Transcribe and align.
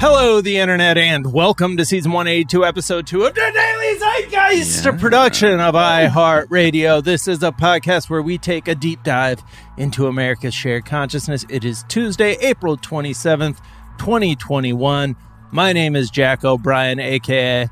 Hello, 0.00 0.40
the 0.40 0.56
internet, 0.56 0.96
and 0.96 1.30
welcome 1.30 1.76
to 1.76 1.84
season 1.84 2.12
182, 2.12 2.64
episode 2.64 3.06
2 3.06 3.24
of 3.24 3.34
the 3.34 3.50
Daily 3.52 3.98
Zeitgeist, 3.98 4.86
a 4.86 4.96
production 4.96 5.60
of 5.60 5.74
iHeartRadio. 5.74 7.04
This 7.04 7.28
is 7.28 7.42
a 7.42 7.52
podcast 7.52 8.08
where 8.08 8.22
we 8.22 8.38
take 8.38 8.66
a 8.66 8.74
deep 8.74 9.02
dive 9.02 9.42
into 9.76 10.06
America's 10.06 10.54
shared 10.54 10.86
consciousness. 10.86 11.44
It 11.50 11.66
is 11.66 11.84
Tuesday, 11.88 12.38
April 12.40 12.78
27th, 12.78 13.58
2021. 13.98 15.16
My 15.52 15.72
name 15.74 15.94
is 15.94 16.10
Jack 16.10 16.44
O'Brien, 16.46 16.98
aka 16.98 17.68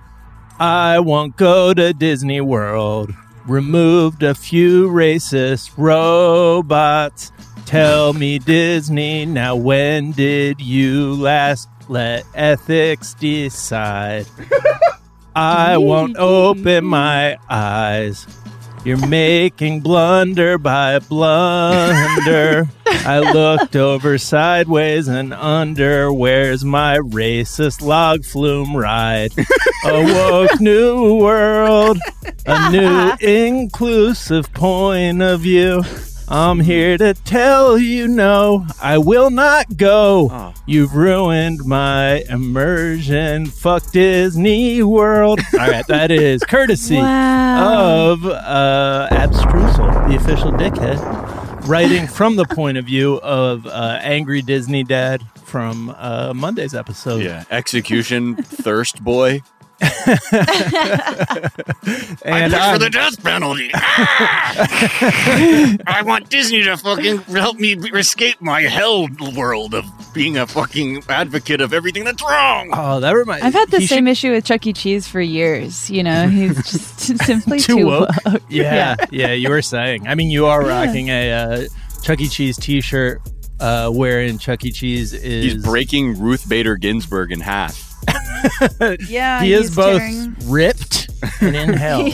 I 0.59 0.99
won't 0.99 1.39
go 1.39 1.73
to 1.73 1.95
Disney 1.95 2.43
World. 2.43 3.11
Removed 3.47 4.23
a 4.23 4.35
few 4.35 4.91
racist 4.91 5.73
robots. 5.79 7.33
Tell 7.65 8.13
me, 8.13 8.39
Disney, 8.39 9.25
now 9.25 9.57
when 9.57 10.13
did 10.13 10.61
you 10.61 11.15
last 11.15 11.71
let 11.89 12.25
ethics 12.35 13.15
decide? 13.15 14.27
I 15.37 15.77
won't 15.77 16.17
open 16.17 16.85
my 16.85 17.37
eyes. 17.49 18.27
You're 18.85 19.07
making 19.07 19.81
blunder 19.81 20.57
by 20.59 20.99
blunder. 21.01 22.69
I 22.87 23.19
looked 23.21 23.77
over 23.77 24.19
sideways 24.19 25.09
and 25.09 25.35
under. 25.35 26.13
Where's 26.13 26.65
my 26.65 26.99
racist 26.99 27.83
log 27.83 28.25
flume 28.25 28.77
ride? 28.77 29.33
A 29.85 30.03
woke 30.03 30.61
new 30.61 31.17
world, 31.17 31.99
a 32.47 32.71
new 32.71 33.13
inclusive 33.21 34.53
point 34.53 35.23
of 35.23 35.41
view. 35.41 35.83
I'm 36.31 36.61
here 36.61 36.99
to 36.99 37.15
tell 37.15 37.79
you 37.79 38.07
no, 38.07 38.67
I 38.83 38.99
will 38.99 39.31
not 39.31 39.77
go. 39.79 40.29
Oh. 40.31 40.55
You've 40.67 40.95
ruined 40.95 41.65
my 41.65 42.23
immersion. 42.29 43.47
Fuck 43.47 43.91
Disney 43.93 44.83
World. 44.83 45.41
All 45.59 45.61
right, 45.71 45.87
that 45.87 46.11
is 46.11 46.43
courtesy 46.45 46.97
Wow. 46.97 48.11
of 48.13 48.27
uh, 48.27 49.09
Abstrusel, 49.11 50.09
the 50.09 50.17
official 50.17 50.53
dickhead, 50.53 50.99
writing 51.67 52.07
from 52.07 52.37
the 52.37 52.45
point 52.45 52.77
of 52.77 52.85
view 52.85 53.19
of 53.23 53.67
uh, 53.67 53.99
angry 54.03 54.43
Disney 54.43 54.85
dad 54.85 55.23
from 55.47 55.95
uh, 55.97 56.35
Monday's 56.35 56.75
episode. 56.75 57.23
Yeah, 57.23 57.45
execution, 57.51 58.37
thirst 58.37 59.03
boy. 59.03 59.41
And 62.25 62.55
I'm- 62.55 62.91
death 62.91 63.23
penalty. 63.23 63.71
I 63.75 64.83
want 66.05 66.31
Disney 66.31 66.63
to 66.65 66.77
fucking 66.77 67.19
help 67.23 67.59
me 67.59 67.75
escape 67.95 68.41
my 68.41 68.63
hell 68.63 69.09
world 69.37 69.75
of 69.75 69.85
being 70.15 70.37
a 70.37 70.47
fucking 70.47 71.03
advocate 71.09 71.61
of 71.61 71.73
everything 71.73 72.05
that's 72.05 72.23
wrong. 72.23 72.71
oh, 72.73 73.01
that 73.01 73.13
reminds. 73.13 73.45
I've 73.45 73.55
had 73.55 73.71
the 73.71 73.87
same 73.87 74.07
should- 74.07 74.11
issue 74.11 74.33
with 74.33 74.45
Chuck 74.45 74.67
E. 74.67 74.73
Cheese 74.73 75.07
for 75.07 75.21
years. 75.21 75.91
You 75.91 76.03
know, 76.03 76.29
he's 76.29 76.57
just 76.57 77.19
simply 77.25 77.61
Too 77.61 77.77
too, 77.79 77.87
woke. 77.87 78.09
woke. 78.27 78.43
Yeah, 78.49 78.97
yeah, 79.11 79.33
you 79.33 79.51
were 79.51 79.63
saying. 79.63 80.07
I 80.09 80.15
mean, 80.15 80.31
you 80.31 80.47
are 80.47 80.65
rocking 80.65 81.09
a 81.09 81.33
uh, 81.33 81.65
Chuck 82.03 82.21
E. 82.21 82.29
Cheese 82.29 82.57
T-shirt, 82.57 83.21
uh, 83.61 83.91
wherein 83.91 84.39
Chuck 84.39 84.65
E. 84.65 84.73
Cheese 84.73 85.13
is 85.13 85.53
He's 85.55 85.63
breaking 85.63 86.19
Ruth 86.21 86.49
Bader 86.49 86.77
Ginsburg 86.77 87.33
in 87.33 87.41
half. 87.41 87.88
Yeah, 89.09 89.43
He 89.43 89.53
is 89.53 89.69
he's 89.69 89.77
both 89.77 89.99
tearing- 90.01 90.37
ripped 90.45 91.11
and 91.41 91.57
in 91.57 91.73
hell. 91.75 92.05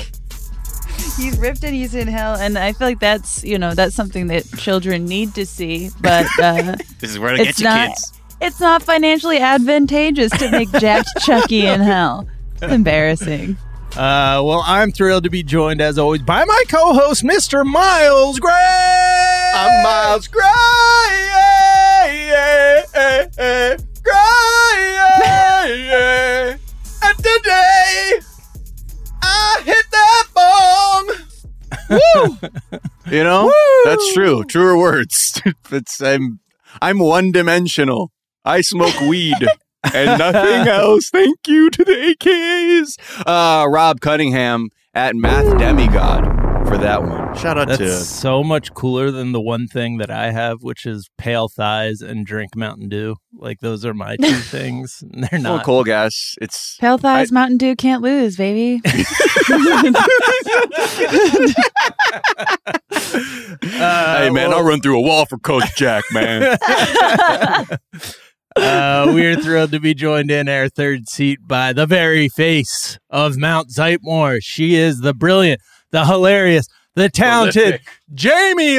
he's 1.17 1.37
ripped 1.39 1.63
and 1.65 1.75
he's 1.75 1.95
in 1.95 2.09
hell, 2.09 2.35
and 2.37 2.59
I 2.59 2.73
feel 2.73 2.89
like 2.89 3.01
that's 3.01 3.45
you 3.45 3.59
know 3.59 3.75
that's 3.75 3.95
something 3.95 4.27
that 4.29 4.45
children 4.59 5.05
need 5.07 5.35
to 5.35 5.47
see, 5.47 5.91
but 6.01 6.27
uh, 6.41 6.77
This 7.01 7.11
is 7.11 7.19
where 7.19 7.37
to 7.37 7.43
It's 7.43 7.59
get 7.59 7.59
you 7.61 7.65
not- 7.65 7.89
kids. 7.89 8.13
it's 8.41 8.61
not 8.61 8.83
financially 8.83 9.39
advantageous 9.39 10.31
to 10.39 10.51
make 10.51 10.71
jacked 10.73 11.09
Chucky 11.21 11.67
in 11.67 11.81
hell. 11.81 12.29
It's 12.63 12.73
embarrassing. 12.73 13.57
Uh, 13.97 14.43
well, 14.45 14.63
I'm 14.67 14.91
thrilled 14.91 15.23
to 15.25 15.31
be 15.31 15.45
joined, 15.45 15.81
as 15.81 15.99
always, 15.99 16.21
by 16.23 16.45
my 16.45 16.63
co-host, 16.69 17.23
Mr. 17.23 17.65
Miles 17.65 18.41
Gray. 18.41 18.51
I'm 19.55 19.85
Miles 19.85 20.27
Gray. 20.27 20.41
Gray. 20.43 21.24
Woo! 31.95 32.39
You 33.11 33.23
know, 33.25 33.47
Woo! 33.47 33.53
that's 33.85 34.13
true. 34.15 34.45
Truer 34.45 34.77
words. 34.79 35.41
it's 35.71 36.01
I'm 36.01 36.41
I'm 36.83 36.99
one 36.99 37.33
dimensional. 37.33 38.11
I 38.45 38.61
smoke 38.61 38.99
weed 39.01 39.37
and 39.95 40.19
nothing 40.19 40.69
else. 40.69 41.09
Thank 41.11 41.39
you 41.47 41.71
to 41.71 41.85
the 41.85 42.17
AKAs. 42.21 42.99
Uh, 43.27 43.69
Rob 43.69 44.01
Cunningham 44.01 44.69
at 44.95 45.15
Math 45.15 45.59
Demigod 45.59 46.25
for 46.69 46.79
that 46.79 47.03
one. 47.03 47.35
Shout 47.37 47.59
out 47.59 47.69
That's 47.69 47.79
to 47.79 47.91
so 48.01 48.43
much 48.45 48.73
cooler 48.75 49.11
than 49.11 49.33
the 49.33 49.41
one 49.41 49.67
thing 49.67 49.99
that 49.99 50.11
I 50.11 50.31
have, 50.31 50.59
which 50.63 50.87
is 50.87 51.09
pale 51.19 51.49
thighs 51.49 52.01
and 52.01 52.25
drink 52.27 52.55
Mountain 52.57 52.89
Dew. 52.89 53.17
Like 53.37 53.61
those 53.61 53.85
are 53.85 53.93
my 53.95 54.17
two 54.17 54.33
things. 54.35 55.03
and 55.13 55.25
They're 55.25 55.41
Full 55.41 55.57
not. 55.57 55.65
coal 55.65 55.85
gas. 55.85 56.35
It's 56.41 56.77
Pale 56.81 56.99
thighs, 56.99 57.33
Mountain 57.33 57.59
Dew 57.59 57.77
can't 57.77 58.03
lose, 58.03 58.37
baby. 58.37 58.81
Uh, 63.77 64.19
hey 64.19 64.31
man, 64.31 64.51
well- 64.51 64.59
I'll 64.59 64.65
run 64.65 64.81
through 64.81 64.99
a 64.99 65.03
wall 65.03 65.27
for 65.27 65.39
Coach 65.39 65.77
Jack, 65.77 66.05
man. 66.13 66.43
uh, 68.57 69.11
we're 69.15 69.37
thrilled 69.37 69.73
to 69.73 69.81
be 69.81 69.95
joined 69.95 70.31
in 70.31 70.49
our 70.49 70.69
third 70.69 71.09
seat 71.09 71.41
by 71.47 71.73
the 71.73 71.87
very 71.87 72.29
face 72.29 72.99
of 73.11 73.37
Mount 73.37 73.69
Zeitmore. 73.71 74.39
She 74.43 74.75
is 74.75 75.01
the 75.01 75.15
brilliant, 75.15 75.61
the 75.91 76.05
hilarious, 76.05 76.67
the 76.95 77.09
talented 77.09 77.81
Jamie 78.13 78.79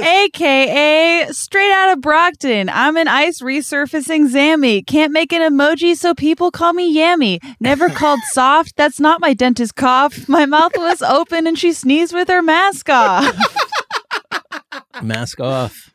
Loftus. 0.00 0.08
AKA 0.08 1.26
straight 1.32 1.72
out 1.72 1.92
of 1.92 2.00
Brockton. 2.00 2.68
I'm 2.68 2.96
an 2.96 3.08
ice 3.08 3.40
resurfacing 3.40 4.30
Zammy. 4.32 4.86
Can't 4.86 5.12
make 5.12 5.32
an 5.32 5.40
emoji, 5.42 5.96
so 5.96 6.14
people 6.14 6.50
call 6.50 6.72
me 6.72 6.94
Yammy. 6.96 7.40
Never 7.60 7.88
called 8.00 8.20
soft. 8.30 8.76
That's 8.76 8.98
not 9.00 9.20
my 9.20 9.34
dentist 9.34 9.74
cough. 9.76 10.28
My 10.28 10.46
mouth 10.46 10.72
was 10.76 11.02
open 11.02 11.46
and 11.46 11.58
she 11.58 11.72
sneezed 11.72 12.14
with 12.14 12.28
her 12.28 12.42
mask 12.42 12.88
off. 12.90 13.36
Mask 15.02 15.40
off. 15.40 15.90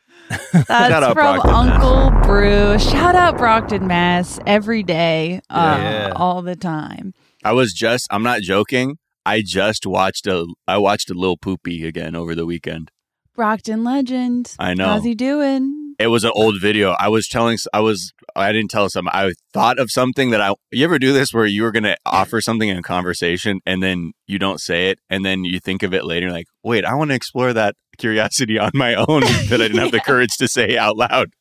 That's 0.52 0.70
out 0.70 1.02
from 1.04 1.14
Brockton, 1.14 1.50
Mass. 1.50 1.82
Uncle 1.82 2.10
Brew. 2.22 2.78
Shout 2.78 3.14
out 3.14 3.38
Brockton, 3.38 3.86
Mass. 3.86 4.38
Every 4.46 4.82
day, 4.82 5.40
uh, 5.48 5.76
Yeah. 5.80 6.12
all 6.14 6.42
the 6.42 6.56
time. 6.56 7.14
I 7.44 7.52
was 7.52 7.72
just 7.72 8.06
I'm 8.10 8.22
not 8.22 8.42
joking. 8.42 8.98
I 9.24 9.42
just 9.44 9.86
watched 9.86 10.26
a 10.26 10.46
I 10.66 10.78
watched 10.78 11.10
a 11.10 11.14
little 11.14 11.36
Poopy 11.38 11.86
again 11.86 12.14
over 12.14 12.34
the 12.34 12.44
weekend. 12.44 12.90
Brockton 13.38 13.84
legend. 13.84 14.52
I 14.58 14.74
know. 14.74 14.86
How's 14.86 15.04
he 15.04 15.14
doing? 15.14 15.94
It 16.00 16.08
was 16.08 16.24
an 16.24 16.32
old 16.34 16.60
video. 16.60 16.96
I 16.98 17.08
was 17.08 17.28
telling, 17.28 17.56
I 17.72 17.78
was, 17.78 18.12
I 18.34 18.50
didn't 18.50 18.72
tell 18.72 18.90
some. 18.90 19.06
I 19.06 19.32
thought 19.58 19.78
of 19.78 19.90
something 19.90 20.30
that 20.30 20.40
I. 20.40 20.54
You 20.70 20.84
ever 20.84 20.98
do 20.98 21.12
this 21.12 21.32
where 21.32 21.46
you 21.46 21.62
were 21.62 21.72
going 21.72 21.82
to 21.84 21.96
offer 22.06 22.40
something 22.40 22.68
in 22.68 22.76
a 22.76 22.82
conversation 22.82 23.60
and 23.66 23.82
then 23.82 24.12
you 24.26 24.38
don't 24.38 24.60
say 24.60 24.90
it, 24.90 25.00
and 25.10 25.24
then 25.24 25.44
you 25.44 25.58
think 25.58 25.82
of 25.82 25.92
it 25.92 26.04
later, 26.04 26.30
like, 26.30 26.46
wait, 26.62 26.84
I 26.84 26.94
want 26.94 27.10
to 27.10 27.14
explore 27.14 27.52
that 27.52 27.74
curiosity 27.98 28.58
on 28.58 28.70
my 28.74 28.94
own 28.94 29.20
that 29.48 29.54
I 29.60 29.66
didn't 29.66 29.78
have 29.78 29.90
the 29.90 30.00
courage 30.00 30.36
to 30.38 30.46
say 30.46 30.78
out 30.78 30.96
loud. 30.96 31.32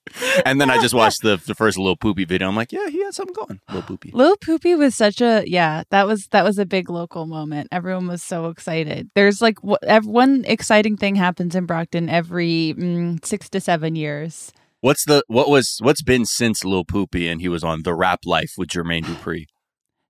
And 0.45 0.59
then 0.59 0.71
I 0.71 0.81
just 0.81 0.93
watched 1.01 1.21
the 1.21 1.37
the 1.37 1.53
first 1.53 1.77
little 1.77 1.95
poopy 1.95 2.25
video. 2.25 2.47
I'm 2.47 2.55
like, 2.55 2.71
yeah, 2.71 2.89
he 2.89 3.03
had 3.03 3.13
something 3.13 3.35
going. 3.35 3.59
Little 3.69 3.83
poopy. 3.83 4.11
little 4.13 4.37
Poopy 4.37 4.75
was 4.75 4.95
such 4.95 5.21
a 5.21 5.43
yeah. 5.45 5.83
That 5.91 6.07
was 6.07 6.27
that 6.29 6.43
was 6.43 6.57
a 6.57 6.65
big 6.65 6.89
local 6.89 7.27
moment. 7.27 7.67
Everyone 7.71 8.07
was 8.07 8.23
so 8.23 8.47
excited. 8.47 9.09
There's 9.13 9.41
like 9.41 9.59
ev- 9.83 10.05
one 10.07 10.43
exciting 10.47 10.97
thing 10.97 11.15
happens 11.15 11.55
in 11.55 11.65
Brockton 11.65 12.09
every 12.09 12.73
mm, 12.77 13.23
six 13.23 13.49
to 13.51 13.61
seven 13.61 13.95
years. 13.95 14.51
What's 14.81 15.05
the 15.05 15.23
what 15.27 15.49
was 15.49 15.77
what's 15.81 16.03
been 16.03 16.25
since 16.25 16.63
Lil 16.63 16.85
Poopy 16.85 17.27
and 17.27 17.41
he 17.41 17.49
was 17.49 17.63
on 17.63 17.83
The 17.83 17.95
Rap 17.95 18.19
Life 18.25 18.51
with 18.57 18.69
Jermaine 18.69 19.03
Dupri? 19.03 19.45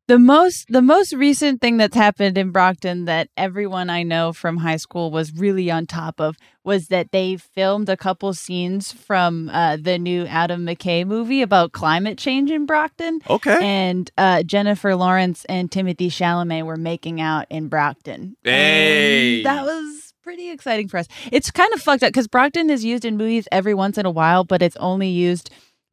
The 0.07 0.19
most 0.19 0.67
the 0.69 0.81
most 0.81 1.11
recent 1.13 1.59
thing 1.59 1.75
that's 1.77 1.95
happened 1.95 2.37
in 2.37 2.51
Brockton 2.51 3.05
that 3.05 3.27
everyone 3.35 3.89
I 3.89 4.03
know 4.03 4.31
from 4.31 4.57
high 4.57 4.77
school 4.77 5.11
was 5.11 5.33
really 5.33 5.69
on 5.69 5.85
top 5.85 6.21
of 6.21 6.37
was 6.63 6.87
that 6.87 7.11
they 7.11 7.35
filmed 7.35 7.89
a 7.89 7.97
couple 7.97 8.33
scenes 8.33 8.91
from 8.93 9.49
uh, 9.49 9.75
the 9.77 9.97
new 9.97 10.25
Adam 10.25 10.65
McKay 10.65 11.05
movie 11.05 11.41
about 11.41 11.73
climate 11.73 12.17
change 12.17 12.51
in 12.51 12.65
Brockton. 12.65 13.19
Okay. 13.29 13.57
And 13.61 14.09
uh, 14.17 14.43
Jennifer 14.43 14.95
Lawrence 14.95 15.43
and 15.49 15.69
Timothée 15.69 16.07
Chalamet 16.07 16.65
were 16.65 16.77
making 16.77 17.19
out 17.19 17.45
in 17.49 17.67
Brockton. 17.67 18.35
And 18.45 18.53
Hey. 18.53 19.43
that 19.43 19.65
was 19.65 20.06
pretty 20.27 20.49
exciting 20.49 20.89
for 20.89 20.97
us. 20.97 21.07
It's 21.31 21.51
kind 21.51 21.73
of 21.73 21.81
fucked 21.81 22.03
up 22.03 22.09
because 22.09 22.27
Brockton 22.27 22.69
is 22.69 22.83
used 22.83 23.05
in 23.05 23.15
movies 23.15 23.47
every 23.49 23.73
once 23.73 23.97
in 23.97 24.05
a 24.05 24.11
while, 24.11 24.43
but 24.43 24.61
it's 24.61 24.75
only 24.75 25.07
used 25.07 25.49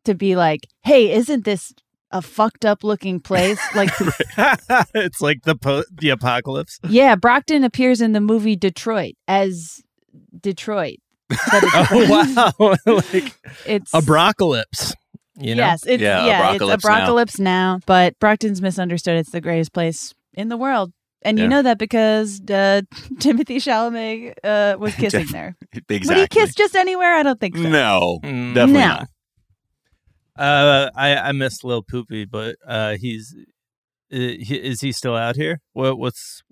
to 0.07 0.15
be 0.17 0.35
like, 0.35 0.67
hey, 0.83 1.13
isn't 1.13 1.45
this 1.45 1.73
a 2.11 2.21
fucked 2.21 2.65
up 2.65 2.83
looking 2.83 3.21
place? 3.21 3.61
Like, 3.77 3.91
it's 4.93 5.21
like 5.21 5.43
the 5.45 5.55
po- 5.55 5.85
the 5.93 6.09
apocalypse. 6.11 6.81
yeah, 6.89 7.15
Brockton 7.15 7.63
appears 7.63 8.01
in 8.01 8.11
the 8.11 8.21
movie 8.21 8.57
Detroit 8.57 9.15
as 9.29 9.83
Detroit. 10.41 10.97
Oh 11.53 12.53
wow! 12.59 12.75
like 12.87 13.39
it's 13.65 13.95
a 13.95 14.01
brocalypse. 14.01 14.95
You 15.39 15.55
know? 15.55 15.63
Yes, 15.63 15.87
it's 15.87 16.03
Yeah, 16.03 16.27
yeah, 16.27 16.49
Apocalypse 16.49 16.85
it's 16.85 16.85
Apocalypse 16.85 17.39
now. 17.39 17.79
But 17.87 18.19
Brockton's 18.19 18.61
misunderstood. 18.61 19.17
It's 19.17 19.31
the 19.31 19.41
greatest 19.41 19.73
place 19.73 20.13
in 20.35 20.49
the 20.49 20.57
world, 20.57 20.93
and 21.25 21.39
you 21.39 21.49
know 21.49 21.63
that 21.63 21.79
because 21.79 22.41
uh, 22.43 22.83
Timothée 23.19 23.57
Chalamet 23.57 24.35
uh, 24.45 24.77
was 24.79 24.95
kissing 25.03 25.27
there. 25.33 25.57
Exactly. 25.89 26.23
Would 26.23 26.33
he 26.33 26.41
kiss 26.41 26.55
just 26.55 26.75
anywhere? 26.77 27.15
I 27.15 27.23
don't 27.23 27.41
think 27.41 27.57
so. 27.57 27.63
No, 27.63 28.19
Mm. 28.23 28.55
definitely 28.55 28.73
No. 28.81 28.87
not. 28.89 29.09
Uh, 30.37 30.91
I 30.97 31.17
I 31.17 31.33
miss 31.33 31.63
Lil 31.63 31.83
Poopy, 31.83 32.25
but 32.25 32.57
uh, 32.67 32.97
he's 33.01 33.35
uh, 34.13 34.17
is 34.17 34.81
he 34.81 34.91
still 34.93 35.15
out 35.17 35.37
here? 35.37 35.61
What 35.73 35.99
what's 35.99 36.43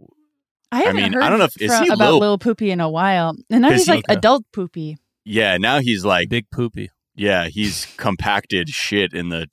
I 0.70 0.82
haven't 0.82 0.96
mean, 1.02 1.12
heard 1.12 1.22
I 1.24 1.28
don't 1.28 1.38
know 1.38 1.46
if- 1.46 1.60
is 1.60 1.70
from- 1.74 1.84
he 1.84 1.90
about 1.92 2.10
Lil- 2.12 2.20
Lil 2.20 2.38
Poopy 2.38 2.70
in 2.70 2.80
a 2.80 2.88
while, 2.88 3.34
and 3.50 3.62
now 3.62 3.69
Is 3.70 3.80
he's 3.80 3.86
he- 3.86 3.92
like 3.92 4.04
adult 4.08 4.44
Poopy. 4.52 4.96
Yeah, 5.24 5.56
now 5.58 5.80
he's 5.80 6.04
like, 6.04 6.28
Big 6.28 6.46
Poopy? 6.50 6.90
yeah, 7.14 7.46
he's 7.48 7.86
compacted 7.96 8.69
shit 8.70 9.12
in 9.12 9.28
the 9.28 9.46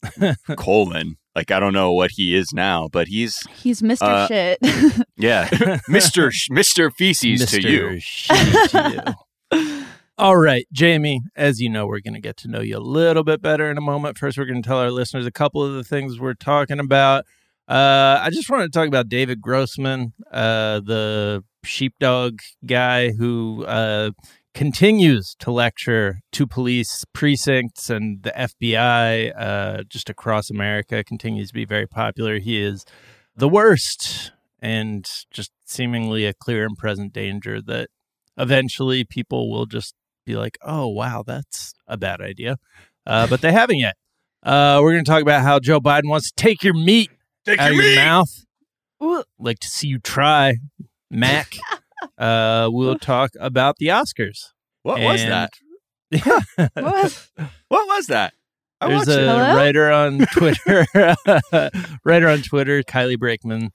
colon. 0.57 1.17
Like 1.39 1.51
I 1.51 1.59
don't 1.61 1.71
know 1.71 1.93
what 1.93 2.11
he 2.11 2.35
is 2.35 2.51
now, 2.51 2.89
but 2.91 3.07
he's 3.07 3.37
He's 3.63 3.81
Mister 3.81 4.03
Uh, 4.05 4.27
Shit. 4.27 4.59
yeah, 5.15 5.79
Mister 5.87 6.33
Mister 6.49 6.91
Feces 6.91 7.49
to 7.51 7.61
you. 7.61 7.81
Shitty 8.01 8.69
to 8.71 9.15
you. 9.53 9.85
All 10.17 10.35
right, 10.35 10.67
Jamie, 10.73 11.21
as 11.37 11.61
you 11.61 11.69
know, 11.69 11.87
we're 11.87 12.01
going 12.01 12.13
to 12.13 12.19
get 12.19 12.35
to 12.39 12.49
know 12.49 12.59
you 12.59 12.75
a 12.75 12.83
little 12.83 13.23
bit 13.23 13.41
better 13.41 13.71
in 13.71 13.77
a 13.77 13.81
moment. 13.81 14.17
First, 14.17 14.37
we're 14.37 14.43
going 14.43 14.61
to 14.61 14.67
tell 14.67 14.79
our 14.79 14.91
listeners 14.91 15.25
a 15.25 15.31
couple 15.31 15.63
of 15.63 15.75
the 15.75 15.83
things 15.85 16.19
we're 16.19 16.33
talking 16.33 16.77
about. 16.77 17.23
Uh, 17.69 18.19
I 18.21 18.29
just 18.29 18.49
want 18.49 18.63
to 18.63 18.69
talk 18.77 18.89
about 18.89 19.07
David 19.07 19.39
Grossman, 19.39 20.11
uh, 20.29 20.81
the 20.81 21.45
sheepdog 21.63 22.39
guy 22.65 23.11
who 23.11 23.63
uh, 23.63 24.11
continues 24.53 25.35
to 25.39 25.51
lecture 25.51 26.19
to 26.31 26.47
police 26.47 27.05
precincts 27.13 27.89
and 27.89 28.23
the 28.23 28.31
FBI 28.31 29.33
uh, 29.37 29.83
just 29.83 30.09
across 30.09 30.49
America, 30.49 31.03
continues 31.03 31.49
to 31.49 31.53
be 31.53 31.65
very 31.65 31.87
popular. 31.87 32.39
He 32.39 32.61
is 32.61 32.85
the 33.35 33.49
worst 33.49 34.31
and 34.61 35.07
just 35.31 35.51
seemingly 35.65 36.25
a 36.25 36.33
clear 36.33 36.65
and 36.65 36.77
present 36.77 37.13
danger 37.13 37.61
that 37.61 37.89
eventually 38.37 39.03
people 39.03 39.49
will 39.51 39.65
just 39.65 39.93
be 40.25 40.35
like, 40.35 40.57
oh, 40.61 40.87
wow, 40.87 41.23
that's 41.25 41.73
a 41.87 41.97
bad 41.97 42.21
idea. 42.21 42.57
Uh, 43.05 43.27
but 43.27 43.41
they 43.41 43.51
haven't 43.51 43.77
yet. 43.79 43.95
Uh, 44.43 44.79
we're 44.81 44.91
going 44.91 45.03
to 45.03 45.09
talk 45.09 45.21
about 45.21 45.41
how 45.41 45.59
Joe 45.59 45.79
Biden 45.79 46.09
wants 46.09 46.31
to 46.31 46.35
take 46.41 46.63
your 46.63 46.73
meat 46.73 47.09
Take 47.45 47.59
out 47.59 47.71
of 47.71 47.75
your 47.75 47.83
your 47.83 47.91
meat. 47.93 48.01
mouth. 48.01 48.45
Ooh. 49.03 49.23
Like 49.37 49.59
to 49.59 49.67
see 49.67 49.87
you 49.87 49.99
try, 49.99 50.55
Mac. 51.09 51.55
uh, 52.17 52.69
we'll 52.71 52.97
talk 52.99 53.31
about 53.39 53.77
the 53.77 53.87
Oscars. 53.87 54.39
What 54.83 54.99
was 54.99 55.21
that? 55.23 55.51
Yeah. 56.11 56.39
What? 56.73 57.29
What 57.67 57.87
was 57.87 58.07
that? 58.07 58.33
I 58.81 58.87
There's 58.87 59.07
a. 59.09 59.19
Hello? 59.19 59.55
writer 59.55 59.91
on 59.91 60.19
Twitter, 60.33 60.85
writer 62.03 62.29
on 62.29 62.41
Twitter, 62.41 62.81
Kylie 62.83 63.19
Brakeman 63.19 63.71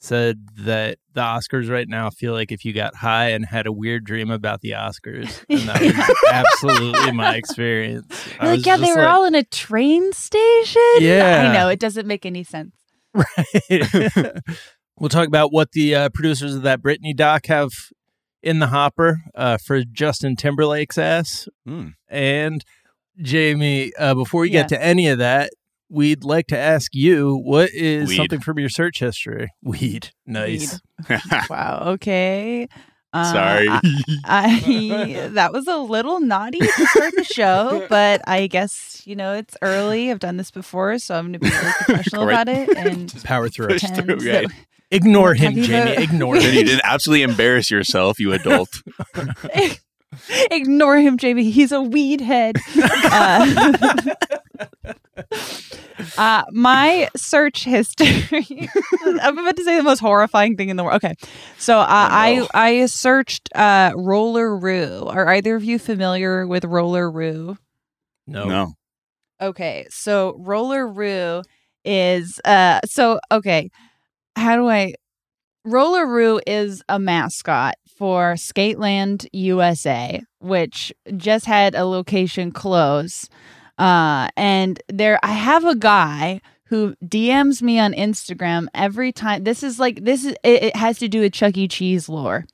said 0.00 0.48
that 0.56 0.98
the 1.12 1.20
Oscars 1.20 1.68
right 1.70 1.88
now 1.88 2.10
feel 2.10 2.32
like 2.32 2.52
if 2.52 2.64
you 2.64 2.72
got 2.72 2.94
high 2.94 3.30
and 3.30 3.44
had 3.44 3.66
a 3.66 3.72
weird 3.72 4.04
dream 4.04 4.30
about 4.30 4.60
the 4.60 4.70
Oscars, 4.72 5.44
and 5.48 5.60
that 5.60 5.80
was 5.80 6.16
absolutely 6.32 7.12
my 7.12 7.34
experience. 7.36 8.06
You're 8.40 8.56
like, 8.56 8.66
yeah, 8.66 8.76
they 8.76 8.90
were 8.92 9.02
like, 9.02 9.08
all 9.08 9.24
in 9.24 9.34
a 9.34 9.44
train 9.44 10.12
station. 10.12 10.82
Yeah. 11.00 11.50
I 11.50 11.54
know 11.54 11.68
it 11.68 11.80
doesn't 11.80 12.06
make 12.06 12.26
any 12.26 12.44
sense. 12.44 12.74
We'll 15.00 15.08
talk 15.08 15.26
about 15.28 15.52
what 15.52 15.72
the 15.72 15.94
uh, 15.94 16.08
producers 16.10 16.54
of 16.54 16.62
that 16.62 16.82
Britney 16.82 17.14
doc 17.14 17.46
have 17.46 17.70
in 18.42 18.58
the 18.60 18.68
hopper 18.68 19.18
uh, 19.34 19.58
for 19.58 19.82
Justin 19.84 20.36
Timberlake's 20.36 20.98
ass. 20.98 21.48
Hmm. 21.66 21.88
And 22.08 22.64
Jamie, 23.20 23.92
uh, 23.98 24.14
before 24.14 24.42
we 24.42 24.50
Yes. 24.50 24.70
get 24.70 24.78
to 24.78 24.84
any 24.84 25.08
of 25.08 25.18
that, 25.18 25.50
we'd 25.90 26.22
like 26.22 26.46
to 26.48 26.58
ask 26.58 26.94
you 26.94 27.34
what 27.36 27.70
is 27.72 28.08
Weed. 28.10 28.16
something 28.16 28.40
from 28.40 28.58
your 28.58 28.68
search 28.68 29.00
history? 29.00 29.48
Weed. 29.62 30.10
Nice. 30.26 30.80
Wow. 31.50 31.82
Okay. 31.94 32.68
Uh, 33.12 33.32
Sorry. 33.32 33.68
I, 33.68 33.80
I 34.24 35.28
that 35.32 35.52
was 35.52 35.66
a 35.66 35.78
little 35.78 36.20
naughty 36.20 36.58
to 36.58 36.86
start 36.88 37.14
the 37.16 37.24
show, 37.24 37.86
but 37.90 38.20
I 38.28 38.48
guess 38.48 39.00
you 39.06 39.16
know 39.16 39.32
it's 39.34 39.56
early. 39.62 40.10
I've 40.10 40.18
done 40.18 40.36
this 40.36 40.50
before, 40.50 40.98
so 40.98 41.14
I'm 41.14 41.32
going 41.32 41.32
to 41.34 41.38
be 41.38 41.48
really 41.48 41.72
professional 41.84 42.26
Right. 42.26 42.32
about 42.42 42.48
it 42.48 42.76
and 42.76 43.24
Power 43.24 43.48
through. 43.48 43.68
Push 43.68 43.82
through, 43.92 44.16
that 44.16 44.44
right. 44.44 44.52
Ignore 44.90 45.34
him, 45.34 45.54
Jamie. 45.54 45.92
ever- 45.92 46.00
Ignore 46.02 46.38
then 46.40 46.54
you 46.54 46.60
him. 46.60 46.66
didn't 46.66 46.84
absolutely 46.84 47.22
embarrass 47.22 47.70
yourself, 47.70 48.18
you 48.18 48.32
adult. 48.32 48.70
Ignore 50.50 50.96
him, 50.98 51.18
Jamie. 51.18 51.50
He's 51.50 51.72
a 51.72 51.82
weed 51.82 52.20
head. 52.22 52.56
Uh, 52.76 53.72
uh, 56.18 56.44
my 56.52 57.08
search 57.16 57.64
history. 57.64 58.68
I'm 59.22 59.38
about 59.38 59.56
to 59.56 59.64
say 59.64 59.76
the 59.76 59.82
most 59.82 59.98
horrifying 60.00 60.56
thing 60.56 60.68
in 60.68 60.76
the 60.76 60.84
world. 60.84 60.96
Okay, 61.04 61.14
so 61.58 61.78
uh, 61.78 61.84
Oh. 61.88 61.88
I 62.10 62.48
I 62.54 62.86
searched 62.86 63.48
uh, 63.54 63.92
Roller 63.94 64.56
Roo. 64.56 65.04
Are 65.06 65.28
either 65.28 65.56
of 65.56 65.64
you 65.64 65.78
familiar 65.78 66.46
with 66.46 66.64
Roller 66.64 67.10
Roo? 67.10 67.56
No. 68.26 68.44
No. 68.46 68.72
Okay, 69.40 69.86
so 69.90 70.36
Roller 70.38 70.86
Roo 70.86 71.42
is 71.84 72.40
uh 72.44 72.80
so 72.84 73.20
okay. 73.30 73.70
How 74.38 74.56
do 74.56 74.68
I 74.68 74.94
Roller 75.64 76.06
Roo 76.06 76.40
is 76.46 76.82
a 76.88 76.98
mascot 76.98 77.74
for 77.98 78.34
Skateland 78.34 79.26
USA, 79.32 80.22
which 80.38 80.92
just 81.16 81.44
had 81.46 81.74
a 81.74 81.84
location 81.84 82.52
close. 82.52 83.28
Uh 83.76 84.28
and 84.36 84.80
there 84.88 85.18
I 85.22 85.32
have 85.32 85.64
a 85.64 85.76
guy 85.76 86.40
who 86.66 86.94
DMs 87.04 87.62
me 87.62 87.78
on 87.78 87.92
Instagram 87.92 88.66
every 88.74 89.12
time. 89.12 89.44
This 89.44 89.62
is 89.62 89.78
like 89.78 90.04
this 90.04 90.24
is 90.24 90.32
it, 90.44 90.62
it 90.62 90.76
has 90.76 90.98
to 90.98 91.08
do 91.08 91.20
with 91.20 91.32
Chuck 91.32 91.56
E. 91.56 91.68
Cheese 91.68 92.08
lore. 92.08 92.44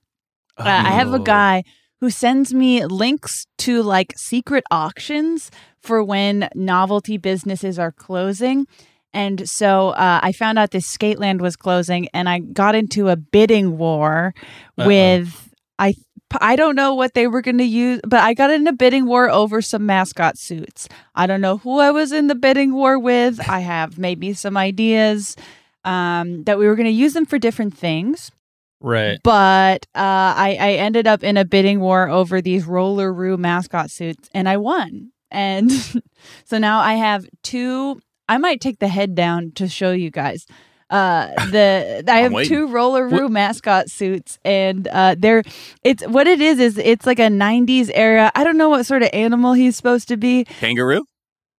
Uh, 0.57 0.63
I 0.69 0.91
have 0.93 1.13
a 1.13 1.17
Oh. 1.19 1.23
guy 1.23 1.65
who 2.01 2.11
sends 2.11 2.53
me 2.55 2.85
links 2.87 3.47
to 3.59 3.83
like 3.83 4.13
secret 4.17 4.63
auctions 4.71 5.51
for 5.81 6.03
when 6.05 6.49
novelty 6.55 7.17
businesses 7.17 7.79
are 7.79 7.93
closing. 7.93 8.67
And 9.15 9.49
so 9.49 9.91
uh, 9.91 10.21
I 10.23 10.33
found 10.33 10.59
out 10.59 10.73
this 10.73 10.87
Skateland 10.95 11.41
was 11.41 11.57
closing, 11.57 12.09
and 12.13 12.29
I 12.29 12.41
got 12.41 12.75
into 12.75 13.09
a 13.09 13.17
bidding 13.17 13.79
war 13.79 14.35
Uh-oh. 14.79 14.87
with 14.87 15.55
I. 15.79 15.95
I 16.41 16.57
don't 16.57 16.75
know 16.75 16.95
what 16.95 17.15
they 17.15 17.29
were 17.29 17.43
going 17.43 17.59
to 17.59 17.65
use, 17.65 18.01
but 18.05 18.19
I 18.19 18.35
got 18.35 18.51
in 18.51 18.67
a 18.67 18.73
bidding 18.73 19.07
war 19.07 19.31
over 19.31 19.63
some 19.63 19.87
mascot 19.87 20.37
suits. 20.37 20.89
I 21.15 21.29
don't 21.29 21.41
know 21.41 21.59
who 21.59 21.79
I 21.79 21.93
was 21.93 22.11
in 22.11 22.27
the 22.27 22.35
bidding 22.35 22.75
war 22.75 22.99
with. 22.99 23.39
I 23.49 23.61
have 23.61 23.99
maybe 23.99 24.33
some 24.33 24.57
ideas 24.57 25.37
um, 25.85 26.43
that 26.45 26.59
we 26.59 26.67
were 26.67 26.75
going 26.75 26.87
to 26.87 26.91
use 26.91 27.13
them 27.13 27.25
for 27.25 27.39
different 27.39 27.77
things 27.77 28.33
Right. 28.81 29.19
but 29.23 29.87
uh, 29.95 30.35
I, 30.37 30.59
I 30.61 30.73
ended 30.73 31.07
up 31.07 31.23
in 31.23 31.37
a 31.37 31.45
bidding 31.45 31.81
war 31.81 32.09
over 32.09 32.43
these 32.43 32.67
Roller 32.67 33.13
Roo 33.13 33.37
mascot 33.37 33.91
suits, 33.91 34.29
and 34.35 34.49
I 34.49 34.57
won. 34.59 35.13
And 35.31 35.71
so 36.45 36.59
now 36.59 36.81
I 36.81 36.95
have 36.95 37.27
two. 37.43 38.01
I 38.29 38.39
might 38.39 38.61
take 38.61 38.79
the 38.79 38.89
head 38.89 39.15
down 39.15 39.53
to 39.57 39.69
show 39.69 39.93
you 39.93 40.11
guys. 40.11 40.47
Uh, 40.91 41.29
the 41.51 42.05
I 42.09 42.21
have 42.21 42.33
waiting. 42.33 42.51
two 42.51 42.69
Roller 42.69 43.09
Roo 43.09 43.29
mascot 43.29 43.91
suits, 43.91 44.39
and 44.45 44.87
uh, 44.89 45.15
they're 45.19 45.43
it's 45.83 46.07
what 46.07 46.27
it 46.27 46.41
is 46.41 46.59
is 46.59 46.79
it's 46.79 47.07
like 47.07 47.19
a 47.19 47.29
'90s 47.29 47.91
era. 47.95 48.31
I 48.35 48.45
don't 48.45 48.57
know 48.59 48.69
what 48.69 48.85
sort 48.87 49.03
of 49.03 49.11
animal 49.13 49.55
he's 49.55 49.77
supposed 49.77 50.09
to 50.09 50.17
be, 50.17 50.45
Kangaroo? 50.45 51.05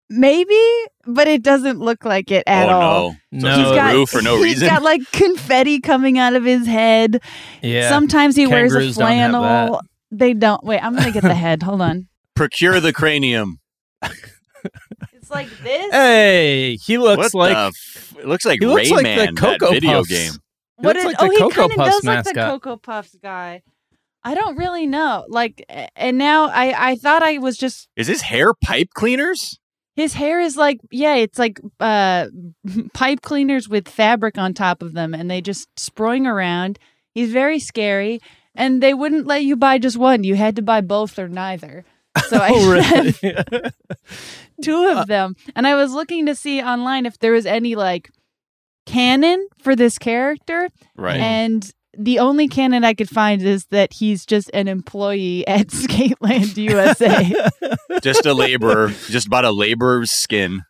maybe, 0.10 0.62
but 1.08 1.28
it 1.28 1.42
doesn't 1.42 1.80
look 1.80 2.06
like 2.06 2.30
it 2.32 2.44
at 2.48 2.70
oh 2.70 2.72
all. 2.72 3.16
no. 3.32 3.40
So 3.42 3.48
No. 3.48 3.56
he's 3.58 3.68
He's 3.68 3.76
got, 3.76 4.10
for 4.10 4.22
no 4.22 4.36
he's 4.44 4.44
reason. 4.44 4.68
got 4.70 4.84
like 4.84 5.02
confetti 5.12 5.80
coming 5.80 6.18
out 6.20 6.36
of 6.36 6.44
his 6.46 6.68
head. 6.68 7.22
Yeah. 7.64 7.90
Sometimes 7.90 8.36
he 8.36 8.46
wears 8.48 8.72
a 8.72 8.76
Kangaroos 8.76 8.96
don't 8.96 9.06
flannel. 9.08 9.82
They 10.12 10.34
don't. 10.34 10.64
Wait, 10.64 10.80
I'm 10.80 10.96
gonna 10.96 11.12
get 11.12 11.24
the 11.24 11.34
head. 11.36 11.64
Hold 11.64 11.82
on. 11.82 12.08
Procure 12.36 12.80
the 12.80 12.94
cranium. 12.94 13.60
It's 15.26 15.32
like 15.32 15.50
this. 15.64 15.92
hey, 15.92 16.76
he 16.76 17.00
looks 17.00 17.34
what 17.34 17.50
like 17.50 17.54
the 17.54 17.80
f- 17.80 18.16
it 18.20 18.28
looks 18.28 18.46
like 18.46 18.60
he 18.60 18.68
looks 18.68 18.92
like 18.92 19.04
Rayman, 19.06 19.16
the 19.16 19.32
that 19.32 19.36
Cocoa 19.60 19.72
video 19.74 19.92
Puffs. 19.94 20.10
game. 20.10 20.32
He 20.80 20.86
looks 20.88 21.04
like 21.04 21.18
the 21.18 21.24
oh, 21.24 21.30
he 21.32 21.38
Cocoa 21.40 21.50
kind 21.56 21.72
of 21.72 21.78
Puffs 21.78 21.92
does 21.96 22.04
like 22.04 22.24
the 22.26 22.34
mascot. 22.36 22.52
Cocoa 22.62 22.78
Puffs 22.78 23.16
guy. 23.24 23.64
I 24.24 24.36
don't 24.36 24.56
really 24.56 24.86
know. 24.86 25.26
Like, 25.28 25.66
and 25.96 26.20
now 26.20 26.46
I 26.50 26.92
I 26.92 26.96
thought 26.98 27.24
I 27.24 27.40
was 27.40 27.58
just 27.58 27.90
Is 27.96 28.06
his 28.06 28.22
hair 28.22 28.54
pipe 28.54 28.90
cleaners? 28.94 29.60
his 29.96 30.14
hair 30.14 30.40
is 30.42 30.58
like 30.58 30.80
yeah, 30.92 31.16
it's 31.16 31.40
like 31.40 31.60
uh 31.80 32.28
pipe 32.94 33.22
cleaners 33.22 33.68
with 33.68 33.88
fabric 33.90 34.38
on 34.38 34.54
top 34.54 34.84
of 34.84 34.94
them, 34.94 35.16
and 35.16 35.32
they 35.32 35.42
just 35.42 35.74
sproing 35.76 36.28
around. 36.28 36.78
He's 37.16 37.32
very 37.32 37.58
scary, 37.58 38.20
and 38.54 38.84
they 38.84 38.94
wouldn't 38.94 39.26
let 39.26 39.44
you 39.44 39.56
buy 39.56 39.80
just 39.80 39.98
one. 39.98 40.24
You 40.24 40.36
had 40.36 40.56
to 40.58 40.62
buy 40.62 40.82
both 40.82 41.18
or 41.18 41.28
neither. 41.28 41.84
So 42.30 42.38
I 42.38 42.50
oh, 42.54 42.72
really? 42.72 43.14
two 44.62 44.86
of 44.88 45.08
them 45.08 45.36
and 45.56 45.68
i 45.68 45.76
was 45.76 45.92
looking 45.92 46.26
to 46.28 46.34
see 46.36 46.62
online 46.62 47.06
if 47.06 47.20
there 47.20 47.34
was 47.34 47.46
any 47.46 47.76
like 47.76 48.10
canon 48.86 49.48
for 49.62 49.76
this 49.76 49.98
character 49.98 50.70
Right. 50.96 51.18
and 51.20 51.70
the 51.98 52.20
only 52.20 52.48
canon 52.48 52.84
i 52.86 52.94
could 52.94 53.10
find 53.10 53.42
is 53.42 53.66
that 53.72 53.92
he's 53.94 54.26
just 54.26 54.50
an 54.54 54.68
employee 54.70 55.46
at 55.48 55.68
skateland 55.84 56.56
usa 56.56 57.34
just 58.02 58.26
a 58.26 58.34
laborer. 58.34 58.90
just 59.10 59.28
about 59.28 59.46
a 59.46 59.52
laborer's 59.52 60.12
skin. 60.12 60.64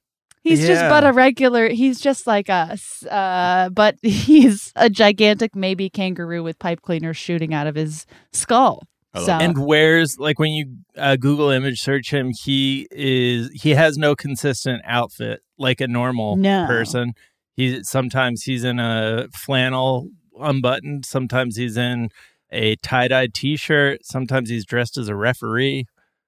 He's 0.44 0.60
just 0.60 0.82
Yeah. 0.84 0.90
but 0.90 1.04
a 1.04 1.12
regular. 1.12 1.70
He's 1.70 2.00
just 2.00 2.28
like 2.28 2.52
us, 2.52 3.04
uh, 3.08 3.70
but 3.74 3.98
he's 4.04 4.72
a 4.76 4.92
gigantic 4.92 5.56
maybe 5.56 5.90
kangaroo 5.90 6.44
with 6.44 6.60
pipe 6.60 6.82
cleaners 6.84 7.18
shooting 7.18 7.52
out 7.52 7.66
of 7.66 7.74
his 7.74 8.06
skull. 8.32 8.84
I 9.16 9.20
love 9.20 9.26
So 9.26 9.34
and 9.34 9.66
wears 9.66 10.20
like 10.20 10.38
when 10.40 10.52
you 10.52 10.76
uh, 10.98 11.16
Google 11.16 11.50
image 11.50 11.82
search 11.82 12.12
him, 12.12 12.32
he 12.44 12.88
is 12.92 13.50
he 13.64 13.72
has 13.72 13.98
no 13.98 14.16
consistent 14.16 14.82
outfit 14.86 15.42
like 15.58 15.82
a 15.82 15.88
normal 15.88 16.36
No. 16.36 16.66
person. 16.68 17.14
He 17.56 17.84
sometimes 17.84 18.44
he's 18.44 18.64
in 18.64 18.80
a 18.80 19.28
flannel 19.34 20.10
unbuttoned, 20.40 21.06
sometimes 21.06 21.56
he's 21.56 21.78
in 21.78 22.10
a 22.52 22.76
tie 22.78 23.08
dye 23.08 23.28
t 23.34 23.56
shirt, 23.56 24.06
sometimes 24.06 24.50
he's 24.50 24.66
dressed 24.66 24.98
as 24.98 25.08
a 25.08 25.16
referee. 25.16 25.86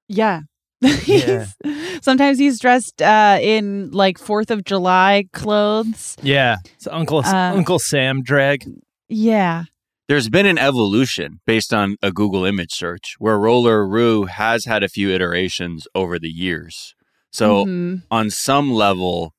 yeah. 0.08 0.40
Yeah. 0.80 1.46
He's- 1.64 1.98
Sometimes 2.00 2.38
he's 2.38 2.60
dressed 2.60 3.02
uh, 3.02 3.38
in 3.42 3.90
like 3.90 4.18
Fourth 4.18 4.52
of 4.52 4.62
July 4.64 5.24
clothes. 5.32 6.16
Yeah, 6.22 6.58
it's 6.76 6.86
Uncle 6.86 7.18
Uh, 7.26 7.52
Uncle 7.56 7.80
Sam 7.80 8.22
drag. 8.22 8.64
Yeah, 9.08 9.64
There's 10.08 10.30
been 10.30 10.46
an 10.46 10.56
evolution 10.56 11.40
based 11.46 11.74
on 11.74 11.96
a 12.02 12.10
Google 12.10 12.46
image 12.46 12.72
search 12.72 13.16
where 13.18 13.38
Roller 13.38 13.86
Roo 13.86 14.24
has 14.24 14.64
had 14.64 14.82
a 14.82 14.88
few 14.88 15.10
iterations 15.10 15.86
over 15.94 16.18
the 16.18 16.30
years. 16.30 16.94
So 17.30 17.66
Mhm. 17.66 18.04
on 18.10 18.30
some 18.30 18.72
level, 18.72 19.34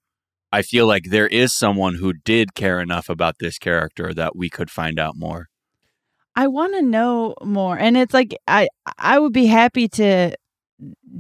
I 0.52 0.62
feel 0.62 0.86
like 0.86 1.06
there 1.06 1.28
is 1.28 1.58
someone 1.58 1.96
who 1.96 2.14
did 2.14 2.54
care 2.54 2.80
enough 2.80 3.10
about 3.10 3.36
this 3.40 3.58
character 3.58 4.14
that 4.14 4.36
we 4.36 4.48
could 4.50 4.70
find 4.70 5.00
out 5.00 5.16
more. 5.18 5.48
I 6.36 6.48
want 6.48 6.74
to 6.76 6.84
know 6.84 7.34
more, 7.44 7.78
and 7.78 7.98
it's 7.98 8.14
like 8.14 8.36
I 8.48 8.68
I 9.00 9.18
would 9.18 9.34
be 9.34 9.48
happy 9.48 9.88
to 9.90 10.36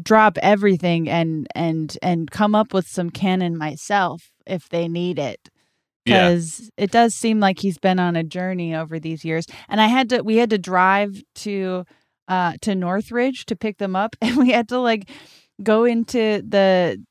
drop 0.03 0.37
everything 0.43 1.09
and 1.09 1.47
and 1.55 1.97
and 2.03 2.29
come 2.29 2.53
up 2.53 2.71
with 2.73 2.87
some 2.87 3.09
canon 3.09 3.57
myself 3.57 4.29
if 4.45 4.69
they 4.69 4.87
need 4.87 5.17
it 5.19 5.49
Yeah. 6.09 6.29
because 6.29 6.71
it 6.77 6.91
does 6.91 7.15
seem 7.15 7.39
like 7.39 7.59
he's 7.59 7.77
been 7.77 7.99
on 7.99 8.15
a 8.15 8.23
journey 8.23 8.75
over 8.75 8.99
these 8.99 9.23
years 9.23 9.45
and 9.67 9.79
i 9.81 9.87
had 9.87 10.09
to 10.09 10.21
we 10.21 10.37
had 10.37 10.49
to 10.49 10.57
drive 10.57 11.21
to 11.35 11.85
uh 12.27 12.53
to 12.61 12.75
northridge 12.75 13.45
to 13.45 13.55
pick 13.55 13.77
them 13.77 13.95
up 13.95 14.15
and 14.21 14.37
we 14.37 14.51
had 14.51 14.69
to 14.69 14.79
like 14.79 15.09
go 15.63 15.85
into 15.85 16.41
the 16.47 17.03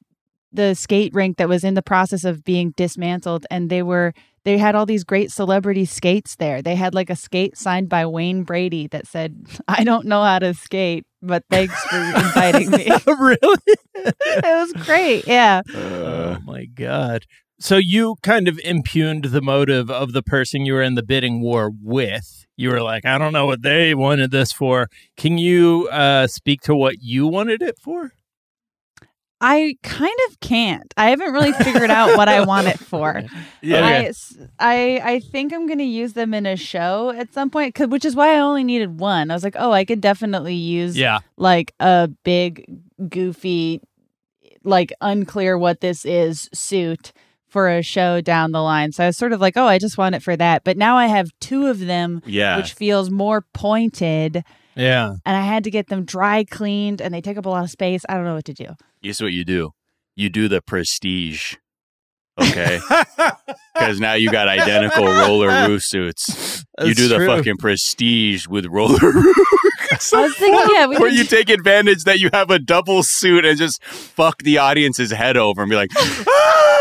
the 0.52 0.74
skate 0.74 1.12
rink 1.14 1.36
that 1.36 1.48
was 1.48 1.62
in 1.62 1.74
the 1.74 1.82
process 1.82 2.24
of 2.24 2.42
being 2.42 2.72
dismantled 2.76 3.46
and 3.50 3.68
they 3.68 3.82
were 3.82 4.14
they 4.44 4.56
had 4.56 4.74
all 4.74 4.86
these 4.86 5.04
great 5.04 5.30
celebrity 5.30 5.84
skates 5.84 6.36
there 6.36 6.62
they 6.62 6.74
had 6.74 6.94
like 6.94 7.10
a 7.10 7.16
skate 7.16 7.56
signed 7.58 7.88
by 7.88 8.06
wayne 8.06 8.44
brady 8.44 8.86
that 8.86 9.06
said 9.06 9.36
i 9.68 9.84
don't 9.84 10.06
know 10.06 10.22
how 10.22 10.38
to 10.38 10.54
skate 10.54 11.04
but 11.20 11.44
thanks 11.50 11.74
for 11.84 11.96
inviting 12.16 12.70
me 12.70 12.88
really? 13.06 13.74
it 13.94 14.44
was 14.44 14.72
great 14.84 15.26
yeah 15.26 15.60
oh 15.74 16.38
my 16.44 16.64
god. 16.64 17.24
So 17.60 17.76
you 17.76 18.16
kind 18.22 18.46
of 18.48 18.58
impugned 18.64 19.24
the 19.26 19.42
motive 19.42 19.90
of 19.90 20.12
the 20.12 20.22
person 20.22 20.64
you 20.64 20.74
were 20.74 20.82
in 20.82 20.94
the 20.94 21.02
bidding 21.02 21.40
war 21.40 21.70
with. 21.82 22.46
You 22.56 22.70
were 22.70 22.82
like, 22.82 23.04
I 23.04 23.18
don't 23.18 23.32
know 23.32 23.46
what 23.46 23.62
they 23.62 23.94
wanted 23.94 24.30
this 24.30 24.52
for. 24.52 24.88
Can 25.16 25.38
you 25.38 25.88
uh, 25.90 26.26
speak 26.28 26.60
to 26.62 26.74
what 26.74 26.96
you 27.02 27.26
wanted 27.26 27.62
it 27.62 27.78
for? 27.78 28.12
I 29.40 29.76
kind 29.84 30.16
of 30.28 30.40
can't. 30.40 30.92
I 30.96 31.10
haven't 31.10 31.32
really 31.32 31.52
figured 31.52 31.90
out 31.92 32.16
what 32.16 32.28
I 32.28 32.44
want 32.44 32.66
it 32.66 32.78
for. 32.80 33.22
I, 33.62 34.12
I 34.58 35.00
I 35.04 35.20
think 35.20 35.52
I'm 35.52 35.68
gonna 35.68 35.84
use 35.84 36.14
them 36.14 36.34
in 36.34 36.44
a 36.44 36.56
show 36.56 37.10
at 37.10 37.32
some 37.32 37.48
point, 37.48 37.72
'cause- 37.76 37.86
which 37.86 38.04
is 38.04 38.16
why 38.16 38.34
I 38.34 38.40
only 38.40 38.64
needed 38.64 38.98
one. 38.98 39.30
I 39.30 39.34
was 39.34 39.44
like, 39.44 39.54
oh, 39.56 39.70
I 39.70 39.84
could 39.84 40.00
definitely 40.00 40.56
use 40.56 40.96
Yeah. 40.98 41.20
like 41.36 41.72
a 41.78 42.08
big, 42.24 42.64
goofy, 43.08 43.80
like 44.64 44.92
unclear 45.00 45.56
what 45.56 45.80
this 45.82 46.04
is 46.04 46.48
suit 46.52 47.12
for 47.48 47.68
a 47.68 47.82
show 47.82 48.20
down 48.20 48.52
the 48.52 48.62
line. 48.62 48.92
So 48.92 49.04
I 49.04 49.06
was 49.08 49.16
sort 49.16 49.32
of 49.32 49.40
like, 49.40 49.56
oh, 49.56 49.66
I 49.66 49.78
just 49.78 49.96
want 49.98 50.14
it 50.14 50.22
for 50.22 50.36
that. 50.36 50.64
But 50.64 50.76
now 50.76 50.96
I 50.96 51.06
have 51.06 51.30
two 51.40 51.66
of 51.66 51.78
them, 51.80 52.22
yeah. 52.26 52.56
which 52.58 52.74
feels 52.74 53.10
more 53.10 53.44
pointed, 53.54 54.44
Yeah. 54.76 55.14
and 55.24 55.36
I 55.36 55.40
had 55.42 55.64
to 55.64 55.70
get 55.70 55.88
them 55.88 56.04
dry 56.04 56.44
cleaned, 56.44 57.00
and 57.00 57.12
they 57.14 57.20
take 57.20 57.36
up 57.38 57.46
a 57.46 57.48
lot 57.48 57.64
of 57.64 57.70
space. 57.70 58.02
I 58.08 58.14
don't 58.14 58.24
know 58.24 58.34
what 58.34 58.44
to 58.46 58.54
do. 58.54 58.66
Guess 59.02 59.20
what 59.22 59.32
you 59.32 59.44
do? 59.44 59.70
You 60.14 60.28
do 60.28 60.48
the 60.48 60.60
prestige. 60.60 61.54
Okay. 62.40 62.80
Because 63.74 64.00
now 64.00 64.14
you 64.14 64.28
got 64.32 64.48
identical 64.48 65.04
roller 65.06 65.68
roo 65.68 65.78
suits. 65.78 66.64
you 66.80 66.86
That's 66.86 66.96
do 66.98 67.06
the 67.08 67.24
fucking 67.24 67.58
prestige 67.58 68.48
with 68.48 68.66
roller 68.66 68.98
roo. 69.12 69.32
I 70.12 70.22
was 70.22 70.36
thinking, 70.36 70.68
yeah, 70.74 70.86
we 70.88 70.98
Where 70.98 71.08
you 71.10 71.22
take 71.22 71.48
advantage 71.48 72.02
that 72.02 72.18
you 72.18 72.28
have 72.32 72.50
a 72.50 72.58
double 72.58 73.04
suit 73.04 73.44
and 73.44 73.56
just 73.56 73.80
fuck 73.84 74.42
the 74.42 74.58
audience's 74.58 75.12
head 75.12 75.36
over 75.36 75.62
and 75.62 75.70
be 75.70 75.76
like, 75.76 75.90
"Ah!" 75.96 76.77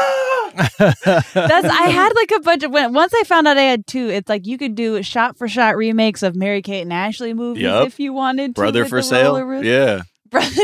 That's 0.58 1.68
I 1.68 1.90
had 1.90 2.14
like 2.16 2.32
a 2.36 2.40
bunch 2.42 2.64
of 2.64 2.72
when 2.72 2.94
once 2.94 3.14
I 3.14 3.24
found 3.24 3.48
out 3.48 3.58
I 3.58 3.64
had 3.64 3.86
two, 3.88 4.10
it's 4.10 4.30
like 4.30 4.46
you 4.48 4.58
could 4.58 4.76
do 4.76 5.02
shot 5.04 5.38
for 5.38 5.48
shot 5.48 5.78
remakes 5.78 6.24
of 6.24 6.36
Mary 6.36 6.62
Kate 6.62 6.82
and 6.82 6.94
Ashley 6.94 7.34
movies 7.34 7.64
Yup. 7.64 7.88
if 7.88 8.00
you 8.00 8.14
wanted 8.14 8.56
to. 8.56 8.62
brother 8.62 8.82
with 8.82 8.90
for 8.90 9.02
sale. 9.02 9.64
Yeah. 9.64 10.02
Brother, 10.30 10.64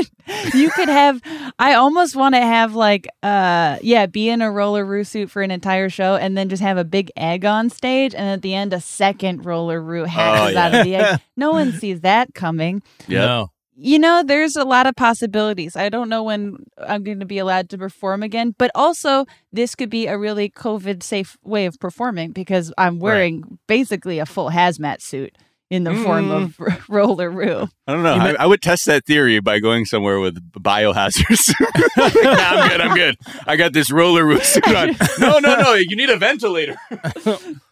you 0.54 0.70
could 0.72 0.90
have 0.90 1.22
I 1.58 1.76
almost 1.76 2.18
want 2.18 2.36
to 2.36 2.42
have 2.42 2.76
like 2.76 3.08
uh 3.24 3.78
yeah, 3.82 4.08
be 4.08 4.28
in 4.28 4.42
a 4.42 4.52
roller 4.52 4.86
roo 4.86 5.06
suit 5.06 5.32
for 5.32 5.42
an 5.42 5.52
entire 5.52 5.90
show 5.90 6.16
and 6.18 6.38
then 6.38 6.50
just 6.50 6.62
have 6.62 6.78
a 6.78 6.84
big 6.84 7.12
egg 7.16 7.46
on 7.46 7.70
stage 7.70 8.14
and 8.14 8.28
at 8.28 8.42
the 8.42 8.54
end 8.54 8.74
a 8.74 8.82
second 8.82 9.46
roller 9.46 9.82
roo 9.82 10.04
hatches 10.04 10.58
Oh, 10.58 10.60
out 10.60 10.76
of 10.76 10.84
the 10.84 10.96
egg. 10.98 11.22
No 11.38 11.52
one 11.52 11.72
sees 11.80 12.02
that 12.02 12.34
coming. 12.34 12.84
Yep. 13.08 13.48
You 13.76 13.98
know, 13.98 14.22
there's 14.24 14.56
a 14.56 14.64
lot 14.64 14.86
of 14.86 14.96
possibilities. 14.96 15.76
I 15.76 15.90
don't 15.90 16.08
know 16.08 16.24
when 16.24 16.58
I'm 16.78 17.04
going 17.04 17.20
to 17.22 17.26
be 17.26 17.40
allowed 17.40 17.70
to 17.70 17.78
perform 17.78 18.22
again, 18.22 18.54
but 18.58 18.70
also 18.76 19.26
this 19.52 19.74
could 19.74 19.90
be 19.90 20.06
a 20.06 20.18
really 20.18 20.50
COVID 20.50 21.02
safe 21.02 21.38
way 21.44 21.66
of 21.66 21.80
performing 21.80 22.32
because 22.32 22.72
I'm 22.78 23.00
wearing 23.00 23.58
basically 23.66 24.20
a 24.20 24.28
full 24.28 24.52
hazmat 24.52 25.02
suit 25.02 25.36
in 25.74 25.84
the 25.86 25.96
form 25.96 26.30
of 26.30 26.56
r- 26.60 26.78
roller 26.88 27.32
roo. 27.32 27.68
I 27.88 27.92
don't 27.94 28.04
know. 28.04 28.14
I, 28.14 28.24
meant- 28.24 28.40
I 28.40 28.46
would 28.46 28.62
test 28.62 28.86
that 28.86 29.06
theory 29.06 29.40
by 29.40 29.58
going 29.60 29.86
somewhere 29.86 30.20
with 30.20 30.38
biohazards. 30.54 31.52
nah, 31.98 32.06
I'm 32.06 32.70
good. 32.70 32.82
I'm 32.82 32.96
good. 32.96 33.16
I 33.48 33.56
got 33.56 33.74
this 33.74 33.92
roller 33.92 34.24
roof 34.26 34.46
suit 34.46 34.68
on. 34.68 34.96
No, 35.20 35.40
no, 35.40 35.56
no. 35.60 35.74
You 35.74 35.96
need 35.96 36.10
a 36.10 36.18
ventilator. 36.18 36.76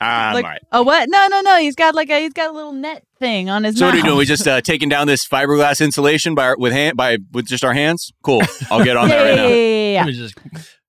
I'm 0.02 0.34
like, 0.34 0.44
all 0.46 0.50
right. 0.50 0.62
oh 0.72 0.84
what? 0.84 1.10
No, 1.10 1.28
no, 1.28 1.42
no. 1.42 1.58
He's 1.60 1.76
got 1.76 1.94
like 1.96 2.10
a 2.10 2.20
he's 2.22 2.34
got 2.34 2.50
a 2.50 2.54
little 2.54 2.74
net 2.74 3.04
thing 3.20 3.50
on 3.50 3.64
his 3.64 3.78
So 3.78 3.86
what 3.86 3.94
are 3.94 3.98
mouth. 3.98 4.04
you 4.04 4.10
doing? 4.10 4.18
We 4.18 4.26
just 4.26 4.48
uh, 4.48 4.62
taking 4.62 4.90
down 4.90 5.08
this 5.08 5.28
fiberglass 5.28 5.80
insulation 5.84 6.34
by 6.36 6.46
our, 6.48 6.58
with 6.58 6.74
hand 6.74 6.98
by 6.98 7.18
with 7.32 7.46
just 7.48 7.64
our 7.64 7.74
hands. 7.74 8.12
Cool. 8.24 8.42
I'll 8.72 8.84
get 8.84 8.98
on 8.98 9.10
yeah, 9.10 9.16
that 9.16 9.22
right 9.24 9.30
yeah, 9.30 9.36
now. 9.36 9.48
yeah, 9.48 9.56
yeah, 9.56 9.94
yeah. 9.94 10.00
Let 10.00 10.08
me 10.08 10.14
just 10.14 10.38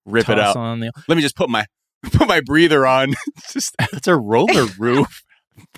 Rip 0.07 0.29
it 0.31 0.39
out. 0.39 0.57
on 0.57 0.81
the- 0.81 0.93
Let 1.09 1.17
me 1.17 1.23
just 1.23 1.37
put 1.37 1.49
my 1.51 1.67
put 2.13 2.27
my 2.27 2.41
breather 2.41 2.87
on. 2.87 3.15
Just 3.53 3.75
that's 3.79 4.09
a 4.09 4.17
roller 4.17 4.67
roof. 4.79 5.23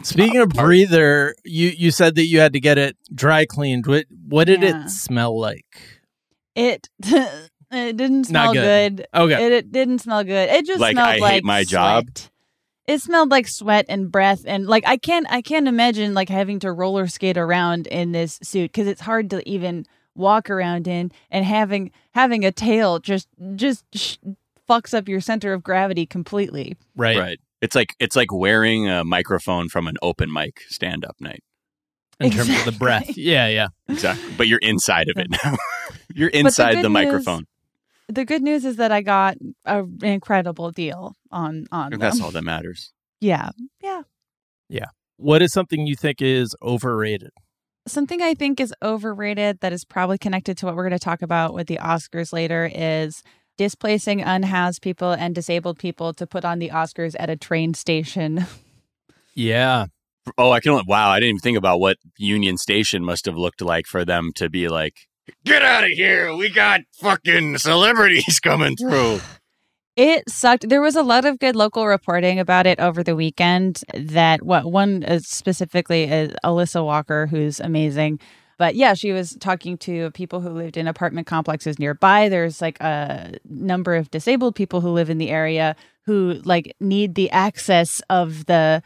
Speaking 0.03 0.41
of 0.41 0.51
breather, 0.51 1.35
you 1.45 1.69
you 1.69 1.91
said 1.91 2.15
that 2.17 2.27
you 2.27 2.41
had 2.41 2.53
to 2.53 2.61
get 2.61 2.79
it 2.79 2.97
dry 3.15 3.45
cleaned. 3.47 3.87
What 3.87 4.07
what 4.29 4.47
did 4.47 4.63
Yeah. 4.63 4.85
it 4.85 4.91
smell 4.91 5.39
like? 5.39 6.01
It 6.55 6.89
it 7.05 7.97
didn't 7.97 8.25
smell 8.25 8.53
good. 8.53 8.97
good. 8.97 9.07
Okay. 9.15 9.47
It, 9.47 9.53
it 9.53 9.73
didn't 9.73 10.01
smell 10.01 10.25
good. 10.25 10.49
It 10.51 10.67
just 10.67 10.81
Like, 10.81 10.93
smelled 10.95 11.09
I 11.09 11.13
hate 11.15 11.21
like 11.21 11.45
my 11.45 11.65
job? 11.65 12.07
It 12.87 13.01
smelled 13.01 13.31
like 13.31 13.49
sweat 13.49 13.87
and 13.89 14.13
breath 14.13 14.43
and 14.47 14.67
like 14.67 14.85
I 14.87 14.97
can't 14.97 15.27
I 15.31 15.41
can't 15.43 15.67
imagine 15.69 16.13
like 16.15 16.29
having 16.29 16.59
to 16.61 16.71
roller 16.73 17.07
skate 17.07 17.39
around 17.39 17.87
in 17.87 18.13
this 18.13 18.39
suit 18.43 18.73
cuz 18.73 18.87
it's 18.87 19.01
hard 19.01 19.31
to 19.31 19.49
even 19.49 19.87
walk 20.15 20.51
around 20.51 20.87
in 20.87 21.11
and 21.31 21.45
having 21.45 21.91
having 22.13 22.45
a 22.45 22.53
tail 22.53 22.99
just 22.99 23.27
just 23.57 23.85
sh- 23.95 24.17
fucks 24.69 24.93
up 24.95 25.09
your 25.09 25.21
center 25.21 25.53
of 25.55 25.63
gravity 25.63 26.05
completely. 26.07 26.77
Right. 26.95 27.17
Right. 27.17 27.41
It's 27.65 27.75
like 27.75 27.95
it's 27.99 28.15
like 28.15 28.31
wearing 28.31 28.91
a 28.91 29.05
microphone 29.05 29.71
from 29.71 29.87
an 29.87 29.97
open 30.03 30.31
mic 30.31 30.61
stand 30.69 31.03
up 31.03 31.17
night. 31.19 31.43
In 32.21 32.31
terms 32.31 32.51
of 32.51 32.67
the 32.67 32.73
breath. 32.79 33.17
Yeah, 33.17 33.49
yeah. 33.49 33.69
Exactly. 33.89 34.35
But 34.37 34.49
you're 34.49 34.61
inside 34.61 35.09
of 35.09 35.17
it 35.17 35.29
now. 35.31 35.57
you're 36.15 36.29
inside 36.29 36.73
the, 36.73 36.83
good 36.83 36.83
news- 36.83 36.93
microphone. 36.93 37.45
The 38.09 38.27
good 38.27 38.43
news 38.43 38.67
is 38.67 38.77
that 38.77 38.93
I 38.93 39.01
got 39.01 39.39
a, 39.65 39.83
an 39.83 40.05
incredible 40.05 40.73
deal 40.73 41.15
on 41.31 41.65
on 41.73 41.95
And 41.95 42.03
that's 42.03 42.21
all 42.21 42.31
that 42.33 42.45
matters. 42.45 42.93
Yeah. 43.23 43.49
Yeah. 43.81 44.03
Yeah. 44.69 44.89
What 45.17 45.41
is 45.41 45.51
something 45.51 45.87
you 45.87 45.97
think 45.97 46.21
is 46.21 46.55
overrated? 46.63 47.31
Something 47.89 48.21
I 48.21 48.35
think 48.35 48.61
is 48.61 48.75
overrated 48.83 49.61
that 49.61 49.73
is 49.73 49.87
probably 49.87 50.19
connected 50.19 50.59
to 50.59 50.67
what 50.67 50.77
we're 50.77 50.87
going 50.87 50.99
to 50.99 51.03
talk 51.03 51.23
about 51.23 51.55
with 51.55 51.67
the 51.67 51.79
Oscars 51.79 52.31
later 52.31 52.71
is 52.73 53.23
displacing 53.57 54.21
unhoused 54.21 54.83
people 54.83 55.13
and 55.13 55.35
disabled 55.35 55.79
people 55.79 56.13
to 56.15 56.27
put 56.27 56.45
on 56.45 56.59
the 56.59 56.71
Oscars 56.71 57.15
at 57.19 57.31
a 57.31 57.37
train 57.37 57.75
station. 57.75 58.47
Yeah. 59.37 59.87
Oh, 60.39 60.53
I 60.53 60.61
can 60.61 60.71
only 60.71 60.85
wow, 60.87 61.11
I 61.11 61.19
didn't 61.19 61.31
even 61.31 61.41
think 61.41 61.59
about 61.59 61.81
what 61.81 61.97
Union 62.17 62.57
Station 62.57 63.05
must 63.05 63.27
have 63.27 63.37
looked 63.37 63.61
like 63.61 63.87
for 63.87 64.05
them 64.05 64.31
to 64.37 64.49
be 64.49 64.69
like, 64.69 64.95
Get 65.45 65.63
out 65.63 65.85
of 65.85 65.91
here. 65.91 66.35
We 66.35 66.51
got 66.51 66.83
fucking 67.01 67.59
celebrities 67.59 68.41
coming 68.43 68.77
through. 68.77 69.21
It 69.97 70.29
sucked. 70.29 70.69
There 70.69 70.81
was 70.81 70.97
a 70.97 71.05
lot 71.05 71.25
of 71.25 71.39
good 71.39 71.55
local 71.55 71.87
reporting 71.87 72.41
about 72.41 72.67
it 72.67 72.81
over 72.81 73.05
the 73.05 73.15
weekend. 73.15 73.81
That 73.95 74.43
what 74.43 74.65
one 74.65 75.05
uh, 75.05 75.21
specifically 75.21 76.03
is 76.03 76.33
Alyssa 76.43 76.85
Walker, 76.85 77.29
who's 77.29 77.61
amazing, 77.61 78.19
But 78.59 78.75
yeah, 78.77 78.95
she 78.95 79.13
was 79.13 79.37
talking 79.41 79.77
to 79.79 80.11
people 80.13 80.41
who 80.41 80.51
lived 80.51 80.77
in 80.77 80.87
apartment 80.87 81.27
complexes 81.27 81.79
nearby. 81.79 82.29
There's 82.29 82.61
like 82.61 82.81
a 82.81 83.35
number 83.49 83.95
of 83.95 84.11
disabled 84.11 84.55
people 84.55 84.81
who 84.81 84.91
live 84.91 85.11
in 85.11 85.19
the 85.19 85.31
area 85.31 85.77
who 86.07 86.41
like 86.45 86.75
need 86.81 87.15
the 87.15 87.31
access 87.31 88.03
of 88.11 88.47
the 88.47 88.83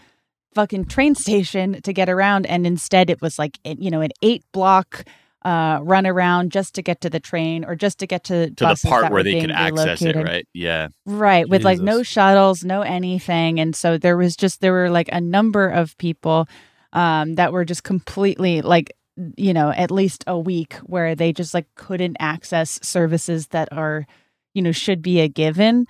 fucking 0.55 0.87
train 0.87 1.15
station 1.15 1.81
to 1.83 1.93
get 1.93 2.09
around 2.09 2.47
and 2.47 2.67
instead 2.67 3.11
it 3.11 3.21
was 3.21 3.39
like 3.39 3.59
you 3.65 3.91
know 3.91 4.01
an 4.01 4.11
eight 4.23 4.43
block 4.53 5.05
uh, 5.43 5.79
run 5.83 6.07
around 6.07 6.51
just 6.51 6.75
to 6.75 6.83
get 6.83 7.01
to 7.01 7.11
the 7.11 7.21
train 7.21 7.65
or 7.65 7.77
just 7.77 7.99
to 8.01 8.07
get 8.07 8.25
to 8.25 8.51
to 8.51 8.67
the 8.67 8.89
part 8.89 9.13
where 9.13 9.23
they 9.23 9.41
can 9.41 9.51
access 9.51 10.03
it, 10.03 10.17
right? 10.17 10.47
Yeah. 10.53 10.89
Right. 11.07 11.49
With 11.49 11.61
Jesus. 11.61 11.65
like 11.65 11.81
no 11.81 12.03
shuttles, 12.03 12.65
no 12.65 12.83
anything. 12.83 13.61
And 13.61 13.75
so 13.75 13.99
there 13.99 14.17
was 14.17 14.37
just, 14.37 14.61
there 14.61 14.73
were 14.73 14.91
like 14.91 15.09
a 15.13 15.21
number 15.21 15.69
of 15.69 15.97
people 15.99 16.49
um, 16.93 17.37
that 17.37 17.53
were 17.53 17.65
just 17.65 17.85
completely 17.85 18.63
like, 18.63 18.93
you 19.37 19.53
know, 19.53 19.71
at 19.71 19.91
least 19.91 20.25
a 20.27 20.39
week 20.39 20.75
where 20.85 21.15
they 21.15 21.33
just 21.33 21.55
like 21.55 21.67
couldn't 21.75 22.17
access 22.21 22.79
services 22.83 23.49
that 23.49 23.69
are, 23.73 24.07
you 24.55 24.63
know, 24.63 24.73
should 24.73 25.03
be 25.03 25.21
a 25.21 25.29
given. 25.29 25.87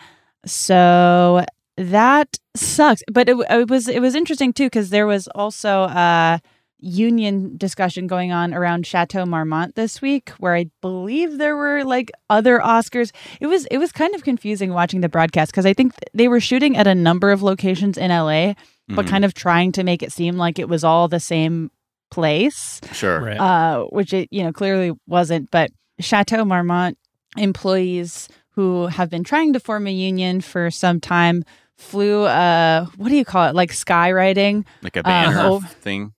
So 0.47 1.44
that 1.76 2.38
sucks. 2.56 3.02
But 3.11 3.28
it, 3.28 3.37
it 3.50 3.68
was, 3.68 3.88
it 3.88 4.00
was 4.00 4.14
interesting 4.14 4.52
too, 4.52 4.66
because 4.66 4.90
there 4.90 5.06
was 5.06 5.28
also, 5.28 5.82
a 5.85 6.40
union 6.80 7.56
discussion 7.56 8.06
going 8.06 8.30
on 8.30 8.54
around 8.54 8.87
Chateau 8.87 9.26
Marmont 9.26 9.75
this 9.75 10.00
week 10.00 10.30
where 10.38 10.54
I 10.54 10.70
believe 10.80 11.38
there 11.38 11.56
were 11.56 11.82
like 11.82 12.12
other 12.30 12.61
Oscars. 12.61 13.11
It 13.40 13.49
was 13.49 13.66
it 13.66 13.78
was 13.78 13.90
kind 13.90 14.14
of 14.14 14.23
confusing 14.23 14.73
watching 14.73 15.00
the 15.00 15.08
broadcast 15.08 15.50
because 15.50 15.66
I 15.66 15.75
think 15.75 15.92
they 16.14 16.28
were 16.28 16.38
shooting 16.38 16.76
at 16.76 16.87
a 16.87 16.94
number 16.94 17.32
of 17.32 17.42
locations 17.42 17.99
in 17.99 18.11
LA 18.11 18.54
but 18.88 19.04
mm-hmm. 19.04 19.11
kind 19.11 19.25
of 19.25 19.35
trying 19.35 19.73
to 19.73 19.85
make 19.85 20.02
it 20.02 20.12
seem 20.12 20.37
like 20.37 20.58
it 20.58 20.68
was 20.68 20.82
all 20.82 21.08
the 21.08 21.20
same 21.20 21.70
place. 22.10 22.80
Sure. 22.92 23.20
Right. 23.20 23.38
Uh, 23.38 23.84
which 23.84 24.12
it 24.12 24.28
you 24.30 24.42
know 24.42 24.52
clearly 24.52 24.92
wasn't, 25.06 25.50
but 25.50 25.70
Chateau 26.00 26.44
Marmont 26.44 26.98
employees 27.36 28.28
who 28.50 28.86
have 28.86 29.10
been 29.10 29.24
trying 29.24 29.52
to 29.52 29.60
form 29.60 29.86
a 29.86 29.92
union 29.92 30.40
for 30.40 30.70
some 30.70 31.00
time 31.00 31.44
flew 31.76 32.24
uh 32.24 32.84
what 32.96 33.08
do 33.08 33.14
you 33.14 33.24
call 33.24 33.48
it 33.48 33.54
like 33.54 33.70
skywriting 33.70 34.64
like 34.82 34.96
a 34.96 35.02
banner 35.04 35.38
uh, 35.38 35.60
thing 35.60 36.12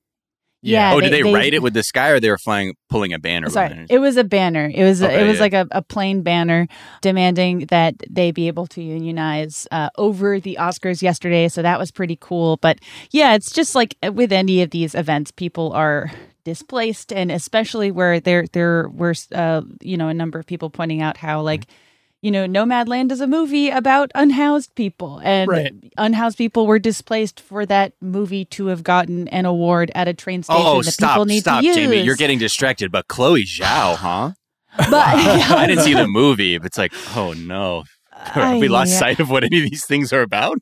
yeah. 0.62 0.93
oh, 0.93 1.00
did 1.00 1.12
they, 1.12 1.23
they, 1.23 1.33
write 1.33 1.55
it 1.55 1.62
with 1.62 1.75
the 1.75 1.83
sky, 1.83 2.11
or 2.11 2.21
they 2.21 2.31
were 2.31 2.38
flying, 2.38 2.75
pulling 2.88 3.12
a 3.12 3.19
banner? 3.19 3.49
Sorry, 3.49 3.87
it 3.88 3.99
was 3.99 4.17
a 4.17 4.25
banner. 4.25 4.71
It 4.73 4.85
was 4.85 5.02
okay, 5.02 5.23
it 5.23 5.26
was 5.26 5.37
yeah. 5.37 5.43
like 5.43 5.52
a, 5.55 5.67
a 5.71 5.83
plain 5.83 6.23
banner 6.23 6.69
demanding 7.00 7.67
that 7.67 7.95
they 8.09 8.31
be 8.31 8.49
able 8.49 8.67
to 8.69 8.83
unionize 8.83 9.67
uh, 9.71 9.90
over 9.97 10.40
the 10.40 10.59
Oscars 10.61 11.02
yesterday. 11.02 11.49
So 11.49 11.62
that 11.62 11.79
was 11.79 11.90
pretty 11.90 12.19
cool. 12.21 12.59
But 12.59 12.79
yeah, 13.11 13.35
it's 13.35 13.52
just 13.52 13.75
like 13.75 13.97
with 14.12 14.33
any 14.33 14.62
of 14.62 14.71
these 14.71 14.95
events, 14.95 15.31
people 15.31 15.73
are 15.73 16.11
displaced, 16.45 17.12
and 17.12 17.31
especially 17.31 17.90
where 17.90 18.21
there 18.21 18.47
there 18.52 18.88
were 18.88 19.14
uh, 19.35 19.62
you 19.81 19.97
know 19.97 20.09
a 20.09 20.14
number 20.14 20.38
of 20.38 20.47
people 20.47 20.71
pointing 20.71 21.02
out 21.02 21.17
how 21.17 21.40
like. 21.40 21.62
Mm-hmm 21.62 21.75
you 22.23 22.31
know, 22.31 22.47
Nomadland 22.47 23.11
is 23.12 23.21
a 23.21 23.27
movie 23.27 23.71
about 23.71 24.11
unhoused 24.15 24.75
people, 24.75 25.21
and 25.25 25.49
right. 25.49 25.73
unhoused 25.97 26.37
people 26.37 26.67
were 26.67 26.79
displaced 26.79 27.41
for 27.41 27.65
that 27.67 27.95
movie 28.00 28.45
to 28.47 28.67
have 28.67 28.83
gotten 28.83 29.27
an 29.29 29.47
award 29.47 29.91
at 29.95 30.07
a 30.07 30.12
train 30.12 30.43
station 30.43 30.62
oh, 30.65 30.83
that 30.83 30.93
stop, 30.93 31.15
people 31.15 31.25
need 31.25 31.41
stop, 31.41 31.61
to 31.61 31.67
use. 31.67 31.77
Jamie, 31.77 32.03
you're 32.03 32.17
getting 32.17 32.39
distracted. 32.39 32.93
But 32.93 33.09
Chloe 33.09 33.45
Zhao, 33.45 33.97
huh? 33.97 34.33
But 34.77 34.93
I 34.95 35.67
didn't 35.67 35.85
see 35.85 35.95
the 35.95 36.07
movie. 36.07 36.59
But 36.59 36.67
it's 36.67 36.79
like, 36.79 36.93
oh 37.17 37.33
no, 37.33 37.85
have 38.12 38.59
we 38.59 38.69
lost 38.69 38.93
yeah. 38.93 38.99
sight 38.99 39.21
of 39.21 39.31
what 39.31 39.43
any 39.43 39.65
of 39.65 39.71
these 39.71 39.87
things 39.87 40.12
are 40.12 40.23
about? 40.23 40.59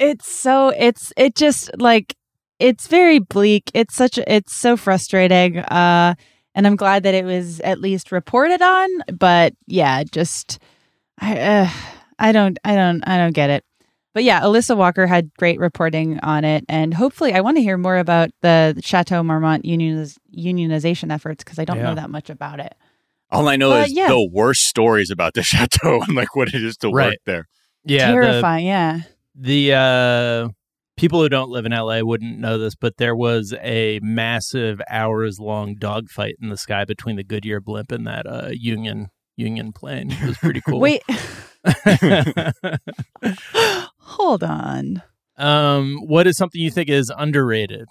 It's 0.00 0.30
so 0.30 0.70
it's 0.76 1.12
it 1.16 1.36
just 1.36 1.70
like 1.78 2.16
it's 2.58 2.88
very 2.88 3.20
bleak. 3.20 3.70
It's 3.72 3.94
such 3.94 4.18
it's 4.18 4.54
so 4.54 4.76
frustrating. 4.76 5.58
Uh, 5.60 6.16
and 6.56 6.66
I'm 6.66 6.74
glad 6.74 7.04
that 7.04 7.14
it 7.14 7.24
was 7.24 7.60
at 7.60 7.80
least 7.80 8.10
reported 8.10 8.60
on. 8.62 8.88
But 9.16 9.54
yeah, 9.68 10.02
just 10.02 10.58
I, 11.18 11.38
uh, 11.38 11.70
I 12.18 12.32
don't, 12.32 12.58
I 12.64 12.74
don't, 12.74 13.02
I 13.06 13.18
don't 13.18 13.34
get 13.34 13.50
it. 13.50 13.64
But 14.14 14.24
yeah, 14.24 14.40
Alyssa 14.40 14.76
Walker 14.76 15.06
had 15.06 15.30
great 15.38 15.60
reporting 15.60 16.18
on 16.20 16.44
it, 16.44 16.64
and 16.68 16.92
hopefully, 16.92 17.34
I 17.34 17.40
want 17.40 17.56
to 17.56 17.62
hear 17.62 17.76
more 17.76 17.98
about 17.98 18.30
the 18.40 18.80
Chateau 18.82 19.22
Marmont 19.22 19.64
unioniz- 19.64 20.16
unionization 20.36 21.12
efforts 21.12 21.44
because 21.44 21.58
I 21.58 21.64
don't 21.64 21.76
yeah. 21.76 21.82
know 21.84 21.94
that 21.94 22.10
much 22.10 22.28
about 22.30 22.58
it. 22.58 22.74
All 23.30 23.48
I 23.48 23.56
know 23.56 23.70
but, 23.70 23.88
is 23.88 23.92
yeah. 23.92 24.08
the 24.08 24.28
worst 24.32 24.64
stories 24.64 25.10
about 25.10 25.34
the 25.34 25.42
chateau 25.44 26.00
and 26.02 26.14
like 26.14 26.34
what 26.34 26.48
it 26.48 26.62
is 26.62 26.76
to 26.78 26.90
right. 26.90 27.10
work 27.10 27.18
there. 27.26 27.48
Yeah, 27.84 28.10
terrifying. 28.10 28.64
The, 28.64 28.68
yeah, 28.68 29.00
the 29.34 29.74
uh, 29.74 30.48
people 30.96 31.20
who 31.20 31.28
don't 31.28 31.50
live 31.50 31.66
in 31.66 31.72
LA 31.72 32.00
wouldn't 32.00 32.38
know 32.38 32.58
this, 32.58 32.74
but 32.74 32.96
there 32.96 33.14
was 33.14 33.54
a 33.62 34.00
massive 34.02 34.80
hours 34.90 35.38
long 35.38 35.76
dogfight 35.76 36.36
in 36.40 36.48
the 36.48 36.56
sky 36.56 36.84
between 36.84 37.16
the 37.16 37.24
Goodyear 37.24 37.60
blimp 37.60 37.92
and 37.92 38.06
that 38.06 38.26
uh, 38.26 38.48
Union 38.52 39.08
Union 39.38 39.72
plane. 39.72 40.10
It 40.10 40.26
was 40.26 40.38
pretty 40.38 40.60
cool. 40.60 40.80
Wait. 40.80 41.02
Hold 44.00 44.42
on. 44.42 45.02
Um, 45.36 45.98
what 46.04 46.26
is 46.26 46.36
something 46.36 46.60
you 46.60 46.70
think 46.70 46.88
is 46.88 47.12
underrated? 47.16 47.88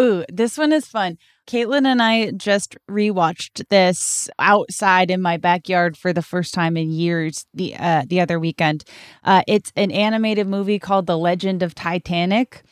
Ooh, 0.00 0.24
this 0.28 0.58
one 0.58 0.72
is 0.72 0.86
fun. 0.86 1.18
Caitlin 1.46 1.86
and 1.86 2.02
I 2.02 2.32
just 2.32 2.76
rewatched 2.90 3.68
this 3.68 4.28
outside 4.38 5.10
in 5.10 5.22
my 5.22 5.36
backyard 5.36 5.96
for 5.96 6.12
the 6.12 6.22
first 6.22 6.54
time 6.54 6.76
in 6.76 6.90
years 6.90 7.46
the 7.54 7.76
uh, 7.76 8.04
the 8.06 8.20
other 8.20 8.40
weekend. 8.40 8.84
Uh, 9.22 9.42
it's 9.46 9.72
an 9.76 9.92
animated 9.92 10.46
movie 10.46 10.78
called 10.78 11.06
The 11.06 11.18
Legend 11.18 11.62
of 11.62 11.74
Titanic. 11.74 12.62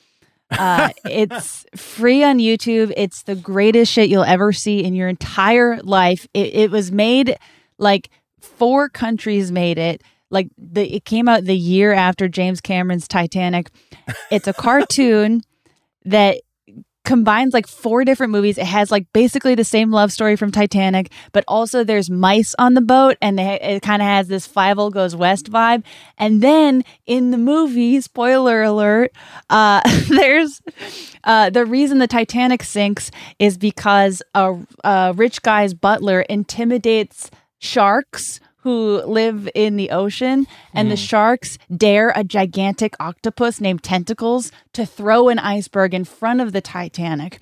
Uh, 0.51 0.91
it's 1.05 1.65
free 1.77 2.25
on 2.25 2.39
YouTube. 2.39 2.93
It's 2.97 3.23
the 3.23 3.37
greatest 3.37 3.93
shit 3.93 4.09
you'll 4.09 4.25
ever 4.25 4.53
see 4.53 4.83
in 4.83 4.95
your 4.95 5.09
entire 5.09 5.81
life. 5.83 6.27
It, 6.35 6.55
it 6.55 6.71
was 6.71 6.91
made 6.91 7.37
like 7.79 8.11
four 8.41 8.89
countries 8.89 9.51
made 9.51 9.79
it. 9.79 10.03
Like 10.31 10.49
the 10.59 10.97
it 10.97 11.05
came 11.05 11.29
out 11.29 11.45
the 11.45 11.57
year 11.57 11.93
after 11.93 12.29
James 12.29 12.61
Cameron's 12.61 13.07
Titanic. 13.07 13.71
It's 14.31 14.49
a 14.49 14.53
cartoon 14.55 15.43
that 16.05 16.39
combines 17.05 17.53
like 17.53 17.67
four 17.67 18.05
different 18.05 18.33
movies. 18.33 18.57
It 18.57 18.65
has 18.67 18.91
like 18.91 19.07
basically 19.13 19.55
the 19.55 19.65
same 19.65 19.91
love 19.91 20.11
story 20.11 20.37
from 20.37 20.51
Titanic, 20.51 21.13
but 21.33 21.45
also 21.47 21.85
there's 21.85 22.09
mice 22.09 22.55
on 22.59 22.75
the 22.75 22.81
boat 22.81 23.17
and 23.21 23.39
they, 23.39 23.61
it 23.61 23.83
kind 23.83 24.01
of 24.01 24.09
has 24.09 24.29
this 24.29 24.49
Fievel 24.49 24.91
Goes 24.91 25.15
West 25.15 25.51
vibe. 25.51 25.85
And 26.17 26.43
then 26.43 26.83
in 27.07 27.31
the 27.31 27.39
movie, 27.39 28.01
spoiler 28.01 28.63
alert, 28.63 29.13
uh, 29.51 29.83
there's 30.09 30.63
uh, 31.25 31.51
the 31.51 31.67
reason 31.67 31.99
the 31.99 32.07
Titanic 32.07 32.63
sinks 32.63 33.11
is 33.39 33.59
because 33.59 34.23
a, 34.35 34.57
a 34.83 35.13
rich 35.15 35.43
guy's 35.43 35.75
butler 35.75 36.23
intimidates 36.23 37.31
sharks 37.65 38.41
who 38.59 39.03
live 39.03 39.49
in 39.55 39.77
the 39.77 39.91
ocean, 39.91 40.47
and 40.73 40.89
mm. 40.89 40.93
the 40.93 40.97
sharks 40.97 41.59
dare 41.75 42.13
a 42.17 42.25
gigantic 42.25 42.95
octopus 42.99 43.61
named 43.61 43.83
Tentacles 43.83 44.51
to 44.73 44.87
throw 44.87 45.29
an 45.29 45.39
iceberg 45.39 45.93
in 45.93 46.05
front 46.05 46.41
of 46.41 46.53
the 46.53 46.63
Titanic. 46.63 47.41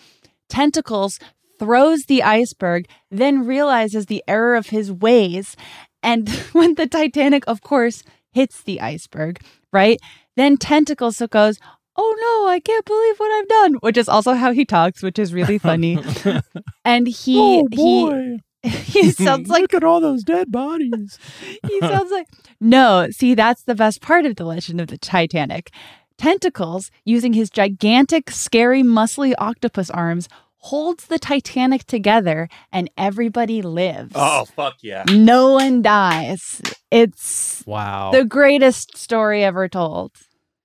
Tentacles 0.48 1.20
throws 1.58 2.04
the 2.06 2.24
iceberg, 2.24 2.88
then 3.08 3.46
realizes 3.46 4.06
the 4.06 4.24
error 4.26 4.56
of 4.56 4.70
his 4.70 4.90
ways. 4.90 5.56
And 6.02 6.28
when 6.52 6.74
the 6.74 6.88
Titanic, 6.88 7.44
of 7.46 7.60
course, 7.62 8.02
hits 8.32 8.62
the 8.62 8.80
iceberg, 8.80 9.40
right? 9.72 10.00
Then 10.36 10.56
Tentacles 10.56 11.22
goes, 11.30 11.60
Oh 11.94 12.16
no, 12.18 12.50
I 12.50 12.58
can't 12.58 12.86
believe 12.86 13.18
what 13.18 13.30
I've 13.30 13.48
done, 13.48 13.74
which 13.74 13.98
is 13.98 14.08
also 14.08 14.32
how 14.32 14.52
he 14.52 14.64
talks, 14.64 15.02
which 15.02 15.18
is 15.18 15.34
really 15.34 15.58
funny. 15.58 16.02
and 16.84 17.06
he, 17.06 17.38
oh, 17.38 17.68
he, 17.70 18.40
he 18.92 19.10
sounds 19.10 19.48
like 19.48 19.62
look 19.62 19.74
at 19.74 19.84
all 19.84 20.00
those 20.00 20.22
dead 20.22 20.52
bodies. 20.52 21.18
he 21.68 21.80
sounds 21.80 22.10
like 22.10 22.28
no. 22.60 23.08
See, 23.10 23.34
that's 23.34 23.62
the 23.64 23.74
best 23.74 24.00
part 24.00 24.24
of 24.24 24.36
the 24.36 24.44
Legend 24.44 24.80
of 24.80 24.88
the 24.88 24.98
Titanic. 24.98 25.70
Tentacles, 26.16 26.90
using 27.04 27.32
his 27.32 27.50
gigantic, 27.50 28.30
scary, 28.30 28.82
muscly 28.84 29.34
octopus 29.38 29.90
arms, 29.90 30.28
holds 30.58 31.06
the 31.06 31.18
Titanic 31.18 31.84
together, 31.84 32.48
and 32.70 32.88
everybody 32.96 33.62
lives. 33.62 34.12
Oh 34.14 34.44
fuck 34.44 34.76
yeah! 34.80 35.04
No 35.10 35.54
one 35.54 35.82
dies. 35.82 36.62
It's 36.92 37.64
wow, 37.66 38.12
the 38.12 38.24
greatest 38.24 38.96
story 38.96 39.42
ever 39.42 39.68
told. 39.68 40.12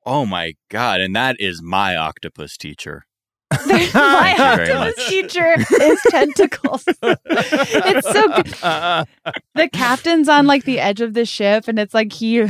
Oh 0.05 0.27
my 0.27 0.53
god! 0.69 1.01
And 1.01 1.15
that 1.15 1.37
is 1.39 1.63
my 1.63 1.95
octopus 1.95 2.57
teacher. 2.57 3.06
my 3.93 4.35
octopus 4.37 5.07
teacher 5.09 5.55
is 5.81 5.99
tentacles. 6.09 6.83
it's 7.01 8.11
so 8.11 8.27
good. 8.27 9.07
The 9.55 9.69
captain's 9.71 10.29
on 10.29 10.47
like 10.47 10.63
the 10.65 10.79
edge 10.79 11.01
of 11.01 11.13
the 11.13 11.25
ship, 11.25 11.67
and 11.67 11.79
it's 11.79 11.93
like 11.93 12.13
he. 12.13 12.47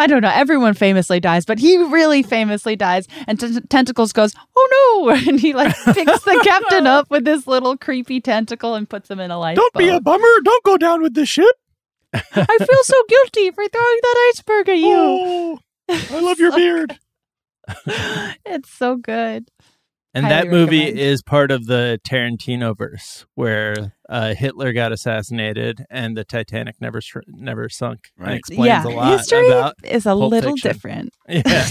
I 0.00 0.06
don't 0.06 0.22
know. 0.22 0.30
Everyone 0.32 0.74
famously 0.74 1.18
dies, 1.18 1.44
but 1.44 1.58
he 1.58 1.76
really 1.76 2.22
famously 2.22 2.76
dies. 2.76 3.08
And 3.26 3.40
t- 3.40 3.60
Tentacles 3.68 4.12
goes, 4.12 4.32
"Oh 4.56 5.04
no!" 5.04 5.10
And 5.28 5.40
he 5.40 5.54
like 5.54 5.74
picks 5.86 6.22
the 6.22 6.40
captain 6.44 6.86
up 6.86 7.10
with 7.10 7.24
this 7.24 7.46
little 7.48 7.76
creepy 7.76 8.20
tentacle 8.20 8.74
and 8.76 8.88
puts 8.88 9.10
him 9.10 9.18
in 9.18 9.30
a 9.32 9.38
lifeboat. 9.38 9.64
Don't 9.72 9.74
be 9.74 9.88
a 9.88 10.00
bummer. 10.00 10.40
Don't 10.44 10.64
go 10.64 10.76
down 10.76 11.02
with 11.02 11.14
the 11.14 11.26
ship. 11.26 11.54
I 12.14 12.20
feel 12.58 12.84
so 12.84 13.02
guilty 13.08 13.50
for 13.50 13.66
throwing 13.68 13.98
that 14.02 14.32
iceberg 14.34 14.68
at 14.68 14.78
you. 14.78 14.96
Oh, 14.96 15.58
I 15.88 16.20
love 16.20 16.38
your 16.38 16.52
beard. 16.52 16.98
it's 18.46 18.70
so 18.70 18.96
good. 18.96 19.50
And 20.14 20.24
Highly 20.24 20.48
that 20.48 20.50
movie 20.50 20.78
recommend. 20.78 20.98
is 21.00 21.22
part 21.22 21.50
of 21.50 21.66
the 21.66 22.00
Tarantino 22.08 22.76
verse, 22.76 23.26
where 23.34 23.92
uh, 24.08 24.34
Hitler 24.34 24.72
got 24.72 24.90
assassinated 24.90 25.84
and 25.90 26.16
the 26.16 26.24
Titanic 26.24 26.76
never 26.80 27.00
sh- 27.02 27.16
never 27.28 27.68
sunk. 27.68 28.08
And 28.16 28.26
Right. 28.26 28.38
explains 28.38 28.66
yeah, 28.66 28.86
a 28.86 28.88
lot 28.88 29.18
history 29.18 29.48
about. 29.48 29.74
is 29.84 30.06
a 30.06 30.14
little 30.14 30.56
Fiction. 30.56 30.68
different. 30.70 31.14
Yeah, 31.28 31.66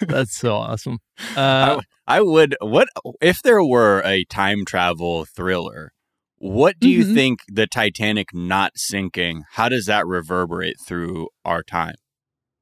that's 0.06 0.36
so 0.36 0.54
awesome. 0.54 0.98
Uh, 1.36 1.80
I 2.06 2.20
would 2.20 2.56
what 2.60 2.88
if 3.20 3.42
there 3.42 3.62
were 3.64 4.00
a 4.04 4.24
time 4.24 4.64
travel 4.64 5.24
thriller? 5.24 5.92
What 6.38 6.78
do 6.80 6.88
you 6.88 7.04
Mhm. 7.04 7.14
think 7.14 7.40
the 7.48 7.66
Titanic 7.66 8.28
not 8.32 8.72
sinking? 8.76 9.44
How 9.52 9.68
does 9.68 9.86
that 9.86 10.06
reverberate 10.06 10.76
through 10.86 11.28
our 11.44 11.62
time? 11.62 11.94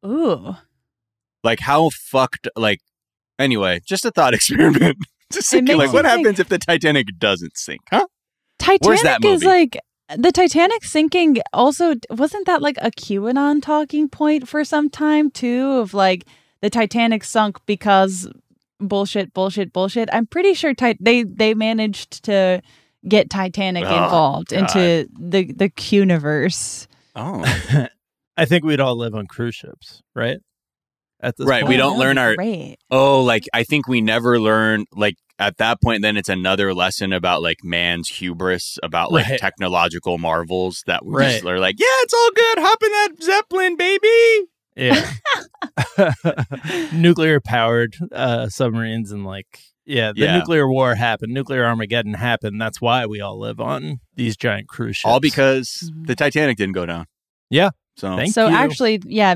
Ooh. 0.05 0.57
Like 1.45 1.61
how 1.61 1.91
fucked? 1.91 2.49
Like 2.57 2.81
anyway, 3.41 3.81
just 3.87 4.05
a 4.05 4.11
thought 4.11 4.35
experiment. 4.39 4.99
just 5.33 5.51
thinking, 5.51 5.77
like 5.79 5.93
what 5.93 6.05
you 6.05 6.11
think- 6.11 6.27
happens 6.27 6.39
if 6.41 6.49
the 6.49 6.59
Titanic 6.59 7.07
doesn't 7.19 7.57
sink? 7.57 7.81
Huh? 7.91 8.07
Titanic 8.59 9.03
that 9.03 9.25
is 9.25 9.43
movie? 9.43 9.47
like 9.47 9.79
the 10.17 10.33
Titanic 10.33 10.85
sinking 10.85 11.39
also 11.53 11.95
wasn't 12.11 12.47
that 12.47 12.61
like 12.61 12.77
a 12.83 12.91
QAnon 12.91 13.63
talking 13.63 14.09
point 14.09 14.49
for 14.49 14.65
some 14.65 14.91
time 14.91 15.31
too 15.31 15.71
of 15.79 15.95
like 15.95 16.27
the 16.63 16.69
Titanic 16.69 17.25
sunk 17.25 17.59
because 17.67 18.29
bullshit 18.81 19.33
bullshit 19.33 19.73
bullshit. 19.73 20.09
I'm 20.13 20.27
pretty 20.27 20.55
sure 20.55 20.75
tit- 20.75 20.99
they 21.01 21.23
they 21.23 21.55
managed 21.55 22.25
to 22.25 22.61
get 23.09 23.31
Titanic 23.31 23.85
Oh, 23.87 24.05
involved 24.05 24.49
God. 24.51 24.59
into 24.61 25.09
the 25.19 25.45
the 25.53 25.71
Quniverse. 25.71 26.87
Oh, 27.17 27.43
I 28.37 28.45
think 28.45 28.65
we'd 28.65 28.81
all 28.81 28.97
live 28.97 29.15
on 29.15 29.27
cruise 29.27 29.55
ships, 29.55 30.03
right? 30.15 30.39
At 31.23 31.37
this 31.37 31.47
Right, 31.47 31.61
point. 31.63 31.69
we 31.69 31.77
don't 31.77 31.99
learn 31.99 32.17
our- 32.19 32.35
great. 32.35 32.77
oh, 32.91 33.23
like 33.23 33.45
I 33.53 33.63
think 33.65 33.87
we 33.89 34.01
never 34.01 34.41
learn. 34.41 34.87
Like 34.95 35.17
at 35.39 35.59
that 35.59 35.81
point, 35.83 36.03
then 36.03 36.17
it's 36.17 36.29
another 36.31 36.73
lesson 36.75 37.13
about 37.13 37.43
like 37.43 37.59
man's 37.63 38.09
hubris 38.09 38.79
about 38.83 39.13
like 39.13 39.27
Right. 39.29 39.39
technological 39.41 40.17
marvels 40.19 40.83
that 40.87 41.05
we 41.05 41.15
Right. 41.15 41.33
just 41.33 41.45
are 41.45 41.59
like, 41.59 41.77
yeah, 41.79 41.87
it's 42.03 42.15
all 42.15 42.31
good. 42.35 42.59
Hop 42.59 42.83
in 42.83 42.91
that 42.91 43.23
zeppelin, 43.23 43.77
baby. 43.77 44.47
Yeah. 44.77 45.11
nuclear 46.93 47.41
powered 47.41 47.97
uh, 48.13 48.49
submarines 48.49 49.13
and 49.13 49.25
like 49.25 49.47
yeah, 49.87 50.13
the 50.13 50.21
Yeah. 50.21 50.39
nuclear 50.39 50.71
war 50.71 50.95
happened, 50.95 51.33
nuclear 51.35 51.65
Armageddon 51.65 52.15
happened. 52.15 52.61
That's 52.61 52.81
why 52.81 53.07
we 53.07 53.21
all 53.21 53.39
live 53.41 53.59
on 53.61 53.99
these 54.15 54.37
giant 54.37 54.69
cruise 54.69 54.97
ships. 54.99 55.11
All 55.11 55.19
because 55.21 55.91
Mhm. 55.93 56.07
the 56.07 56.15
Titanic 56.15 56.57
didn't 56.59 56.75
go 56.75 56.87
down. 56.87 57.07
Yeah. 57.49 57.71
So 57.97 58.15
Thank 58.17 58.33
so 58.33 58.47
you. 58.49 58.55
actually, 58.55 59.01
yeah, 59.05 59.35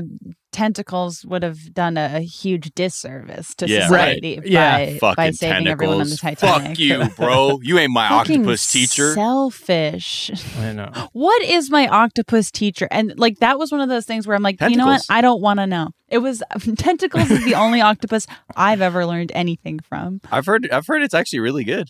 tentacles 0.55 1.25
would 1.25 1.43
have 1.43 1.73
done 1.73 1.97
a, 1.97 2.11
a 2.15 2.19
huge 2.21 2.73
disservice 2.75 3.53
to 3.55 3.67
Yeah. 3.67 3.81
society 3.87 4.37
Right. 4.37 4.47
Yeah. 4.47 4.77
by, 4.85 4.97
fucking 4.99 5.15
by 5.15 5.31
saving 5.31 5.67
everyone 5.67 6.01
on 6.01 6.09
the 6.09 6.15
tentacles. 6.15 6.51
Titanic. 6.51 6.69
Fuck 6.77 6.79
you, 6.79 7.09
bro. 7.17 7.59
You 7.61 7.77
ain't 7.77 7.91
my 7.91 8.07
octopus 8.07 8.71
teacher. 8.71 9.13
Selfish. 9.13 10.31
I 10.59 10.71
know. 10.71 10.91
What 11.11 11.43
is 11.43 11.69
my 11.69 11.87
octopus 11.87 12.51
teacher? 12.51 12.87
And 12.89 13.13
like 13.19 13.39
that 13.39 13.59
was 13.59 13.71
one 13.71 13.81
of 13.81 13.89
those 13.89 14.05
things 14.05 14.25
where 14.25 14.35
I'm 14.35 14.43
like, 14.43 14.61
you 14.61 14.77
know 14.77 14.85
what? 14.87 15.01
I 15.09 15.19
don't 15.21 15.41
want 15.41 15.59
to 15.59 15.67
know. 15.67 15.89
It 16.07 16.19
was 16.19 16.41
tentacles 16.77 17.29
is 17.29 17.43
the 17.43 17.55
only 17.65 17.81
octopus 17.81 18.25
I've 18.55 18.81
ever 18.81 19.05
learned 19.05 19.31
anything 19.35 19.79
from. 19.79 20.21
I've 20.31 20.45
heard. 20.45 20.69
I've 20.71 20.87
heard 20.87 21.01
it's 21.01 21.13
actually 21.13 21.39
really 21.39 21.63
good. 21.65 21.89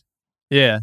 Yeah. 0.49 0.80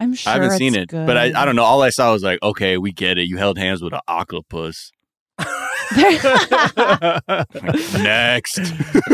I'm 0.00 0.14
sure 0.14 0.30
I 0.30 0.34
haven't 0.36 0.48
it's 0.52 0.56
seen 0.56 0.74
it, 0.74 0.88
good. 0.88 1.06
but 1.06 1.18
I, 1.18 1.24
I 1.42 1.44
don't 1.44 1.56
know. 1.56 1.64
All 1.64 1.82
I 1.82 1.90
saw 1.90 2.12
was 2.12 2.22
like, 2.22 2.38
okay, 2.42 2.78
we 2.78 2.90
get 2.90 3.18
it. 3.18 3.24
You 3.28 3.36
held 3.36 3.58
hands 3.58 3.82
with 3.82 3.92
an 3.92 4.00
octopus. 4.08 4.90
Next. 8.02 8.58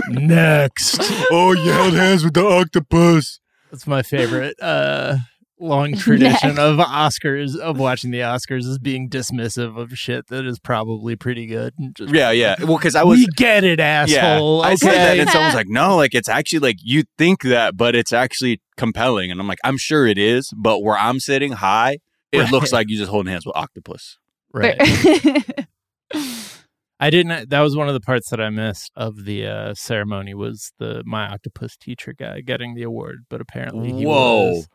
Next. 0.08 0.98
oh, 1.30 1.52
you 1.52 1.70
held 1.72 1.94
hands 1.94 2.24
with 2.24 2.34
the 2.34 2.44
octopus. 2.46 3.40
That's 3.70 3.86
my 3.86 4.02
favorite 4.02 4.56
uh 4.60 5.16
long 5.58 5.96
tradition 5.96 6.56
Next. 6.56 6.58
of 6.58 6.76
Oscars 6.78 7.56
of 7.56 7.78
watching 7.78 8.10
the 8.10 8.18
Oscars 8.20 8.64
is 8.66 8.78
being 8.78 9.08
dismissive 9.08 9.78
of 9.80 9.96
shit 9.98 10.26
that 10.28 10.44
is 10.44 10.58
probably 10.58 11.16
pretty 11.16 11.46
good. 11.46 11.72
And 11.78 11.94
just 11.96 12.12
Yeah, 12.12 12.30
yeah. 12.30 12.56
Well, 12.62 12.76
because 12.76 12.94
I 12.94 13.04
was. 13.04 13.18
we 13.18 13.26
get 13.36 13.64
it, 13.64 13.78
Yeah, 13.78 14.02
asshole. 14.02 14.62
I 14.62 14.74
said 14.74 14.92
that, 14.92 15.10
okay. 15.12 15.20
and 15.20 15.30
someone's 15.30 15.54
like, 15.54 15.68
"No, 15.68 15.96
like 15.96 16.14
it's 16.14 16.28
actually 16.28 16.58
like 16.60 16.76
you 16.82 17.04
think 17.16 17.42
that, 17.42 17.76
but 17.76 17.94
it's 17.96 18.12
actually 18.12 18.60
compelling." 18.76 19.30
And 19.30 19.40
I'm 19.40 19.48
like, 19.48 19.58
"I'm 19.64 19.78
sure 19.78 20.06
it 20.06 20.18
is, 20.18 20.50
but 20.54 20.82
where 20.82 20.96
I'm 20.98 21.20
sitting 21.20 21.52
high, 21.52 21.98
it 22.32 22.40
Right. 22.40 22.52
looks 22.52 22.72
like 22.72 22.90
you 22.90 22.98
just 22.98 23.10
holding 23.10 23.32
hands 23.32 23.46
with 23.46 23.56
octopus." 23.56 24.18
right. 24.52 24.76
I 26.98 27.10
didn't. 27.10 27.50
That 27.50 27.60
was 27.60 27.76
one 27.76 27.88
of 27.88 27.94
the 27.94 28.00
parts 28.00 28.30
that 28.30 28.40
I 28.40 28.48
missed 28.50 28.90
of 28.96 29.24
the 29.24 29.46
uh, 29.46 29.74
ceremony. 29.74 30.32
Was 30.34 30.72
the 30.78 31.02
my 31.04 31.28
octopus 31.28 31.76
teacher 31.76 32.12
guy 32.12 32.40
getting 32.40 32.74
the 32.74 32.82
award? 32.84 33.26
But 33.28 33.40
apparently, 33.40 33.92
he 33.92 34.06
Whoa. 34.06 34.50
was. 34.52 34.68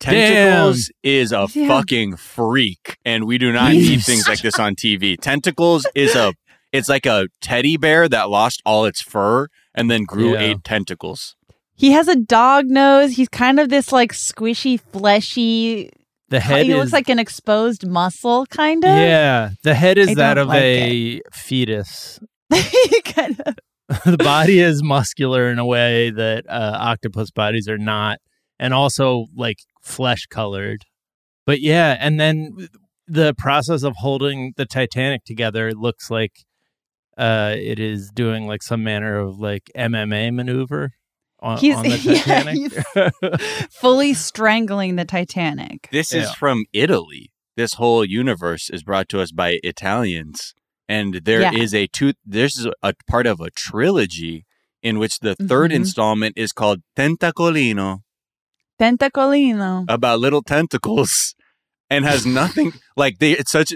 Tentacles 0.00 0.90
is 1.02 1.32
a 1.32 1.46
Yeah. 1.54 1.68
fucking 1.68 2.16
freak, 2.16 2.96
and 3.04 3.24
we 3.26 3.38
do 3.38 3.52
not 3.52 3.72
need 3.72 4.02
things 4.04 4.28
like 4.28 4.40
this 4.40 4.58
on 4.58 4.74
TV. 4.74 5.16
Tentacles 5.20 5.86
is 5.94 6.14
a, 6.14 6.34
it's 6.72 6.88
like 6.88 7.06
a 7.06 7.28
teddy 7.40 7.76
bear 7.76 8.08
that 8.08 8.28
lost 8.28 8.60
all 8.66 8.84
its 8.84 9.00
fur 9.00 9.48
and 9.74 9.90
then 9.90 10.04
grew 10.04 10.32
Yeah. 10.34 10.40
eight 10.40 10.64
tentacles. 10.64 11.34
he 11.78 11.92
has 11.92 12.08
a 12.08 12.16
dog 12.16 12.66
nose. 12.68 13.16
He's 13.16 13.28
kind 13.28 13.60
of 13.60 13.68
this 13.68 13.92
like 13.92 14.12
squishy, 14.12 14.80
fleshy. 14.80 15.90
The 16.28 16.40
head 16.40 16.66
he 16.66 16.72
is 16.72 16.78
looks 16.78 16.92
like 16.92 17.08
an 17.08 17.18
exposed 17.18 17.86
muscle, 17.86 18.46
kind 18.46 18.84
of. 18.84 18.90
yeah. 18.90 19.50
The 19.62 19.74
head 19.74 19.96
is 19.96 20.08
I 20.08 20.14
that 20.14 20.38
of 20.38 20.48
like 20.48 20.62
a 20.62 21.20
fetus. 21.32 22.18
kind 23.04 23.40
of. 23.46 23.56
the 24.04 24.16
body 24.16 24.58
is 24.58 24.82
muscular 24.82 25.48
in 25.50 25.60
a 25.60 25.64
way 25.64 26.10
that 26.10 26.44
uh, 26.48 26.76
octopus 26.80 27.30
bodies 27.30 27.68
are 27.68 27.78
not, 27.78 28.18
and 28.58 28.74
also 28.74 29.26
like 29.36 29.58
flesh 29.82 30.26
colored. 30.28 30.82
But 31.44 31.60
yeah, 31.60 31.96
and 32.00 32.18
then 32.18 32.68
the 33.06 33.32
process 33.34 33.84
of 33.84 33.94
holding 33.98 34.54
the 34.56 34.66
Titanic 34.66 35.24
together 35.24 35.72
looks 35.72 36.10
like 36.10 36.32
uh, 37.16 37.54
it 37.56 37.78
is 37.78 38.10
doing 38.10 38.48
like 38.48 38.64
some 38.64 38.82
manner 38.82 39.18
of 39.18 39.38
like 39.38 39.70
MMA 39.76 40.34
maneuver 40.34 40.90
on, 41.46 41.58
He's- 41.58 41.76
on 41.78 41.82
the 41.88 41.96
yeah, 41.98 42.42
Titanic. 43.22 43.70
fully 43.70 44.14
strangling 44.14 44.96
the 44.96 45.04
Titanic. 45.04 45.88
This 45.92 46.12
is 46.12 46.30
from 46.34 46.64
Italy. 46.72 47.30
This 47.56 47.74
whole 47.74 48.04
universe 48.04 48.68
is 48.70 48.82
brought 48.82 49.08
to 49.10 49.20
us 49.20 49.32
by 49.32 49.60
Italians, 49.64 50.54
and 50.88 51.20
there 51.24 51.54
is 51.54 51.72
Yeah. 51.72 51.80
a 51.80 51.86
two. 51.86 52.12
This 52.24 52.58
is 52.58 52.66
a 52.82 52.92
part 53.08 53.26
of 53.26 53.40
a 53.40 53.50
trilogy 53.50 54.44
in 54.82 54.98
which 54.98 55.20
the 55.20 55.34
3rd 55.36 55.70
Mhm. 55.70 55.74
installment 55.76 56.34
is 56.36 56.52
called 56.52 56.80
Tentacolino, 56.96 58.00
Tentacolino. 58.80 59.84
about 59.88 60.20
little 60.20 60.42
tentacles. 60.42 61.34
And 61.88 62.04
has 62.04 62.26
nothing 62.26 62.72
like 62.96 63.20
they. 63.20 63.30
It's 63.30 63.52
such 63.52 63.72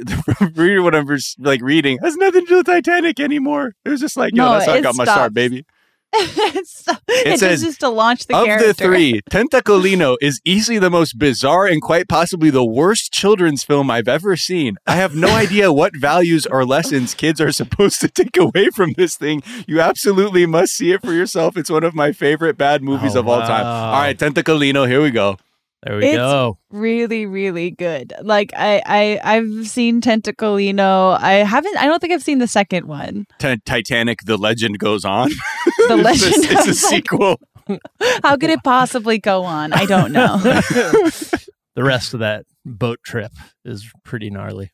reading 0.56 0.82
what 0.82 0.96
I'm 0.96 1.06
res- 1.06 1.36
like 1.38 1.60
reading 1.62 1.98
has 2.02 2.16
nothing 2.16 2.40
to 2.44 2.46
do 2.48 2.56
with 2.56 2.66
Titanic 2.66 3.20
anymore. 3.20 3.74
It 3.84 3.88
was 3.90 4.00
just 4.00 4.16
like, 4.16 4.32
yo, 4.34 4.46
No, 4.46 4.50
that's 4.54 4.66
how 4.66 4.72
I 4.72 4.78
it 4.78 4.82
got 4.82 4.96
my 4.96 5.04
start, 5.04 5.32
baby. 5.32 5.64
it's 6.12 6.84
it 7.08 7.38
says, 7.38 7.62
just 7.62 7.80
to 7.80 7.88
launch 7.88 8.26
the 8.26 8.36
of 8.36 8.44
character. 8.44 8.66
the 8.68 8.74
three, 8.74 9.20
Tentacolino 9.30 10.16
is 10.20 10.40
easily 10.44 10.78
the 10.78 10.90
most 10.90 11.18
bizarre 11.18 11.66
and 11.66 11.80
quite 11.80 12.08
possibly 12.08 12.50
the 12.50 12.64
worst 12.64 13.12
children's 13.12 13.62
film 13.62 13.90
I've 13.90 14.08
ever 14.08 14.36
seen. 14.36 14.76
I 14.86 14.96
have 14.96 15.14
no 15.14 15.28
idea 15.36 15.72
what 15.72 15.96
values 15.96 16.46
or 16.46 16.64
lessons 16.64 17.14
kids 17.14 17.40
are 17.40 17.52
supposed 17.52 18.00
to 18.00 18.08
take 18.08 18.36
away 18.36 18.70
from 18.74 18.94
this 18.96 19.16
thing. 19.16 19.42
You 19.68 19.80
absolutely 19.80 20.46
must 20.46 20.72
see 20.72 20.92
it 20.92 21.00
for 21.02 21.12
yourself. 21.12 21.56
It's 21.56 21.70
one 21.70 21.84
of 21.84 21.94
my 21.94 22.12
favorite 22.12 22.58
bad 22.58 22.82
movies 22.82 23.14
Oh, 23.14 23.20
of 23.20 23.28
all 23.28 23.40
time. 23.40 23.64
All 23.66 24.00
right, 24.00 24.18
Tentacolino, 24.18 24.88
here 24.88 25.00
we 25.02 25.10
go. 25.10 25.38
There 25.82 25.96
we 25.96 26.04
It's- 26.04 26.16
go. 26.16 26.58
really 26.70 27.24
really 27.26 27.70
good 27.70 28.12
like 28.22 28.52
i 28.56 28.82
i 28.86 29.20
i've 29.36 29.66
seen 29.66 30.00
tentacolino 30.00 31.18
i 31.20 31.32
haven't 31.34 31.76
i 31.78 31.86
don't 31.86 32.00
think 32.00 32.12
i've 32.12 32.22
seen 32.22 32.38
the 32.38 32.46
second 32.46 32.86
one 32.86 33.26
Ti- 33.38 33.60
Titanic, 33.64 34.20
The 34.24 34.36
Legend 34.36 34.78
Goes 34.78 35.04
On. 35.04 35.28
The 35.66 35.72
It's 35.78 35.90
a- 35.90 35.96
Legend 35.96 36.44
It's 36.44 36.50
a 36.50 36.54
goes 36.54 36.68
on. 36.68 36.74
sequel. 36.74 37.40
how 38.22 38.36
could 38.36 38.50
it 38.50 38.62
possibly 38.64 39.18
go 39.18 39.42
on 39.44 39.72
i 39.72 39.86
don't 39.86 40.12
know 40.12 40.36
the 40.38 41.84
rest 41.84 42.14
of 42.14 42.20
that 42.20 42.44
boat 42.66 42.98
trip 43.04 43.32
is 43.64 43.90
pretty 44.04 44.28
gnarly. 44.28 44.70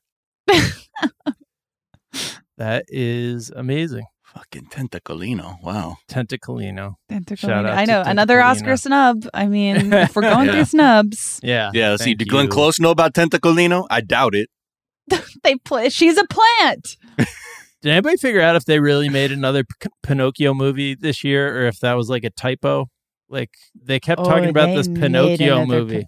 that 2.57 2.85
is 2.89 3.51
amazing. 3.55 4.05
Fucking 4.37 4.67
Tentacolino. 4.67 5.63
Wow. 5.63 5.97
Tentacolino. 6.11 6.97
Tentacolino. 7.11 7.71
I 7.75 7.87
know 7.87 8.03
another 8.05 8.41
oscar 8.43 8.77
snub 8.77 9.25
i 9.33 9.47
mean 9.47 9.93
if 9.93 10.15
we're 10.17 10.23
going 10.23 10.47
Yeah. 10.47 10.53
through 10.53 10.65
snubs 10.67 11.41
Yeah. 11.43 11.71
Yeah, 11.73 11.91
let's 11.91 12.03
see. 12.05 12.11
thank 12.11 12.19
Did 12.19 12.29
Glenn 12.29 12.45
you. 12.45 12.51
Close 12.51 12.79
know 12.79 12.91
about 12.91 13.15
Tentacolino? 13.15 13.87
I 13.91 14.03
doubt 14.03 14.35
it. 14.35 14.49
they 15.43 15.57
play 15.57 15.89
she's 15.89 16.19
a 16.19 16.25
plant 16.27 16.97
Did 17.83 17.93
anybody 17.93 18.17
figure 18.17 18.41
out 18.43 18.57
if 18.57 18.65
they 18.67 18.79
really 18.81 19.09
made 19.09 19.33
another 19.33 19.65
P- 19.65 19.89
Pinocchio 20.03 20.53
movie 20.55 20.95
this 20.95 21.23
year 21.25 21.63
or 21.63 21.67
if 21.69 21.79
that 21.81 21.95
was 21.95 22.09
like 22.11 22.25
a 22.25 22.31
typo? 22.31 22.87
Like 23.29 23.51
they 23.81 24.01
kept 24.01 24.21
Oh, 24.21 24.25
talking 24.25 24.49
about 24.49 24.75
this 24.75 24.89
Pinocchio 24.89 25.65
movie. 25.67 25.97
Pin- 25.99 26.07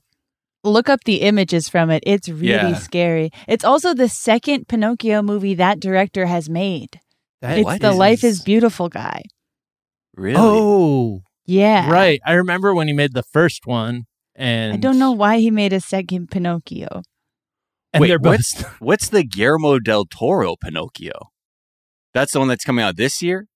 look 0.64 0.88
up 0.88 1.04
the 1.04 1.22
images 1.22 1.68
from 1.68 1.88
it 1.88 2.02
it's 2.06 2.28
really 2.28 2.48
Yeah. 2.48 2.74
scary 2.74 3.30
it's 3.46 3.64
also 3.64 3.94
the 3.94 4.08
second 4.08 4.66
pinocchio 4.68 5.22
movie 5.22 5.54
that 5.54 5.78
director 5.80 6.26
has 6.26 6.50
made 6.50 7.00
That 7.40 7.58
it's 7.58 7.64
what 7.64 7.80
the 7.80 7.92
life 7.92 8.24
is- 8.24 8.38
is 8.38 8.42
beautiful 8.42 8.88
guy 8.88 9.22
Really? 10.16 10.36
Oh, 10.38 11.22
Yeah. 11.46 11.90
Right. 11.90 12.20
I 12.26 12.32
remember 12.32 12.74
when 12.74 12.88
he 12.88 12.92
made 12.92 13.14
the 13.14 13.22
first 13.22 13.66
one, 13.66 14.04
and 14.34 14.72
I 14.72 14.76
don't 14.76 14.98
know 14.98 15.12
why 15.12 15.38
he 15.38 15.50
made 15.50 15.72
a 15.72 15.80
second 15.80 16.30
Pinocchio. 16.30 17.02
And 17.92 18.02
Wait, 18.02 18.16
both 18.18 18.24
what's 18.24 18.62
what's 18.80 19.08
the 19.08 19.22
Guillermo 19.22 19.78
del 19.78 20.04
Toro 20.04 20.56
Pinocchio? 20.56 21.30
That's 22.12 22.32
the 22.32 22.40
one 22.40 22.48
that's 22.48 22.64
coming 22.64 22.84
out 22.84 22.96
this 22.96 23.22
year. 23.22 23.46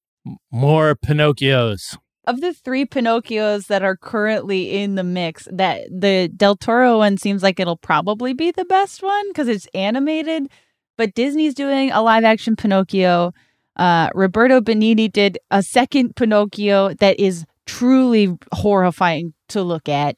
more 0.53 0.95
Pinocchios. 0.95 1.97
Of 2.25 2.41
the 2.41 2.53
three 2.55 2.87
Pinocchios 2.87 3.67
that 3.67 3.83
are 3.83 3.97
currently 3.97 4.81
in 4.81 4.95
the 4.95 5.03
mix, 5.03 5.49
that 5.51 5.89
the 5.91 6.29
Del 6.29 6.55
Toro 6.55 6.99
one 6.99 7.17
seems 7.19 7.43
like 7.43 7.59
it'll 7.59 7.77
probably 7.77 8.33
be 8.33 8.53
the 8.53 8.65
best 8.65 9.03
one 9.03 9.29
because 9.31 9.49
it's 9.49 9.67
animated. 9.75 10.49
But 10.97 11.15
Disney's 11.15 11.55
doing 11.55 11.91
a 11.91 12.01
live 12.01 12.23
action 12.23 12.55
Pinocchio. 12.55 13.33
Uh, 13.77 14.09
Roberto 14.15 14.61
Benigni 14.61 15.11
did 15.11 15.39
a 15.51 15.63
second 15.63 16.15
Pinocchio 16.17 16.95
that 16.95 17.19
is 17.19 17.45
truly 17.67 18.37
horrifying 18.53 19.35
to 19.49 19.63
look 19.63 19.89
at. 19.89 20.17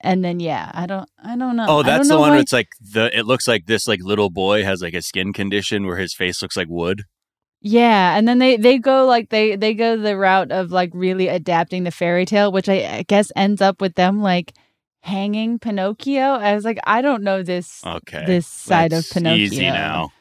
And 0.00 0.22
then 0.24 0.38
yeah, 0.38 0.70
I 0.74 0.86
don't, 0.86 1.08
I 1.22 1.36
don't 1.36 1.56
know. 1.56 1.66
Oh, 1.66 1.78
I 1.78 1.82
don't 1.82 1.86
that's 1.86 2.08
the 2.08 2.14
one 2.18 2.28
why- 2.28 2.30
where 2.32 2.40
it's 2.40 2.52
like 2.52 2.68
the. 2.80 3.16
It 3.16 3.24
looks 3.24 3.48
like 3.48 3.66
this 3.66 3.88
like 3.88 4.00
little 4.02 4.28
boy 4.30 4.62
has 4.62 4.82
like 4.82 4.94
a 4.94 5.00
skin 5.02 5.32
condition 5.32 5.86
where 5.86 5.96
his 5.96 6.14
face 6.14 6.42
looks 6.42 6.56
like 6.56 6.68
wood. 6.68 7.04
Yeah, 7.66 8.14
and 8.14 8.28
then 8.28 8.38
they 8.38 8.58
they 8.58 8.76
go 8.78 9.06
like 9.06 9.30
they 9.30 9.56
they 9.56 9.72
go 9.72 9.96
the 9.96 10.18
route 10.18 10.52
of 10.52 10.70
like 10.70 10.90
really 10.92 11.28
adapting 11.28 11.84
the 11.84 11.90
fairy 11.90 12.26
tale, 12.26 12.52
which 12.52 12.68
I, 12.68 12.98
I 12.98 13.04
guess 13.08 13.32
ends 13.34 13.62
up 13.62 13.80
with 13.80 13.94
them 13.94 14.20
like 14.20 14.52
hanging 15.00 15.58
Pinocchio. 15.58 16.20
I 16.20 16.54
was 16.54 16.66
like, 16.66 16.78
I 16.84 17.00
don't 17.00 17.22
know 17.22 17.42
this 17.42 17.80
Okay, 17.86 18.24
this 18.26 18.46
side 18.46 18.92
of 18.92 19.08
Pinocchio. 19.10 19.36
Easy 19.42 19.62
now. 19.62 20.12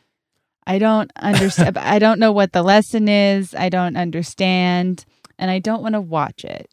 I 0.65 0.80
don't 0.80 1.12
understand. 1.15 1.78
I 1.78 1.99
don't 1.99 2.19
know 2.19 2.32
what 2.32 2.52
the 2.52 2.63
lesson 2.63 3.08
is. 3.08 3.54
I 3.56 3.69
don't 3.69 3.95
understand, 3.95 5.06
and 5.38 5.52
I 5.52 5.60
don't 5.60 5.82
want 5.82 5.93
to 5.93 6.02
watch 6.02 6.43
it. 6.43 6.69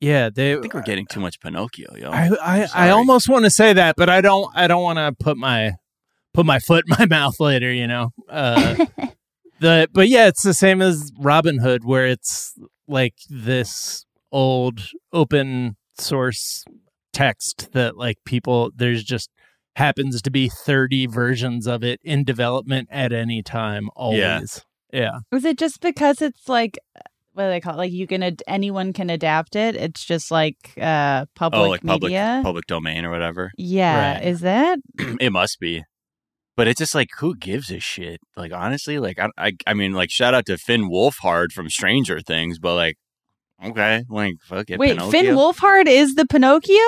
Yeah, 0.00 0.30
they. 0.30 0.54
I 0.54 0.60
think 0.60 0.74
we're 0.74 0.82
getting 0.82 1.06
too 1.06 1.20
much 1.20 1.40
Pinocchio, 1.40 1.96
yo. 1.96 2.10
I 2.10 2.30
I, 2.40 2.68
I 2.74 2.90
almost 2.90 3.28
want 3.28 3.44
to 3.44 3.50
say 3.50 3.72
that, 3.72 3.96
but 3.96 4.08
I 4.08 4.20
don't. 4.20 4.50
I 4.54 4.66
don't 4.66 4.82
want 4.82 4.98
to 4.98 5.12
put 5.24 5.36
my 5.36 5.76
put 6.34 6.46
my 6.46 6.58
foot 6.58 6.84
in 6.86 6.96
my 6.98 7.06
mouth 7.10 7.40
later. 7.40 7.72
You 7.72 7.86
know. 7.86 8.12
Uh, 8.28 8.86
the 9.60 9.88
but 9.92 10.08
yeah, 10.08 10.26
it's 10.26 10.42
the 10.42 10.54
same 10.54 10.82
as 10.82 11.10
Robin 11.18 11.58
Hood, 11.58 11.84
where 11.84 12.06
it's 12.06 12.54
like 12.86 13.14
this 13.28 14.04
old 14.30 14.90
open 15.12 15.76
source 15.98 16.64
text 17.12 17.72
that 17.72 17.96
like 17.96 18.18
people 18.26 18.70
there's 18.76 19.02
just 19.02 19.30
happens 19.76 20.20
to 20.22 20.30
be 20.30 20.48
30 20.48 21.06
versions 21.06 21.66
of 21.66 21.84
it 21.84 22.00
in 22.02 22.24
development 22.24 22.88
at 22.90 23.12
any 23.12 23.42
time 23.42 23.88
always 23.94 24.64
yeah 24.92 25.18
Was 25.30 25.44
it 25.44 25.58
just 25.58 25.80
because 25.80 26.20
it's 26.20 26.48
like 26.48 26.78
what 27.34 27.44
do 27.44 27.48
they 27.50 27.60
call 27.60 27.74
it? 27.74 27.76
Like 27.76 27.92
you 27.92 28.06
can 28.06 28.22
ad- 28.22 28.42
anyone 28.48 28.94
can 28.94 29.10
adapt 29.10 29.56
it? 29.56 29.76
It's 29.76 30.02
just 30.02 30.30
like 30.30 30.56
uh 30.80 31.26
public 31.34 31.60
oh, 31.60 31.68
like 31.68 31.82
public 31.82 32.12
public 32.42 32.66
domain 32.66 33.04
or 33.04 33.10
whatever. 33.10 33.50
yeah, 33.58 34.14
Right. 34.14 34.24
is 34.24 34.40
that? 34.40 34.78
it 35.20 35.30
must 35.30 35.60
be. 35.60 35.84
But 36.56 36.66
it's 36.66 36.78
just 36.78 36.94
like 36.94 37.10
who 37.18 37.36
gives 37.36 37.70
a 37.70 37.78
shit? 37.78 38.20
Like 38.36 38.54
honestly, 38.54 38.98
like 38.98 39.18
I, 39.18 39.28
I, 39.36 39.52
I 39.66 39.74
mean, 39.74 39.92
like 39.92 40.10
shout 40.10 40.32
out 40.32 40.46
to 40.46 40.56
Finn 40.56 40.88
Wolfhard 40.88 41.52
from 41.52 41.68
Stranger 41.68 42.20
Things, 42.20 42.58
but 42.58 42.74
like, 42.74 42.96
okay, 43.62 44.04
like 44.08 44.36
fuck 44.42 44.70
it. 44.70 44.78
Wait, 44.78 44.92
Pinocchio. 44.96 45.10
Finn 45.10 45.34
Wolfhard 45.36 45.86
is 45.86 46.14
the 46.14 46.24
Pinocchio? 46.24 46.78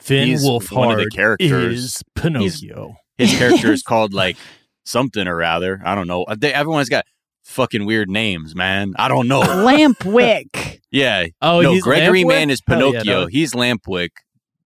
Finn 0.00 0.28
He's 0.28 0.44
Wolfhard 0.44 0.76
one 0.76 0.90
of 0.92 0.98
the 0.98 1.10
characters. 1.10 1.84
is 1.84 2.02
Pinocchio. 2.14 2.94
His 3.16 3.36
character 3.36 3.72
is 3.72 3.82
called 3.86 4.14
like 4.14 4.36
something 4.84 5.26
or 5.26 5.36
rather. 5.36 5.80
I 5.84 5.94
don't 5.94 6.06
know. 6.06 6.24
They, 6.36 6.52
everyone's 6.52 6.88
got 6.88 7.04
fucking 7.44 7.84
weird 7.86 8.08
names, 8.08 8.54
man. 8.54 8.94
I 8.98 9.08
don't 9.08 9.26
know. 9.28 9.40
Lampwick. 9.42 10.80
yeah. 10.90 11.26
Oh, 11.42 11.60
no, 11.60 11.72
he's 11.72 11.82
Gregory 11.82 12.22
Lampwick? 12.22 12.28
Man 12.28 12.50
is 12.50 12.62
Hell 12.66 12.78
yeah, 12.78 12.90
Pinocchio. 13.02 13.20
no. 13.22 13.26
He's 13.26 13.52
Lampwick. 13.54 14.10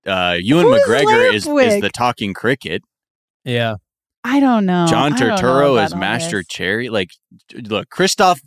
Uh, 0.07 0.37
Ewan 0.41 0.65
Who's 0.67 0.83
McGregor 0.83 1.33
is, 1.33 1.43
is 1.47 1.49
Lampwick? 1.49 1.81
the 1.81 1.91
talking 1.91 2.35
cricket. 2.35 2.83
yeah 3.45 3.77
I 4.25 4.39
don't 4.39 4.67
know. 4.67 4.87
John 4.89 5.15
I 5.15 5.19
know 5.19 5.35
Turturro 5.37 5.85
is 5.85 5.95
Master 5.97 6.39
this. 6.39 6.47
Cherry. 6.49 6.89
Like, 6.89 7.09
look, 7.55 7.89
Christoph 7.91 8.41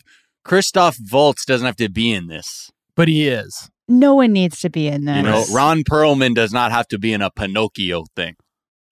Christoph 0.46 0.98
Waltz 1.12 1.44
doesn't 1.46 1.66
have 1.66 1.76
to 1.78 1.90
be 1.90 2.12
in 2.14 2.28
this. 2.28 2.72
but 2.96 3.08
he 3.10 3.28
is 3.28 3.70
No 3.88 4.16
one 4.16 4.34
needs 4.34 4.60
to 4.62 4.70
be 4.70 4.88
in 4.88 5.06
this. 5.06 5.18
You 5.18 5.24
know, 5.24 5.46
Ron 5.54 5.84
Perlman 5.84 6.34
does 6.34 6.52
not 6.52 6.72
have 6.72 6.88
to 6.90 6.98
be 6.98 7.14
in 7.14 7.22
a 7.22 7.30
Pinocchio 7.30 8.06
thing. 8.16 8.36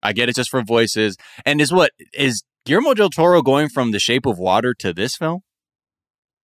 I 0.03 0.13
get 0.13 0.29
it 0.29 0.35
just 0.35 0.49
for 0.49 0.61
voices. 0.63 1.17
And 1.45 1.59
is 1.61 1.71
what 1.73 1.91
is 2.13 2.43
Guillermo 2.65 2.93
del 2.93 3.09
Toro 3.09 3.41
going 3.41 3.69
from 3.69 3.91
The 3.91 3.99
Shape 3.99 4.25
of 4.25 4.37
Water 4.37 4.73
to 4.79 4.93
this 4.93 5.15
film? 5.15 5.41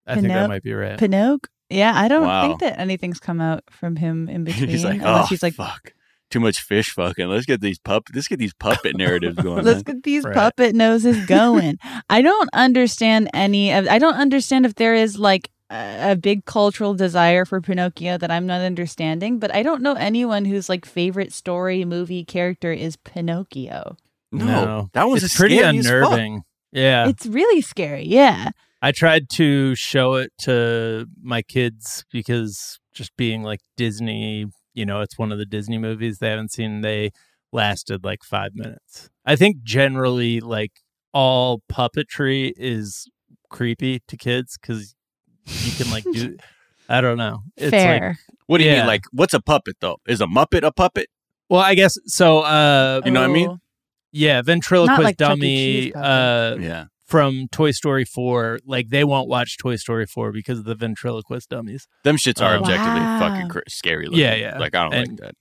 i 0.08 0.16
think 0.16 0.30
that 0.30 0.48
might 0.50 0.64
be 0.64 0.74
right 0.74 0.98
Pinocchio. 0.98 1.40
Yeah, 1.70 1.94
I 1.96 2.08
don't 2.08 2.26
Wow. 2.26 2.48
think 2.48 2.62
that 2.62 2.80
anything's 2.80 3.20
come 3.20 3.40
out 3.40 3.64
from 3.70 3.96
him 3.96 4.28
in 4.28 4.44
between. 4.46 4.70
he's 4.70 4.84
like, 4.84 5.02
oh, 5.04 5.28
he's 5.30 5.44
like, 5.44 5.54
fuck, 5.54 5.94
too 6.32 6.40
much 6.40 6.62
fish 6.62 6.90
fucking. 6.90 7.28
Let's 7.28 7.46
get 7.46 7.62
these 7.62 7.78
pup. 7.78 8.06
Let's 8.16 8.28
get 8.28 8.40
these 8.40 8.56
puppet 8.56 8.98
narratives 8.98 9.36
going. 9.44 9.64
let's 9.64 9.86
man. 9.86 9.96
get 9.98 10.04
these 10.04 10.24
Right. 10.24 10.34
puppet 10.34 10.74
noses 10.74 11.24
going. 11.28 11.78
I 12.10 12.24
don't 12.24 12.50
understand 12.54 13.30
any 13.36 13.72
of. 13.72 13.88
I 13.88 14.00
don't 14.00 14.16
understand 14.16 14.66
if 14.66 14.74
there 14.76 14.96
is 14.96 15.20
like 15.20 15.52
a, 15.70 16.12
a 16.12 16.16
big 16.16 16.46
cultural 16.46 16.94
desire 16.94 17.46
for 17.46 17.62
Pinocchio 17.62 18.18
that 18.18 18.32
I'm 18.32 18.46
not 18.46 18.62
understanding. 18.62 19.40
But 19.40 19.54
I 19.54 19.64
don't 19.64 19.82
know 19.82 19.94
anyone 19.96 20.46
whose 20.46 20.70
like 20.70 20.86
favorite 20.86 21.34
story, 21.34 21.86
movie, 21.86 22.24
character 22.26 22.72
is 22.72 22.96
Pinocchio. 22.98 23.98
no, 24.32 24.90
that 24.94 25.06
was 25.10 25.24
it's 25.24 25.36
pretty 25.38 25.58
scary 25.58 25.78
as 25.78 25.86
unnerving 25.88 26.44
yeah 26.72 27.08
It's 27.08 27.26
really 27.26 27.62
scary. 27.62 28.06
Yeah. 28.06 28.52
I 28.82 28.92
tried 28.92 29.30
to 29.32 29.76
show 29.76 30.16
it 30.16 30.32
to 30.42 31.08
my 31.22 31.42
kids 31.42 32.06
because 32.12 32.80
just 32.94 33.16
being 33.18 33.44
like 33.44 33.60
Disney, 33.76 34.46
you 34.74 34.86
know, 34.86 35.02
it's 35.02 35.18
one 35.18 35.32
of 35.32 35.38
the 35.38 35.46
Disney 35.46 35.78
movies 35.78 36.20
they 36.20 36.30
haven't 36.30 36.52
seen. 36.52 36.82
They 36.82 37.12
lasted 37.52 38.04
like 38.04 38.24
five 38.24 38.52
minutes. 38.54 39.10
I 39.26 39.36
think 39.36 39.64
generally, 39.64 40.40
like 40.40 40.72
all 41.14 41.62
puppetry 41.72 42.54
is 42.56 43.10
creepy 43.50 44.02
to 44.08 44.16
kids 44.16 44.58
because 44.62 44.96
you 45.64 45.72
can 45.72 45.92
like 45.92 46.04
do. 46.04 46.38
I 46.90 47.02
don't 47.02 47.18
know. 47.18 47.44
It's 47.58 47.70
Fair. 47.72 48.10
like 48.10 48.18
What 48.48 48.58
do 48.58 48.64
you 48.64 48.72
Yeah. 48.72 48.78
mean? 48.80 48.88
Like, 48.88 49.04
what's 49.12 49.34
a 49.34 49.40
puppet 49.42 49.78
though? 49.80 49.98
Is 50.08 50.22
a 50.22 50.26
Muppet 50.26 50.64
a 50.64 50.72
puppet? 50.72 51.08
well, 51.50 51.62
I 51.62 51.76
guess 51.76 51.98
so. 52.06 52.40
Uh, 52.40 53.02
You 53.06 53.12
know 53.12 53.22
what 53.22 53.30
I 53.30 53.34
mean? 53.34 53.50
Oh. 53.50 53.58
yeah, 54.12 54.42
ventriloquist 54.42 55.02
like 55.04 55.18
dummy. 55.18 55.94
Uh, 55.94 56.56
Yeah. 56.58 56.86
from 57.06 57.48
Toy 57.52 57.72
Story 57.72 58.06
4, 58.06 58.60
like 58.66 58.90
they 58.90 59.04
won't 59.04 59.28
watch 59.28 59.58
Toy 59.58 59.76
Story 59.76 60.06
4 60.06 60.32
because 60.32 60.60
of 60.60 60.66
the 60.66 60.76
ventriloquist 60.76 61.50
dummies. 61.50 61.88
Them 62.04 62.18
shits 62.18 62.42
are 62.42 62.56
Oh. 62.56 62.60
objectively 62.60 63.00
Wow. 63.02 63.20
fucking 63.20 63.50
cr- 63.50 63.60
scary. 63.68 64.06
Looking. 64.06 64.20
Yeah, 64.20 64.36
yeah. 64.36 64.58
Like 64.60 64.76
I 64.76 64.84
don't 64.84 64.94
And- 64.94 65.08
like 65.10 65.18
that. 65.20 65.36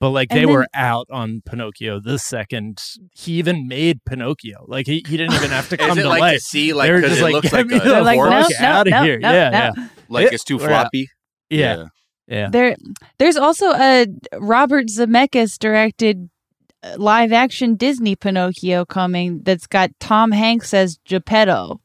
But 0.00 0.10
like 0.10 0.28
And 0.30 0.38
they 0.40 0.44
then- 0.46 0.54
were 0.54 0.66
out 0.74 1.06
on 1.10 1.42
Pinocchio 1.44 2.00
the 2.00 2.18
second 2.18 2.78
he 3.12 3.34
even 3.34 3.68
made 3.68 4.02
Pinocchio. 4.06 4.64
Like 4.66 4.86
he, 4.86 5.04
he 5.06 5.16
didn't 5.18 5.34
even 5.34 5.50
have 5.50 5.68
to 5.68 5.76
come 5.78 5.90
Is 5.90 5.98
it 5.98 6.02
to 6.02 6.08
like 6.08 6.20
life. 6.20 6.38
to 6.38 6.44
see 6.44 6.72
like 6.72 6.86
They 6.88 6.92
were 6.92 7.00
because 7.00 7.10
just 7.18 7.20
it 7.20 7.24
like, 7.24 7.32
looks 7.34 7.50
"Get 7.50 7.56
like 7.58 7.66
me 7.66 7.76
a, 7.76 7.80
They're 7.80 8.02
like, 8.02 8.16
horse 8.18 8.30
no, 8.30 8.40
horse 8.40 8.60
no, 8.60 8.66
outta 8.66 8.90
no, 8.90 9.02
here. 9.02 9.18
no, 9.18 9.32
Yeah, 9.32 9.50
no. 9.50 9.58
yeah. 9.76 9.88
like 10.08 10.32
it's 10.32 10.44
too 10.44 10.58
floppy. 10.58 11.08
Yeah, 11.50 11.84
yeah. 12.26 12.48
There, 12.50 12.76
there's 13.18 13.36
also 13.36 13.72
a 13.74 14.06
Robert 14.38 14.86
Zemeckis 14.86 15.58
directed 15.58 16.30
uh, 16.82 16.94
live 16.96 17.32
action 17.32 17.74
Disney 17.76 18.16
Pinocchio 18.16 18.84
coming 18.86 19.42
that's 19.42 19.66
got 19.66 19.90
Tom 20.00 20.30
Hanks 20.30 20.72
as 20.72 20.98
Geppetto 21.04 21.80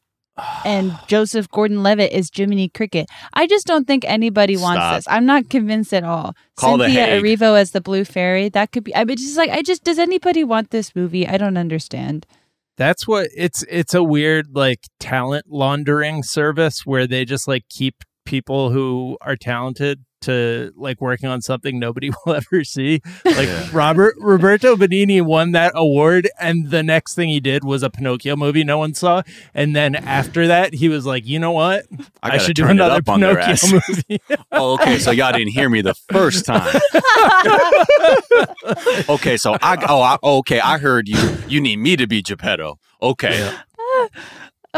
and 0.64 0.98
Joseph 1.06 1.48
Gordon-Levitt 1.50 2.12
is 2.12 2.30
Jiminy 2.34 2.68
Cricket. 2.68 3.08
I 3.32 3.46
just 3.46 3.66
don't 3.66 3.86
think 3.86 4.04
anybody 4.06 4.56
wants 4.56 4.80
Stop. 4.80 4.96
this. 4.96 5.08
I'm 5.08 5.26
not 5.26 5.48
convinced 5.50 5.92
at 5.94 6.04
all. 6.04 6.34
Call 6.56 6.78
Cynthia 6.78 7.06
Hague. 7.06 7.22
Erivo 7.22 7.58
as 7.58 7.72
the 7.72 7.80
Blue 7.80 8.04
Fairy. 8.04 8.48
That 8.48 8.72
could 8.72 8.84
be. 8.84 8.94
I 8.94 9.04
mean, 9.04 9.16
just 9.16 9.36
like 9.36 9.50
I 9.50 9.62
just 9.62 9.84
does 9.84 9.98
anybody 9.98 10.44
want 10.44 10.70
this 10.70 10.94
movie? 10.94 11.26
I 11.26 11.36
don't 11.36 11.56
understand. 11.56 12.26
That's 12.76 13.06
what 13.06 13.28
it's 13.36 13.64
it's 13.68 13.94
a 13.94 14.02
weird 14.02 14.54
like 14.54 14.80
talent 15.00 15.46
laundering 15.48 16.22
service 16.22 16.84
where 16.84 17.06
they 17.06 17.24
just 17.24 17.48
like 17.48 17.64
keep 17.68 18.02
people 18.24 18.70
who 18.70 19.16
are 19.20 19.36
talented 19.36 20.04
to 20.22 20.72
like 20.76 21.00
working 21.00 21.28
on 21.28 21.40
something 21.40 21.78
nobody 21.78 22.10
will 22.26 22.34
ever 22.34 22.64
see. 22.64 23.00
Like 23.24 23.46
Yeah. 23.48 23.68
Robert 23.72 24.14
Roberto 24.18 24.76
Benigni 24.76 25.22
won 25.22 25.52
that 25.52 25.72
award 25.74 26.28
and 26.40 26.70
the 26.70 26.82
next 26.82 27.14
thing 27.14 27.28
he 27.28 27.40
did 27.40 27.64
was 27.64 27.82
a 27.82 27.90
Pinocchio 27.90 28.36
movie 28.36 28.64
no 28.64 28.78
one 28.78 28.94
saw 28.94 29.22
and 29.54 29.76
then 29.76 29.94
after 29.94 30.46
that 30.46 30.74
he 30.74 30.88
was 30.88 31.06
like, 31.06 31.26
"You 31.26 31.38
know 31.38 31.52
what? 31.52 31.86
I, 32.22 32.32
I, 32.32 32.38
should 32.38 32.56
do 32.56 32.66
another 32.66 33.02
Pinocchio 33.02 33.80
movie." 33.88 34.20
oh, 34.52 34.74
okay. 34.74 34.98
So 34.98 35.10
y'all 35.10 35.32
didn't 35.32 35.52
hear 35.52 35.68
me 35.68 35.80
the 35.82 35.94
first 35.94 36.44
time. 36.46 36.80
okay, 39.08 39.36
so 39.36 39.56
I 39.62 39.84
oh 39.88 40.00
I, 40.00 40.18
okay 40.22 40.60
I 40.60 40.78
heard 40.78 41.08
you. 41.08 41.36
You 41.48 41.60
need 41.60 41.78
me 41.78 41.96
to 41.96 42.06
be 42.06 42.22
Geppetto. 42.22 42.78
Okay, 43.02 43.52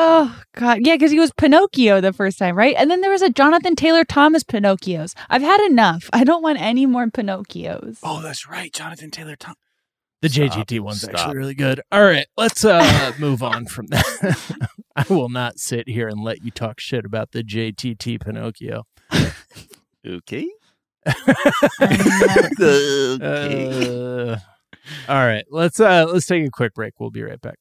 Oh 0.00 0.40
God, 0.54 0.78
yeah, 0.86 0.94
because 0.94 1.10
he 1.10 1.18
was 1.18 1.32
Pinocchio 1.32 2.00
the 2.00 2.12
first 2.12 2.38
time, 2.38 2.56
right? 2.56 2.76
And 2.78 2.88
then 2.88 3.00
there 3.00 3.10
was 3.10 3.20
a 3.20 3.30
Jonathan 3.30 3.74
Taylor 3.74 4.04
Thomas 4.04 4.44
Pinocchios. 4.44 5.12
I've 5.28 5.42
had 5.42 5.60
enough. 5.66 6.08
I 6.12 6.22
don't 6.22 6.40
want 6.40 6.60
any 6.60 6.86
more 6.86 7.08
Pinocchios. 7.08 7.98
Oh, 8.04 8.22
that's 8.22 8.48
right, 8.48 8.72
Jonathan 8.72 9.10
Taylor 9.10 9.34
Thomas. 9.34 9.58
The 10.22 10.28
Stop, 10.28 10.52
JGT 10.68 10.80
one's 10.80 11.02
stop. 11.02 11.14
actually 11.14 11.36
really 11.36 11.54
good. 11.54 11.80
All 11.90 12.04
right, 12.04 12.28
let's 12.36 12.64
uh 12.64 13.12
move 13.18 13.42
on 13.42 13.66
from 13.66 13.88
that. 13.88 14.68
I 14.96 15.04
will 15.08 15.30
not 15.30 15.58
sit 15.58 15.88
here 15.88 16.06
and 16.06 16.22
let 16.22 16.44
you 16.44 16.52
talk 16.52 16.78
shit 16.78 17.04
about 17.04 17.32
the 17.32 17.42
JTT 17.42 18.20
Pinocchio. 18.20 18.84
Okay. 20.06 20.48
Okay. 21.80 23.18
Uh, 24.30 24.36
all 25.08 25.26
right, 25.26 25.44
let's 25.50 25.80
uh 25.80 26.06
let's 26.08 26.26
take 26.26 26.46
a 26.46 26.50
quick 26.50 26.74
break. 26.74 26.94
We'll 27.00 27.10
be 27.10 27.22
right 27.22 27.40
back. 27.40 27.56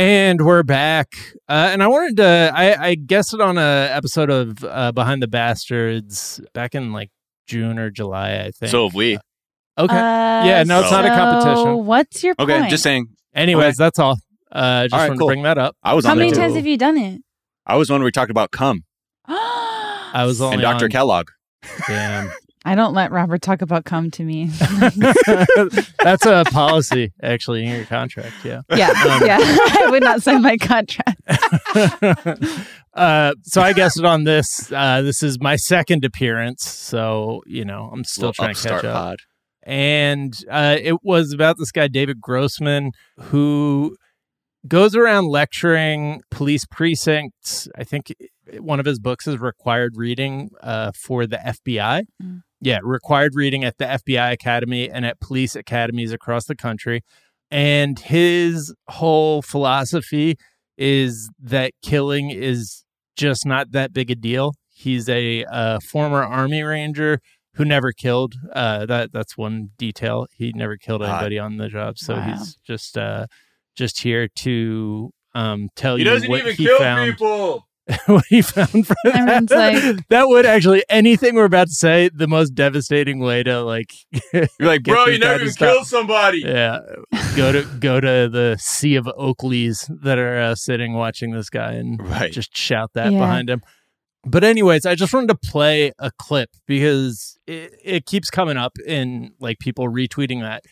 And 0.00 0.40
we're 0.46 0.62
back. 0.62 1.12
Uh, 1.46 1.68
and 1.72 1.82
I 1.82 1.86
wanted 1.88 2.16
to, 2.16 2.50
I, 2.54 2.86
I 2.88 2.94
guessed 2.94 3.34
it 3.34 3.40
on 3.42 3.58
a 3.58 3.88
episode 3.92 4.30
of 4.30 4.64
uh, 4.64 4.92
Behind 4.92 5.22
the 5.22 5.28
Bastards 5.28 6.40
back 6.54 6.74
in 6.74 6.90
like 6.94 7.10
June 7.46 7.78
or 7.78 7.90
July, 7.90 8.38
I 8.38 8.50
think. 8.50 8.70
so 8.70 8.86
have 8.86 8.94
we. 8.94 9.18
okay. 9.76 9.94
Uh, 9.94 10.44
Yeah, 10.46 10.62
no, 10.66 10.80
it's 10.80 10.90
not 10.90 11.04
a 11.04 11.08
so 11.08 11.14
competition. 11.14 11.84
What's 11.84 12.24
your 12.24 12.34
Okay, 12.38 12.58
point? 12.60 12.70
just 12.70 12.82
saying. 12.82 13.08
Anyways, 13.34 13.74
okay. 13.78 13.84
that's 13.84 13.98
all. 13.98 14.16
Uh, 14.50 14.84
just 14.84 14.94
All 14.94 15.00
right, 15.00 15.08
wanted 15.08 15.18
cool. 15.18 15.28
to 15.28 15.32
bring 15.32 15.42
that 15.42 15.58
up. 15.58 15.76
I 15.82 15.92
was 15.92 16.06
How 16.06 16.12
on 16.12 16.16
many 16.18 16.30
there 16.30 16.36
too. 16.36 16.40
times 16.44 16.54
have 16.54 16.66
you 16.66 16.78
done 16.78 16.96
it? 16.96 17.20
I 17.66 17.76
was 17.76 17.90
one 17.90 18.00
where 18.00 18.06
we 18.06 18.10
talked 18.10 18.30
about 18.30 18.52
cum 18.52 18.84
I 19.26 20.12
I 20.14 20.24
was 20.24 20.40
only 20.40 20.54
and 20.54 20.62
Dr. 20.62 20.86
on- 20.86 20.90
Kellogg. 20.92 21.28
Damn. 21.86 22.30
I 22.64 22.74
don't 22.74 22.92
let 22.94 23.10
Robert 23.10 23.40
talk 23.40 23.62
about 23.62 23.84
come 23.86 24.10
to 24.12 24.22
me. 24.22 24.46
That's 26.02 26.26
a 26.26 26.44
policy, 26.52 27.10
actually, 27.22 27.64
in 27.64 27.74
your 27.74 27.84
contract. 27.86 28.34
Yeah. 28.44 28.60
yeah, 28.76 28.88
Um, 28.90 29.22
yeah. 29.26 29.38
I 29.40 29.86
would 29.90 30.02
not 30.02 30.22
sign 30.22 30.42
my 30.42 30.58
contract. 30.58 31.20
uh, 32.94 33.34
so 33.42 33.62
I 33.62 33.72
guessed 33.72 33.98
it 33.98 34.04
on 34.04 34.24
this. 34.24 34.70
Uh, 34.72 35.02
this 35.02 35.22
is 35.22 35.40
my 35.40 35.56
second 35.56 36.04
appearance, 36.04 36.64
so 36.68 37.42
you 37.46 37.64
know 37.64 37.88
I'm 37.92 38.04
still 38.04 38.32
trying 38.32 38.54
to 38.54 38.62
catch 38.68 38.84
up. 38.84 38.94
pod. 38.94 39.16
And 39.62 40.34
uh, 40.50 40.76
it 40.80 41.02
was 41.02 41.32
about 41.32 41.56
this 41.58 41.70
guy 41.70 41.86
David 41.88 42.20
Grossman 42.20 42.92
who 43.18 43.96
goes 44.66 44.94
around 44.96 45.28
lecturing 45.28 46.22
police 46.30 46.64
precincts. 46.66 47.68
I 47.76 47.84
think 47.84 48.12
one 48.58 48.80
of 48.80 48.86
his 48.86 48.98
books 48.98 49.26
is 49.26 49.38
required 49.38 49.92
reading 49.96 50.50
uh, 50.62 50.92
for 50.94 51.26
the 51.26 51.36
FBI. 51.36 52.02
Mm. 52.22 52.42
Yeah, 52.60 52.78
required 52.82 53.32
reading 53.34 53.64
at 53.64 53.78
the 53.78 53.84
FBI 53.86 54.32
Academy 54.32 54.88
and 54.90 55.06
at 55.06 55.18
police 55.20 55.56
academies 55.56 56.12
across 56.12 56.44
the 56.44 56.54
country. 56.56 57.02
And 57.50 57.98
his 57.98 58.74
whole 58.88 59.42
philosophy 59.42 60.36
is 60.78 61.30
that 61.42 61.72
killing 61.82 62.30
is 62.30 62.84
just 63.16 63.44
not 63.46 63.72
that 63.72 63.92
big 63.92 64.10
a 64.10 64.14
deal. 64.14 64.54
He's 64.70 65.08
a 65.08 65.44
uh, 65.44 65.78
former 65.90 66.22
Army 66.22 66.62
Ranger 66.62 67.20
who 67.54 67.64
never 67.64 67.92
killed. 67.92 68.34
Uh, 68.52 68.86
that 68.86 69.12
that's 69.12 69.36
one 69.36 69.70
detail. 69.78 70.26
He 70.32 70.52
never 70.54 70.76
killed 70.76 71.02
anybody 71.02 71.38
on 71.38 71.56
the 71.56 71.68
job, 71.68 71.98
so 71.98 72.14
Wow. 72.14 72.22
he's 72.36 72.56
just 72.66 72.96
uh, 72.96 73.26
just 73.76 74.00
here 74.02 74.28
to 74.36 75.10
um, 75.34 75.68
tell 75.76 75.96
He 75.96 76.02
you 76.04 76.08
He 76.08 76.14
doesn't 76.14 76.30
even 76.32 76.54
he 76.54 76.64
kill 76.66 76.78
found. 76.78 77.10
people. 77.10 77.66
what 78.06 78.24
he 78.28 78.42
found 78.42 78.86
from 78.86 78.96
Everyone's 79.06 79.48
that. 79.50 79.74
like- 79.96 80.08
that 80.08 80.28
would 80.28 80.46
actually 80.46 80.84
anything 80.88 81.34
we're 81.34 81.44
about 81.44 81.68
to 81.68 81.74
say 81.74 82.10
the 82.14 82.26
most 82.28 82.54
devastating 82.54 83.18
way 83.20 83.42
to 83.42 83.62
like 83.62 83.92
You're 84.32 84.46
like, 84.58 84.82
bro, 84.84 85.06
you 85.06 85.18
guy 85.18 85.26
never 85.26 85.38
to 85.38 85.42
even 85.44 85.52
stop." 85.52 85.74
killed 85.74 85.86
somebody. 85.86 86.40
yeah 86.40 86.78
go 87.36 87.52
to 87.52 87.62
go 87.78 88.00
to 88.00 88.28
the 88.30 88.56
sea 88.60 88.96
of 88.96 89.04
Oakleys 89.06 89.88
that 90.02 90.18
are 90.18 90.38
uh, 90.40 90.54
sitting 90.54 90.94
watching 90.94 91.30
this 91.32 91.50
guy 91.50 91.72
and 91.72 92.00
Right. 92.00 92.32
just 92.32 92.56
shout 92.56 92.90
that 92.94 93.12
Yeah. 93.12 93.18
behind 93.18 93.48
him. 93.50 93.62
But 94.24 94.44
anyways, 94.44 94.84
I 94.84 94.94
just 94.96 95.14
wanted 95.14 95.28
to 95.28 95.50
play 95.50 95.92
a 95.98 96.10
clip 96.18 96.50
because 96.66 97.38
it, 97.46 97.72
it 97.82 98.06
keeps 98.06 98.28
coming 98.30 98.58
up 98.58 98.72
in 98.86 99.30
like 99.40 99.58
people 99.58 99.88
retweeting 99.88 100.40
that 100.42 100.62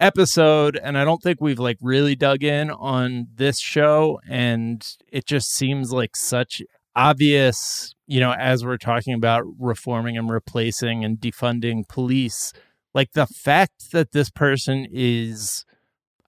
episode 0.00 0.78
and 0.82 0.96
I 0.96 1.04
don't 1.04 1.22
think 1.22 1.40
we've 1.40 1.58
like 1.58 1.78
really 1.80 2.14
dug 2.14 2.42
in 2.44 2.70
on 2.70 3.28
this 3.34 3.58
show 3.58 4.20
and 4.28 4.86
it 5.10 5.26
just 5.26 5.50
seems 5.50 5.92
like 5.92 6.14
such 6.16 6.62
obvious, 6.94 7.94
you 8.06 8.20
know, 8.20 8.32
as 8.32 8.64
we're 8.64 8.76
talking 8.76 9.14
about 9.14 9.44
reforming 9.58 10.16
and 10.16 10.30
replacing 10.30 11.04
and 11.04 11.18
defunding 11.18 11.86
police, 11.88 12.52
like 12.94 13.12
the 13.12 13.26
fact 13.26 13.92
that 13.92 14.12
this 14.12 14.30
person 14.30 14.86
is 14.90 15.64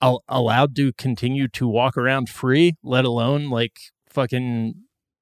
al- 0.02 0.22
allowed 0.28 0.74
to 0.76 0.92
continue 0.92 1.48
to 1.48 1.66
walk 1.68 1.96
around 1.96 2.28
free, 2.28 2.74
let 2.82 3.04
alone 3.04 3.50
like 3.50 3.76
fucking 4.08 4.74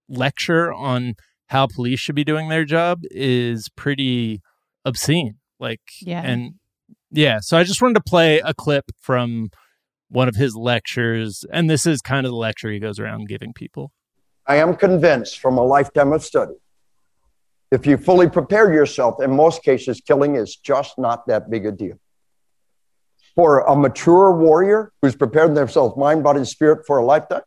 lecture 0.08 0.72
on 0.72 1.14
how 1.48 1.66
police 1.66 2.00
should 2.00 2.14
be 2.14 2.24
doing 2.24 2.48
their 2.48 2.64
job 2.64 3.00
is 3.11 3.68
pretty 3.74 4.40
obscene. 4.84 5.37
Like, 5.58 5.80
Yeah. 6.02 6.22
and 6.22 6.54
yeah, 7.10 7.38
so 7.40 7.56
I 7.56 7.64
just 7.64 7.80
wanted 7.80 7.94
to 7.94 8.02
play 8.02 8.38
a 8.40 8.54
clip 8.54 8.86
from 9.00 9.50
one 10.08 10.28
of 10.28 10.36
his 10.36 10.56
lectures, 10.56 11.44
and 11.52 11.68
this 11.68 11.86
is 11.86 12.00
kind 12.00 12.26
of 12.26 12.32
the 12.32 12.36
lecture 12.36 12.70
he 12.70 12.78
goes 12.78 12.98
around 12.98 13.28
giving 13.28 13.52
people. 13.52 13.92
I 14.46 14.56
am 14.56 14.74
convinced 14.76 15.40
from 15.40 15.58
a 15.58 15.64
lifetime 15.64 16.12
of 16.12 16.24
study, 16.24 16.54
if 17.70 17.86
you 17.86 17.98
fully 17.98 18.28
prepare 18.30 18.72
yourself, 18.72 19.20
in 19.22 19.30
most 19.30 19.62
cases, 19.62 20.00
killing 20.00 20.36
is 20.36 20.56
just 20.56 20.98
not 20.98 21.26
that 21.26 21.50
big 21.50 21.66
a 21.66 21.72
deal. 21.72 21.98
For 23.34 23.60
a 23.60 23.76
mature 23.76 24.34
warrior 24.34 24.92
who's 25.02 25.14
prepared 25.14 25.54
themselves, 25.54 25.96
mind, 25.96 26.24
body, 26.24 26.38
and 26.38 26.48
spirit 26.48 26.86
for 26.86 26.98
a 26.98 27.04
lifetime, 27.04 27.42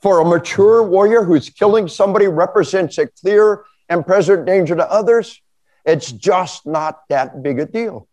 for 0.00 0.20
a 0.20 0.24
mature 0.24 0.82
warrior 0.82 1.24
who's 1.24 1.50
killing 1.50 1.88
somebody 1.88 2.28
represents 2.28 2.98
a 2.98 3.08
clear 3.08 3.64
and 3.88 4.06
present 4.06 4.46
danger 4.46 4.76
to 4.76 4.90
others, 4.90 5.40
it's 5.84 6.12
just 6.12 6.64
not 6.64 7.00
that 7.08 7.42
big 7.42 7.58
a 7.58 7.66
deal. 7.66 8.08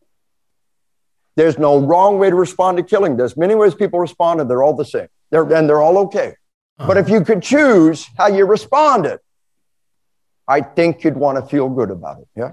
There's 1.36 1.58
no 1.58 1.80
wrong 1.80 2.20
way 2.20 2.30
to 2.30 2.36
respond 2.36 2.78
to 2.78 2.84
killing. 2.84 3.18
There's 3.18 3.36
many 3.36 3.56
ways 3.56 3.74
people 3.76 4.00
respond, 4.00 4.40
and 4.42 4.50
they're 4.50 4.62
all 4.64 4.76
the 4.76 4.86
same. 4.86 5.08
They're, 5.32 5.52
and 5.52 5.68
they're 5.68 5.82
all 5.82 5.98
okay. 6.00 6.36
But 6.78 6.98
if 6.98 7.10
you 7.10 7.22
could 7.22 7.42
choose 7.42 8.08
how 8.18 8.28
you 8.28 8.46
responded, 8.46 9.20
I 10.48 10.62
think 10.62 11.04
you'd 11.04 11.16
want 11.18 11.38
to 11.38 11.46
feel 11.50 11.70
good 11.70 11.90
about 11.92 12.20
it. 12.20 12.28
Yeah. 12.36 12.52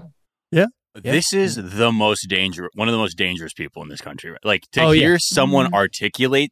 Yeah. 0.51 0.65
This 0.95 1.33
is 1.33 1.55
the 1.55 1.91
most 1.91 2.27
dangerous, 2.27 2.69
one 2.75 2.87
of 2.87 2.91
the 2.91 2.97
most 2.97 3.17
dangerous 3.17 3.53
people 3.53 3.81
in 3.81 3.89
this 3.89 4.01
country. 4.01 4.31
right? 4.31 4.39
Like 4.43 4.63
to 4.73 4.81
Oh, 4.83 4.91
yeah. 4.91 5.01
hear 5.01 5.19
someone 5.19 5.67
Mhm. 5.67 5.73
articulate 5.73 6.51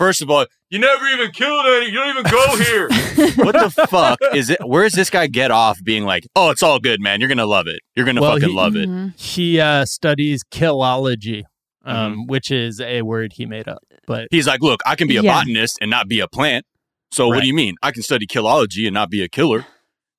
First 0.00 0.22
of 0.22 0.30
all, 0.30 0.46
you 0.70 0.78
never 0.78 1.04
even 1.08 1.30
killed 1.30 1.66
any. 1.66 1.86
You 1.90 1.98
don't 1.98 2.08
even 2.08 2.22
go 2.30 2.56
here. 2.56 2.88
what 3.44 3.52
the 3.52 3.86
fuck 3.86 4.18
is 4.34 4.48
it? 4.48 4.58
Where 4.66 4.84
does 4.84 4.94
this 4.94 5.10
guy 5.10 5.26
get 5.26 5.50
off 5.50 5.78
being 5.84 6.04
like, 6.04 6.26
"Oh, 6.34 6.48
it's 6.48 6.62
all 6.62 6.78
good, 6.78 7.02
man. 7.02 7.20
You're 7.20 7.28
gonna 7.28 7.44
love 7.44 7.66
it. 7.66 7.80
You're 7.94 8.06
gonna 8.06 8.22
Well, 8.22 8.32
fucking 8.32 8.48
he- 8.48 8.54
love 8.54 8.76
it." 8.76 8.88
Mhm. 8.88 9.20
He 9.20 9.60
uh, 9.60 9.84
studies 9.84 10.42
killology, 10.50 11.42
um, 11.84 12.12
Mm-hmm. 12.14 12.20
which 12.28 12.50
is 12.50 12.80
a 12.80 13.02
word 13.02 13.34
he 13.34 13.44
made 13.44 13.68
up. 13.68 13.82
But 14.06 14.28
He's 14.30 14.46
like, 14.46 14.62
"Look, 14.62 14.80
I 14.86 14.94
can 14.96 15.06
be 15.06 15.18
a 15.18 15.22
Yeah. 15.22 15.40
botanist 15.40 15.76
and 15.82 15.90
not 15.90 16.08
be 16.08 16.20
a 16.20 16.28
plant. 16.28 16.64
So 17.12 17.28
what 17.28 17.42
do 17.42 17.46
you 17.46 17.54
mean? 17.54 17.74
I 17.82 17.90
can 17.92 18.02
study 18.02 18.26
killology 18.26 18.86
and 18.86 18.94
not 18.94 19.10
be 19.10 19.22
a 19.22 19.28
killer." 19.28 19.66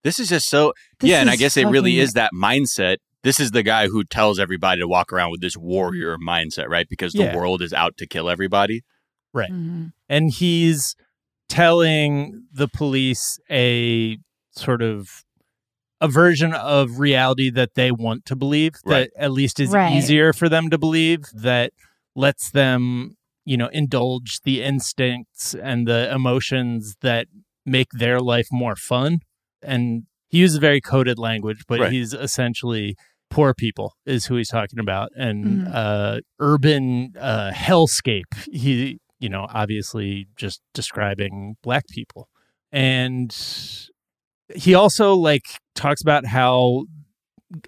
This 0.03 0.19
is 0.19 0.29
just 0.29 0.47
so 0.47 0.73
This 0.99 1.09
yeah, 1.09 1.21
and 1.21 1.29
I 1.31 1.37
guess 1.37 1.57
it 1.57 1.65
really 1.65 1.97
is 1.99 2.13
that 2.13 2.31
mindset. 2.35 2.97
This 3.23 3.39
is 3.39 3.49
the 3.49 3.63
guy 3.63 3.87
who 3.87 4.03
tells 4.03 4.37
everybody 4.39 4.79
to 4.81 4.87
walk 4.87 5.11
around 5.11 5.31
with 5.31 5.41
this 5.41 5.57
warrior 5.57 6.17
mindset, 6.17 6.67
right? 6.69 6.85
Because 6.87 7.13
the 7.13 7.23
Yeah. 7.23 7.35
world 7.35 7.63
is 7.63 7.73
out 7.73 7.97
to 7.97 8.05
kill 8.05 8.29
everybody. 8.29 8.81
Mhm. 9.33 9.93
and 10.09 10.31
he's 10.31 10.95
telling 11.49 12.43
the 12.51 12.67
police 12.67 13.39
a 13.49 14.17
sort 14.51 14.81
of 14.81 15.23
a 15.99 16.07
version 16.07 16.53
of 16.53 16.99
reality 16.99 17.49
that 17.51 17.75
they 17.75 17.91
want 17.91 18.25
to 18.25 18.35
believe 18.35 18.73
Right. 18.85 19.09
that 19.15 19.21
at 19.23 19.31
least 19.31 19.59
is 19.59 19.69
Right. 19.71 19.93
easier 19.93 20.33
for 20.33 20.49
them 20.49 20.69
to 20.69 20.77
believe 20.77 21.25
that 21.33 21.73
lets 22.15 22.49
them 22.51 23.15
you 23.45 23.57
know 23.57 23.67
indulge 23.67 24.41
the 24.43 24.61
instincts 24.63 25.53
and 25.55 25.87
the 25.87 26.11
emotions 26.13 26.95
that 27.01 27.27
make 27.65 27.89
their 27.91 28.19
life 28.19 28.47
more 28.51 28.75
fun 28.75 29.19
and 29.61 30.03
he 30.29 30.39
uses 30.39 30.57
very 30.57 30.81
coded 30.81 31.17
language 31.19 31.63
but 31.67 31.79
Right. 31.79 31.91
he's 31.91 32.13
essentially 32.13 32.95
poor 33.29 33.53
people 33.53 33.93
is 34.05 34.25
who 34.25 34.35
he's 34.35 34.49
talking 34.49 34.79
about 34.79 35.09
and 35.15 35.61
Mhm. 35.61 35.71
uh 35.73 36.19
urban 36.39 37.13
uh 37.19 37.51
hellscape 37.53 38.33
he 38.51 38.99
you 39.21 39.29
know 39.29 39.45
obviously 39.49 40.27
just 40.35 40.61
describing 40.73 41.55
black 41.63 41.87
people 41.87 42.27
and 42.71 43.35
he 44.55 44.73
also 44.73 45.13
like 45.13 45.43
talks 45.75 46.01
about 46.01 46.25
how 46.25 46.83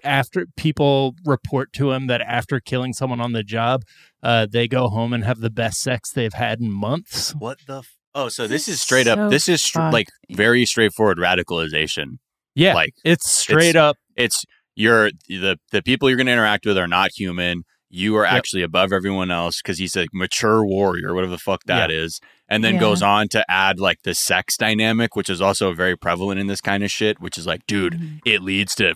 after 0.02 0.46
people 0.56 1.14
report 1.24 1.72
to 1.74 1.92
him 1.92 2.06
that 2.06 2.20
after 2.22 2.58
killing 2.60 2.92
someone 2.92 3.20
on 3.20 3.32
the 3.32 3.42
job 3.42 3.82
uh 4.22 4.46
they 4.50 4.66
go 4.66 4.88
home 4.88 5.12
and 5.12 5.24
have 5.24 5.40
the 5.40 5.50
best 5.50 5.78
sex 5.82 6.10
they've 6.10 6.32
had 6.34 6.60
in 6.60 6.70
months 6.70 7.34
What 7.38 7.58
the? 7.66 7.78
F- 7.78 7.96
oh, 8.14 8.28
so 8.28 8.44
this 8.46 8.66
This 8.66 8.68
is 8.68 8.74
is 8.76 8.80
straight 8.82 9.06
so 9.06 9.12
up. 9.14 9.30
This 9.30 9.48
is 9.48 9.60
str- 9.62 9.90
like 9.92 10.08
very 10.30 10.64
straightforward 10.66 11.18
radicalization. 11.18 12.18
yeah 12.54 12.74
Like, 12.74 12.94
it's 13.04 13.30
straight 13.30 13.70
it's- 13.70 13.82
up 13.90 13.96
It's 14.16 14.44
you're 14.74 15.10
the 15.28 15.56
the 15.70 15.82
people 15.82 16.08
you're 16.08 16.16
going 16.16 16.26
to 16.26 16.32
interact 16.32 16.66
with 16.66 16.76
are 16.78 16.88
not 16.88 17.10
human. 17.16 17.62
You 17.94 18.16
are 18.16 18.24
Yep. 18.24 18.32
actually 18.32 18.62
above 18.62 18.92
everyone 18.92 19.30
else 19.30 19.60
because 19.62 19.78
he's 19.78 19.94
a 19.96 20.06
mature 20.12 20.64
warrior, 20.66 21.14
whatever 21.14 21.30
the 21.30 21.38
fuck 21.38 21.62
that 21.66 21.90
is, 21.92 22.20
and 22.48 22.64
then 22.64 22.74
Yeah. 22.74 22.80
goes 22.80 23.02
on 23.02 23.28
to 23.28 23.44
add 23.48 23.78
like 23.78 24.02
the 24.02 24.14
sex 24.14 24.56
dynamic, 24.56 25.14
which 25.14 25.28
is 25.30 25.40
also 25.40 25.72
very 25.72 25.96
prevalent 25.96 26.40
in 26.40 26.48
this 26.48 26.60
kind 26.60 26.82
of 26.82 26.90
shit. 26.90 27.20
Which 27.20 27.38
is 27.38 27.46
like, 27.46 27.66
dude, 27.68 27.94
Mhm. 27.94 28.20
it 28.24 28.42
leads 28.42 28.74
to 28.76 28.94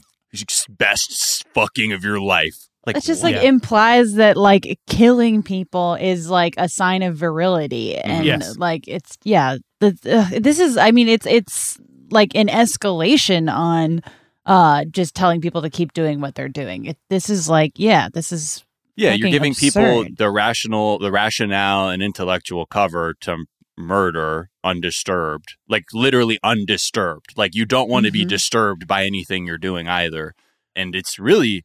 best 0.68 1.44
fucking 1.54 1.92
of 1.92 2.02
your 2.04 2.20
life. 2.20 2.54
Like 2.86 2.96
It 2.96 3.04
just 3.04 3.22
like 3.22 3.34
Yeah. 3.34 3.42
implies 3.42 4.14
that 4.14 4.36
like 4.36 4.78
killing 4.88 5.42
people 5.42 5.94
is 5.94 6.28
like 6.30 6.54
a 6.56 6.68
sign 6.68 7.02
of 7.02 7.16
virility, 7.16 7.96
and 7.96 8.24
Yes. 8.24 8.56
like 8.56 8.84
it's 8.88 9.16
yeah. 9.24 9.56
The, 9.80 9.96
uh, 10.10 10.38
this 10.40 10.58
is, 10.58 10.76
I 10.76 10.90
mean, 10.90 11.08
it's 11.08 11.26
it's 11.26 11.78
like 12.10 12.34
an 12.34 12.48
escalation 12.48 13.52
on 13.52 14.00
uh 14.46 14.84
just 14.86 15.14
telling 15.14 15.40
people 15.42 15.60
to 15.62 15.70
keep 15.70 15.92
doing 15.92 16.20
what 16.20 16.34
they're 16.34 16.48
doing. 16.48 16.86
It, 16.86 16.96
this 17.10 17.28
is 17.28 17.48
like 17.48 17.72
yeah, 17.76 18.08
this 18.12 18.32
is 18.32 18.64
yeah, 18.98 19.14
you're 19.14 19.30
giving 19.30 19.54
people 19.54 20.04
the 20.16 20.30
rational, 20.30 20.98
the 20.98 21.10
rationale 21.12 21.88
and 21.88 22.02
intellectual 22.02 22.66
cover 22.66 23.14
to 23.20 23.44
murder 23.76 24.50
undisturbed, 24.64 25.56
like 25.68 25.84
literally 25.92 26.38
undisturbed. 26.42 27.34
Like 27.36 27.54
you 27.54 27.64
don't 27.64 27.88
want 27.88 28.06
to 28.06 28.12
be 28.12 28.24
Mhm. 28.24 28.28
disturbed 28.28 28.86
by 28.86 29.04
anything 29.04 29.46
you're 29.46 29.56
doing 29.58 29.88
either. 29.88 30.34
And 30.74 30.94
it's 30.94 31.18
really, 31.18 31.64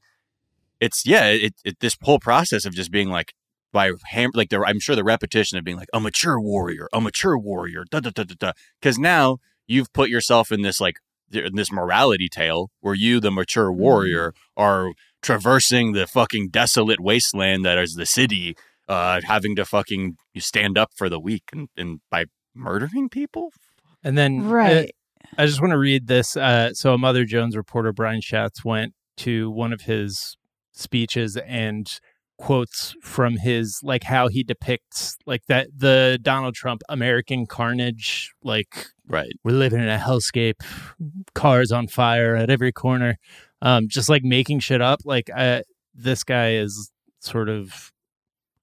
it's 0.80 1.06
yeah, 1.06 1.26
it, 1.26 1.54
it 1.66 1.80
this 1.80 1.98
whole 2.02 2.20
process 2.20 2.66
of 2.66 2.74
just 2.76 2.92
being 2.92 3.10
like 3.10 3.34
by 3.72 3.92
ham, 4.06 4.30
like 4.36 4.50
the 4.50 4.60
I'm 4.60 4.80
sure 4.80 4.96
the 4.96 5.04
repetition 5.04 5.58
of 5.58 5.64
being 5.64 5.78
like 5.78 5.90
a 5.94 6.00
mature 6.00 6.40
warrior, 6.40 6.88
a 6.94 7.02
mature 7.02 7.38
warrior, 7.38 7.86
da 7.90 8.00
da 8.00 8.12
da 8.12 8.24
da 8.24 8.36
da. 8.38 8.52
Because 8.80 9.00
now 9.00 9.38
you've 9.66 9.92
put 9.94 10.10
yourself 10.10 10.52
in 10.52 10.62
this 10.62 10.80
like 10.80 10.98
in 11.32 11.56
this 11.56 11.72
morality 11.72 12.30
tale 12.30 12.70
where 12.82 12.94
you, 12.94 13.20
the 13.20 13.32
mature 13.32 13.72
warrior, 13.72 14.34
are 14.56 14.92
traversing 15.24 15.94
the 15.94 16.06
fucking 16.06 16.50
desolate 16.50 17.00
wasteland 17.00 17.66
that 17.66 17.80
is 17.80 17.96
the 17.96 18.06
city, 18.06 18.56
uh, 18.88 19.22
having 19.24 19.56
to 19.56 19.66
fucking 19.66 20.18
stand 20.38 20.78
up 20.78 20.92
for 20.96 21.10
the 21.10 21.20
weak 21.20 21.44
and, 21.52 21.70
and 21.76 22.02
by 22.12 22.26
murdering 22.54 23.10
people. 23.10 23.50
And 24.04 24.18
then 24.18 24.42
uh, 24.42 24.50
right. 24.50 24.92
I 25.38 25.46
just 25.48 25.62
want 25.62 25.72
to 25.72 25.80
read 25.80 26.08
this. 26.08 26.38
Uh, 26.38 26.74
so, 26.74 26.94
a 26.94 26.98
Mother 26.98 27.26
Jones 27.26 27.56
reporter, 27.58 27.92
Bryan 27.92 28.22
Schatz, 28.22 28.64
went 28.64 28.94
to 29.18 29.50
one 29.50 29.74
of 29.74 29.82
his 29.82 30.38
speeches 30.74 31.38
and 31.38 31.88
quotes 32.38 32.94
from 33.02 33.38
his, 33.38 33.80
like, 33.84 34.04
how 34.04 34.28
he 34.28 34.44
depicts, 34.44 35.16
like, 35.26 35.44
that 35.48 35.68
the 35.76 36.20
Donald 36.22 36.56
Trump 36.56 36.82
American 36.90 37.46
carnage, 37.46 38.34
like, 38.44 38.88
Right. 39.08 39.32
we're 39.44 39.52
living 39.54 39.80
in 39.80 39.88
a 39.88 39.98
hellscape, 39.98 40.56
cars 41.34 41.72
on 41.72 41.88
fire 41.88 42.36
at 42.36 42.50
every 42.50 42.72
corner, 42.72 43.18
um, 43.64 43.88
just 43.88 44.10
like 44.10 44.24
making 44.24 44.60
shit 44.60 44.82
up. 44.82 45.00
Like, 45.04 45.32
this 45.96 46.24
guy 46.24 46.54
is 46.54 46.92
sort 47.20 47.50
of 47.50 47.92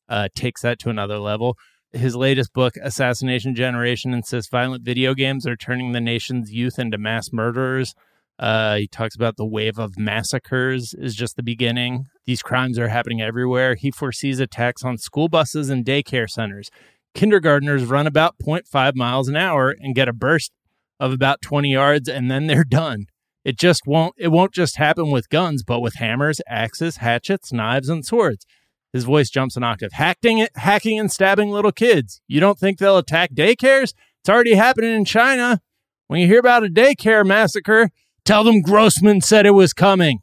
uh, 0.09 0.29
takes 0.35 0.63
that 0.63 0.79
to 0.81 0.91
another 0.91 1.19
level. 1.19 1.57
His 1.93 2.15
latest 2.15 2.53
book, 2.53 2.75
Assassination 2.81 3.55
Generation, 3.55 4.15
insists 4.15 4.51
violent 4.51 4.85
video 4.85 5.15
games 5.15 5.47
are 5.47 5.57
turning 5.57 5.91
the 5.93 6.01
nation's 6.01 6.53
youth 6.53 6.79
into 6.79 6.99
mass 6.99 7.33
murderers. 7.33 7.95
Uh, 8.39 8.77
he 8.77 8.87
talks 8.87 9.15
about 9.15 9.37
the 9.37 9.47
wave 9.47 9.79
of 9.79 9.99
massacres 9.99 10.95
is 10.95 11.15
just 11.15 11.37
the 11.37 11.43
beginning. 11.43 12.07
These 12.27 12.43
crimes 12.43 12.79
are 12.79 12.89
happening 12.89 13.21
everywhere. 13.21 13.75
He 13.75 13.91
foresees 13.91 14.41
attacks 14.41 14.85
on 14.85 14.99
school 14.99 15.29
buses 15.29 15.69
and 15.69 15.85
daycare 15.85 16.29
centers. 16.29 16.71
Kindergartners 17.15 17.85
run 17.85 18.07
about 18.07 18.37
0.5 18.39 18.95
miles 18.95 19.29
an 19.29 19.37
hour 19.37 19.75
and 19.79 19.95
get 19.95 20.09
a 20.09 20.13
burst 20.13 20.53
of 20.99 21.13
about 21.13 21.43
20 21.43 21.73
yards, 21.73 22.09
and 22.09 22.31
then 22.31 22.47
they're 22.47 22.65
done. 22.65 23.07
It 23.45 23.59
just 23.59 23.87
won't. 23.87 24.15
It 24.19 24.29
won't 24.29 24.53
just 24.53 24.77
happen 24.77 25.11
with 25.11 25.31
guns, 25.31 25.63
but 25.63 25.81
with 25.81 25.95
hammers, 25.95 26.41
axes, 26.47 26.99
hatchets, 26.99 27.53
knives, 27.53 27.89
and 27.89 28.05
swords. 28.05 28.45
His 28.93 29.05
voice 29.05 29.31
jumps 29.31 29.57
an 29.57 29.63
octave. 29.63 29.93
Hacking, 29.93 30.47
hacking, 30.57 30.99
and 30.99 31.11
stabbing 31.11 31.51
little 31.51 31.73
kids. 31.73 32.21
You 32.27 32.41
don't 32.41 32.59
think 32.59 32.79
they'll 32.79 32.99
attack 32.99 33.33
daycares? 33.33 33.95
It's 34.21 34.29
already 34.29 34.55
happening 34.55 34.93
in 34.93 35.05
China. 35.05 35.61
When 36.09 36.21
you 36.21 36.27
hear 36.27 36.41
about 36.41 36.65
a 36.65 36.69
daycare 36.69 37.25
massacre, 37.25 37.91
tell 38.25 38.43
them 38.43 38.63
Grossman 38.63 39.21
said 39.21 39.47
it 39.47 39.53
was 39.53 39.73
coming. 39.73 40.19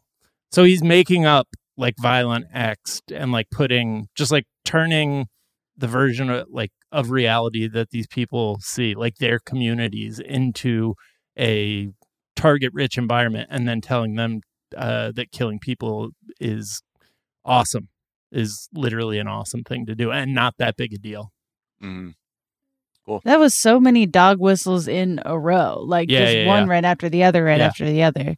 So 0.52 0.64
he's 0.64 0.84
making 0.84 1.26
up 1.26 1.48
like 1.78 1.96
violent 2.02 2.48
acts 2.54 3.02
and 3.14 3.32
like 3.32 3.50
putting 3.52 4.08
just 4.16 4.32
like 4.32 4.46
turning 4.66 5.28
the 5.78 5.88
version 5.88 6.30
of 6.30 6.48
like 6.52 6.72
of 6.92 7.12
reality 7.12 7.68
that 7.68 7.92
these 7.92 8.08
people 8.08 8.60
see, 8.62 8.96
like 8.96 9.16
their 9.18 9.40
communities, 9.40 10.20
into 10.20 10.96
a 11.38 11.90
target 12.38 12.72
rich 12.74 12.98
environment, 12.98 13.50
and 13.52 13.68
then 13.68 13.82
telling 13.82 14.16
them 14.16 14.40
uh, 14.78 15.12
that 15.16 15.32
killing 15.32 15.60
people 15.60 16.12
is 16.40 16.82
awesome, 17.44 17.90
is 18.32 18.70
literally 18.74 19.20
an 19.20 19.28
awesome 19.28 19.64
thing 19.64 19.86
to 19.88 19.96
do, 19.96 20.12
and 20.12 20.34
not 20.34 20.54
that 20.60 20.78
big 20.78 20.94
a 20.94 20.98
deal. 20.98 21.32
Mhm. 21.84 22.14
That 23.24 23.40
was 23.40 23.54
so 23.56 23.80
many 23.80 24.06
dog 24.06 24.40
whistles 24.40 24.86
in 24.88 25.22
a 25.26 25.40
row, 25.40 25.82
like 25.82 26.10
Yeah, 26.12 26.20
just 26.26 26.36
yeah, 26.40 26.48
one 26.48 26.68
yeah. 26.68 26.72
right 26.74 26.84
after 26.86 27.08
the 27.10 27.24
other, 27.24 27.44
right 27.46 27.60
Yeah. 27.60 27.68
after 27.68 27.86
the 27.86 28.04
other. 28.04 28.36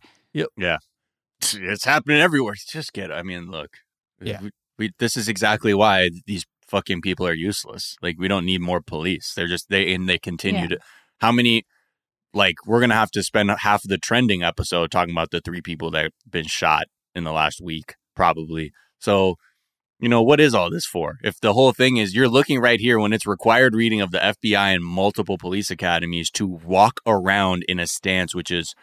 It's, 1.41 1.55
it's 1.55 1.85
happening 1.85 2.19
everywhere. 2.21 2.53
Just 2.67 2.93
get. 2.93 3.11
I 3.11 3.23
mean, 3.23 3.49
look. 3.49 3.77
Yeah. 4.21 4.41
We, 4.41 4.51
we, 4.77 4.91
this 4.99 5.15
is 5.17 5.27
exactly 5.27 5.73
why 5.73 6.09
these 6.27 6.45
fucking 6.67 7.01
people 7.01 7.25
are 7.27 7.33
useless. 7.33 7.95
Like 8.01 8.17
we 8.19 8.27
don't 8.27 8.45
need 8.45 8.61
more 8.61 8.81
police. 8.81 9.33
They're 9.33 9.47
just 9.47 9.69
they 9.69 9.93
and 9.93 10.07
they 10.07 10.19
continue 10.19 10.61
Yeah. 10.61 10.67
to. 10.67 10.79
How 11.19 11.31
many? 11.31 11.63
Like 12.33 12.55
we're 12.65 12.79
gonna 12.79 12.95
have 12.95 13.11
to 13.11 13.23
spend 13.23 13.49
half 13.49 13.83
of 13.83 13.89
the 13.89 13.97
trending 13.97 14.43
episode 14.43 14.91
talking 14.91 15.13
about 15.13 15.31
the 15.31 15.41
three 15.41 15.61
people 15.61 15.91
that 15.91 16.03
have 16.03 16.11
been 16.29 16.45
shot 16.45 16.85
in 17.15 17.23
the 17.23 17.31
last 17.31 17.61
week, 17.61 17.95
probably. 18.15 18.71
So, 18.99 19.35
you 19.99 20.09
know, 20.09 20.21
what 20.21 20.39
is 20.39 20.53
all 20.53 20.69
this 20.69 20.85
for? 20.85 21.15
If 21.23 21.39
the 21.39 21.53
whole 21.53 21.73
thing 21.73 21.97
is 21.97 22.15
you're 22.15 22.29
looking 22.29 22.59
right 22.59 22.79
here 22.79 22.99
when 22.99 23.13
it's 23.13 23.25
required 23.25 23.73
reading 23.73 24.01
of 24.01 24.11
the 24.11 24.19
FBI 24.19 24.75
and 24.75 24.83
multiple 24.83 25.37
police 25.37 25.71
academies 25.71 26.29
to 26.31 26.47
walk 26.47 26.99
around 27.05 27.63
in 27.67 27.79
a 27.79 27.87
stance 27.87 28.35
which 28.35 28.51
is 28.51 28.75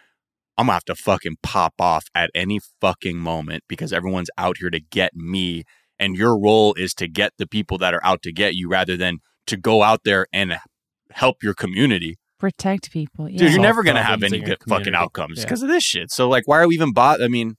I'm 0.58 0.66
gonna 0.66 0.74
have 0.74 0.84
to 0.86 0.94
fucking 0.94 1.36
pop 1.42 1.74
off 1.78 2.06
at 2.14 2.30
any 2.34 2.60
fucking 2.80 3.18
moment 3.18 3.64
because 3.68 3.92
everyone's 3.92 4.30
out 4.38 4.58
here 4.58 4.70
to 4.70 4.80
get 4.80 5.14
me. 5.14 5.64
And 5.98 6.16
your 6.16 6.38
role 6.38 6.74
is 6.74 6.94
to 6.94 7.08
get 7.08 7.32
the 7.38 7.46
people 7.46 7.78
that 7.78 7.94
are 7.94 8.04
out 8.04 8.22
to 8.22 8.32
get 8.32 8.54
you 8.54 8.68
rather 8.68 8.96
than 8.96 9.18
to 9.46 9.56
go 9.56 9.82
out 9.82 10.00
there 10.04 10.26
and 10.32 10.58
help 11.10 11.42
your 11.42 11.54
community. 11.54 12.16
Protect 12.38 12.90
people. 12.90 13.28
Yeah. 13.28 13.38
Dude, 13.38 13.52
you're 13.52 13.60
never 13.62 13.82
going 13.82 13.96
to 13.96 14.02
have 14.02 14.22
any 14.22 14.38
in 14.38 14.42
your 14.42 14.56
good 14.56 14.58
fucking 14.68 14.84
community. 14.84 15.02
outcomes 15.02 15.38
Yeah. 15.38 15.44
because 15.44 15.62
of 15.62 15.68
this 15.68 15.82
shit. 15.84 16.10
So, 16.10 16.28
like, 16.28 16.46
why 16.46 16.58
are 16.60 16.68
we 16.68 16.74
even 16.74 16.92
bought? 16.92 17.22
I 17.22 17.28
mean, 17.28 17.54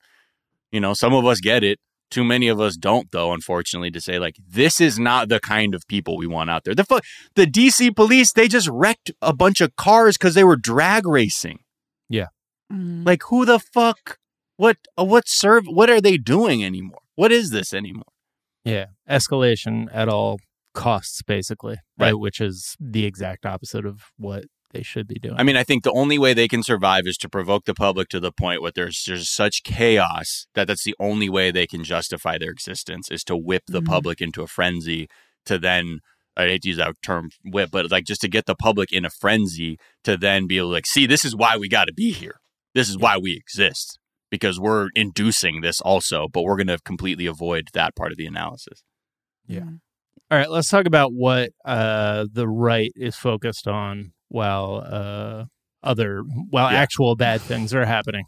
you 0.71 0.79
know, 0.79 0.93
some 0.93 1.13
of 1.13 1.25
us 1.25 1.39
get 1.39 1.63
it. 1.63 1.79
Too 2.09 2.23
many 2.23 2.47
of 2.47 2.61
us 2.61 2.77
don't, 2.77 3.11
though, 3.11 3.33
unfortunately, 3.33 3.91
to 3.91 3.99
say, 3.99 4.17
like, 4.17 4.35
this 4.47 4.79
is 4.79 4.97
not 4.97 5.27
the 5.27 5.39
kind 5.41 5.75
of 5.75 5.83
people 5.89 6.15
we 6.15 6.25
want 6.27 6.49
out 6.49 6.63
there. 6.63 6.73
The, 6.73 6.85
fu- 6.85 6.99
the 7.35 7.45
DC 7.45 7.93
police, 7.95 8.31
they 8.31 8.47
just 8.47 8.69
wrecked 8.69 9.11
a 9.21 9.33
bunch 9.33 9.59
of 9.59 9.75
cars 9.75 10.17
because 10.17 10.33
they 10.33 10.43
were 10.45 10.55
drag 10.55 11.05
racing. 11.05 11.59
Mm. 12.71 13.05
Like 13.05 13.23
who 13.29 13.45
the 13.45 13.59
fuck? 13.59 14.17
What? 14.57 14.77
Uh, 14.99 15.05
what 15.05 15.27
serve? 15.27 15.65
What 15.67 15.89
are 15.89 16.01
they 16.01 16.17
doing 16.17 16.63
anymore? 16.63 16.99
What 17.15 17.31
is 17.31 17.49
this 17.49 17.73
anymore? 17.73 18.03
Yeah, 18.65 18.87
escalation 19.09 19.87
at 19.93 20.09
all 20.09 20.39
costs, 20.73 21.21
basically, 21.21 21.77
Right. 21.97 22.07
right? 22.07 22.19
Which 22.19 22.41
is 22.41 22.75
the 22.77 23.05
exact 23.05 23.45
opposite 23.45 23.85
of 23.85 24.01
what 24.17 24.43
they 24.71 24.83
should 24.83 25.07
be 25.07 25.15
doing. 25.15 25.35
I 25.37 25.43
mean, 25.43 25.55
I 25.55 25.63
think 25.63 25.83
the 25.83 25.91
only 25.91 26.17
way 26.17 26.33
they 26.33 26.47
can 26.47 26.63
survive 26.63 27.03
is 27.05 27.17
to 27.19 27.29
provoke 27.29 27.65
the 27.65 27.73
public 27.73 28.09
to 28.09 28.19
the 28.19 28.31
point 28.31 28.61
where 28.61 28.71
there's 28.73 29.03
there's 29.05 29.29
such 29.29 29.63
chaos 29.63 30.47
that 30.55 30.67
that's 30.67 30.83
the 30.83 30.95
only 30.99 31.29
way 31.29 31.51
they 31.51 31.67
can 31.67 31.83
justify 31.83 32.37
their 32.37 32.51
existence 32.51 33.09
is 33.09 33.23
to 33.25 33.37
whip 33.37 33.63
the 33.67 33.81
Mhm. 33.81 33.85
public 33.87 34.21
into 34.21 34.41
a 34.41 34.47
frenzy 34.47 35.07
to 35.45 35.57
then. 35.57 35.99
I 36.35 36.45
hate 36.47 36.61
to 36.63 36.67
use 36.67 36.77
that 36.77 36.93
term 37.03 37.31
whip, 37.43 37.71
but 37.71 37.89
like 37.89 38.05
just 38.05 38.21
to 38.21 38.27
get 38.27 38.45
the 38.45 38.53
public 38.55 38.91
in 38.91 39.05
a 39.05 39.09
frenzy 39.09 39.79
to 40.03 40.17
then 40.17 40.45
be 40.45 40.59
able 40.59 40.67
to 40.69 40.73
like, 40.73 40.85
see, 40.85 41.07
this 41.07 41.25
is 41.25 41.35
why 41.35 41.57
we 41.57 41.67
got 41.67 41.85
to 41.85 41.93
be 41.93 42.11
here. 42.11 42.35
This 42.75 42.89
is 42.89 42.97
why 42.97 43.17
we 43.17 43.33
exist 43.35 43.97
because 44.29 44.59
we're 44.59 44.89
inducing 44.93 45.61
this 45.61 45.81
also, 45.81 46.27
but 46.27 46.43
we're 46.43 46.57
going 46.57 46.67
to 46.67 46.77
completely 46.85 47.25
avoid 47.25 47.69
that 47.73 47.95
part 47.95 48.11
of 48.11 48.19
the 48.19 48.27
analysis. 48.27 48.83
Yeah. 49.47 49.61
Mm. 49.61 49.79
All 50.29 50.37
right, 50.37 50.51
let's 50.51 50.69
talk 50.69 50.85
about 50.85 51.11
what 51.13 51.53
uh, 51.65 52.25
the 52.31 52.47
right 52.47 52.91
is 52.95 53.15
focused 53.15 53.67
on 53.67 54.11
while 54.29 54.83
uh, 54.85 55.45
other 55.83 56.21
while 56.49 56.71
Yeah. 56.71 56.79
actual 56.79 57.15
bad 57.15 57.41
things 57.41 57.73
are 57.73 57.85
happening. 57.85 58.25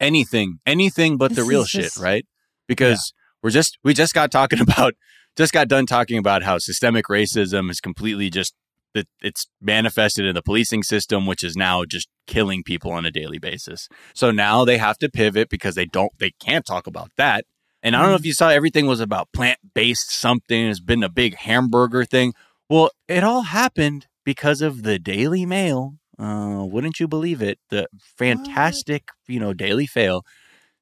anything, 0.00 0.58
anything 0.66 1.16
but 1.16 1.34
the 1.34 1.44
real 1.44 1.64
shit, 1.64 1.84
just- 1.84 1.98
right? 1.98 2.26
Because 2.68 3.12
we're 3.42 3.50
just 3.50 3.78
we 3.84 3.94
just 3.94 4.14
got 4.14 4.30
talking 4.30 4.60
about 4.68 4.94
just 5.36 5.52
got 5.52 5.68
done 5.68 5.86
talking 5.86 6.18
about 6.18 6.42
how 6.42 6.58
systemic 6.58 7.06
racism 7.06 7.70
is 7.70 7.80
completely 7.80 8.30
just 8.30 8.54
that 8.94 9.08
it's 9.20 9.48
manifested 9.60 10.24
in 10.24 10.34
the 10.36 10.42
policing 10.42 10.82
system, 10.84 11.26
which 11.26 11.42
is 11.42 11.56
now 11.56 11.84
just 11.84 12.08
killing 12.28 12.62
people 12.62 12.92
on 12.92 13.04
a 13.04 13.10
daily 13.10 13.38
basis. 13.38 13.88
So 14.14 14.30
now 14.30 14.64
they 14.64 14.78
have 14.78 14.98
to 14.98 15.08
pivot 15.10 15.48
because 15.48 15.74
they 15.74 15.84
don't 15.86 16.12
they 16.18 16.30
can't 16.40 16.64
talk 16.64 16.86
about 16.86 17.10
that. 17.16 17.44
And 17.82 17.94
I 17.94 18.00
don't 18.00 18.10
know 18.10 18.14
if 18.16 18.24
you 18.24 18.32
saw 18.32 18.48
everything 18.48 18.86
was 18.86 19.00
about 19.00 19.28
plant 19.34 19.58
based 19.74 20.10
something. 20.10 20.66
It's 20.68 20.80
been 20.80 21.02
a 21.02 21.08
big 21.10 21.34
hamburger 21.36 22.04
thing. 22.04 22.32
Well, 22.70 22.90
it 23.08 23.22
all 23.24 23.42
happened 23.42 24.06
because 24.24 24.60
of 24.62 24.82
the 24.82 24.98
Daily 24.98 25.46
Mail. 25.46 25.94
Uh, 26.18 26.64
wouldn't 26.64 27.00
you 27.00 27.08
believe 27.08 27.42
it? 27.42 27.58
The 27.70 27.88
fantastic, 27.98 29.08
you 29.26 29.40
know, 29.40 29.52
Daily 29.52 29.86
Fail. 29.86 30.24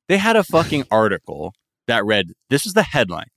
They 0.09 0.19
had 0.19 0.37
a 0.37 0.45
fucking 0.45 0.85
article 0.91 1.55
that 1.87 2.05
read 2.05 2.33
this 2.51 2.67
is 2.67 2.75
the 2.75 2.83
headline 2.83 3.29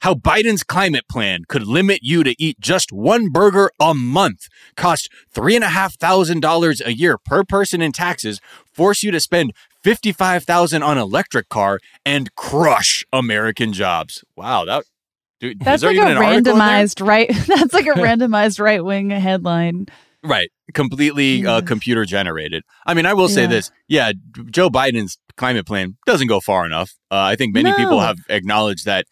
How 0.00 0.14
Biden's 0.14 0.62
climate 0.62 1.08
plan 1.10 1.44
could 1.48 1.66
limit 1.66 2.00
you 2.02 2.22
to 2.22 2.34
eat 2.38 2.60
just 2.60 2.92
one 2.92 3.30
burger 3.30 3.70
a 3.80 3.94
month, 3.94 4.48
cost 4.76 5.08
$3,500 5.34 6.86
a 6.86 6.94
year 6.94 7.18
per 7.18 7.44
person 7.44 7.82
in 7.82 7.92
taxes, 7.92 8.40
force 8.72 9.02
you 9.02 9.10
to 9.10 9.20
spend 9.20 9.52
55,000 9.82 10.82
on 10.82 10.98
electric 10.98 11.48
car 11.48 11.78
and 12.04 12.34
crush 12.34 13.04
American 13.12 13.72
jobs. 13.72 14.22
Wow, 14.36 14.64
that 14.66 14.84
dude, 15.40 15.60
That's 15.60 15.82
like 15.82 15.96
a 15.96 16.00
an 16.02 16.16
article 16.16 16.32
in 16.36 16.42
there? 16.44 16.54
randomized 16.54 17.06
right. 17.06 17.28
That's 17.46 17.72
like 17.74 17.86
a 17.86 17.90
randomized 17.94 18.60
right 18.60 18.84
wing 18.84 19.10
headline. 19.10 19.86
Right. 20.22 20.50
Completely 20.74 21.46
uh, 21.46 21.60
computer 21.62 22.04
generated. 22.04 22.64
I 22.86 22.94
mean, 22.94 23.06
I 23.06 23.14
will 23.14 23.28
say 23.28 23.42
Yeah. 23.42 23.46
this. 23.48 23.70
Yeah, 23.86 24.12
Joe 24.50 24.68
Biden's 24.68 25.16
climate 25.36 25.66
plan 25.66 25.96
doesn't 26.06 26.26
go 26.26 26.40
far 26.40 26.66
enough. 26.66 26.90
Uh, 27.10 27.20
I 27.20 27.36
think 27.36 27.54
many 27.54 27.72
people 27.74 28.00
have 28.00 28.18
acknowledged 28.28 28.84
that 28.84 29.06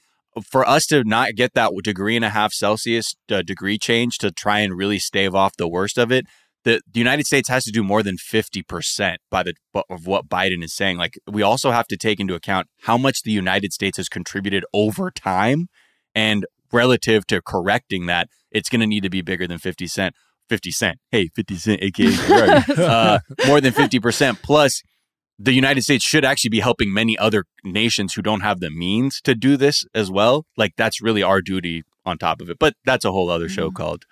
for 0.51 0.69
us 0.69 0.85
to 0.87 1.05
not 1.05 1.35
get 1.35 1.55
that 1.55 1.71
degree 1.83 2.17
and 2.17 2.25
a 2.25 2.29
half 2.31 2.53
Celsius 2.53 3.15
uh, 3.31 3.43
degree 3.43 3.79
change 3.79 4.19
to 4.19 4.31
try 4.31 4.59
and 4.61 4.77
really 4.77 4.99
stave 4.99 5.35
off 5.35 5.57
the 5.57 5.69
worst 5.69 5.97
of 5.97 6.11
it, 6.13 6.27
the, 6.65 6.81
the 6.93 6.99
United 6.99 7.25
States 7.27 7.49
has 7.49 7.65
to 7.65 7.71
do 7.71 7.83
more 7.85 8.03
than 8.03 8.17
50% 8.17 9.17
by 9.31 9.43
the 9.45 9.55
of 9.89 10.07
what 10.07 10.29
Biden 10.29 10.65
is 10.65 10.75
saying. 10.75 10.99
Like 10.99 11.17
we 11.31 11.41
also 11.43 11.71
have 11.71 11.87
to 11.87 11.97
take 11.97 12.19
into 12.19 12.35
account 12.35 12.67
how 12.83 12.99
much 12.99 13.23
the 13.23 13.31
United 13.31 13.73
States 13.73 13.97
has 13.97 14.09
contributed 14.09 14.65
over 14.75 15.11
time 15.11 15.69
and 16.17 16.47
relative 16.73 17.27
to 17.29 17.41
correcting 17.43 18.07
that, 18.07 18.29
it's 18.51 18.69
going 18.69 18.81
to 18.81 18.87
need 18.87 19.03
to 19.03 19.11
be 19.11 19.21
bigger 19.21 19.47
than 19.47 19.59
50 19.59 19.87
cent. 19.87 20.17
50 20.49 20.71
cent. 20.71 20.99
Hey, 21.11 21.29
50 21.35 21.57
cent, 21.57 21.83
aka 21.83 22.63
uh, 22.79 23.19
more 23.47 23.61
than 23.61 23.73
50%. 23.73 24.43
Plus, 24.43 24.83
the 25.39 25.53
United 25.53 25.83
States 25.83 26.05
should 26.05 26.25
actually 26.25 26.51
be 26.51 26.61
helping 26.61 26.93
many 26.93 27.19
other 27.19 27.45
nations 27.63 28.15
who 28.15 28.23
don't 28.23 28.41
have 28.41 28.61
the 28.61 28.71
means 28.71 29.21
to 29.23 29.35
do 29.35 29.57
this 29.57 29.85
as 29.95 30.11
well. 30.11 30.47
Like, 30.57 30.73
that's 30.77 31.03
really 31.03 31.23
our 31.23 31.43
duty 31.43 31.83
on 32.07 32.17
top 32.17 32.41
of 32.41 32.49
it. 32.49 32.59
But 32.59 32.75
that's 32.85 33.05
a 33.05 33.13
whole 33.13 33.29
other 33.29 33.49
show 33.49 33.71
called 33.71 34.05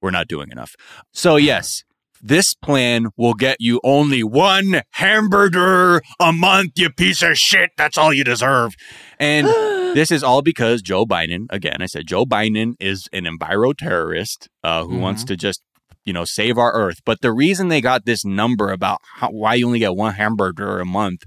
We're 0.00 0.10
Not 0.10 0.28
Doing 0.28 0.50
Enough. 0.52 0.76
So, 1.12 1.36
yes, 1.36 1.82
this 2.22 2.54
plan 2.54 3.08
will 3.16 3.34
get 3.34 3.56
you 3.60 3.80
only 3.84 4.22
one 4.22 4.82
hamburger 4.92 6.00
a 6.20 6.32
month, 6.32 6.72
you 6.76 6.90
piece 6.90 7.22
of 7.22 7.36
shit. 7.36 7.70
That's 7.76 7.98
all 7.98 8.12
you 8.12 8.24
deserve. 8.24 8.74
And 9.18 9.46
this 9.96 10.10
is 10.10 10.22
all 10.22 10.42
because 10.42 10.82
Joe 10.82 11.04
Biden, 11.04 11.46
again, 11.50 11.80
I 11.80 11.86
said 11.86 12.06
Joe 12.06 12.24
Biden 12.24 12.74
is 12.80 13.08
an 13.12 13.24
enviro 13.24 13.76
terrorist 13.76 14.48
uh, 14.64 14.84
who 14.84 14.98
wants 14.98 15.24
to 15.24 15.36
just, 15.36 15.62
you 16.04 16.12
know, 16.12 16.24
save 16.24 16.58
our 16.58 16.72
earth. 16.72 17.00
But 17.04 17.20
the 17.20 17.32
reason 17.32 17.68
they 17.68 17.80
got 17.80 18.04
this 18.04 18.24
number 18.24 18.70
about 18.70 19.00
how, 19.16 19.30
why 19.30 19.54
you 19.54 19.66
only 19.66 19.78
get 19.78 19.94
one 19.94 20.14
hamburger 20.14 20.80
a 20.80 20.84
month 20.84 21.24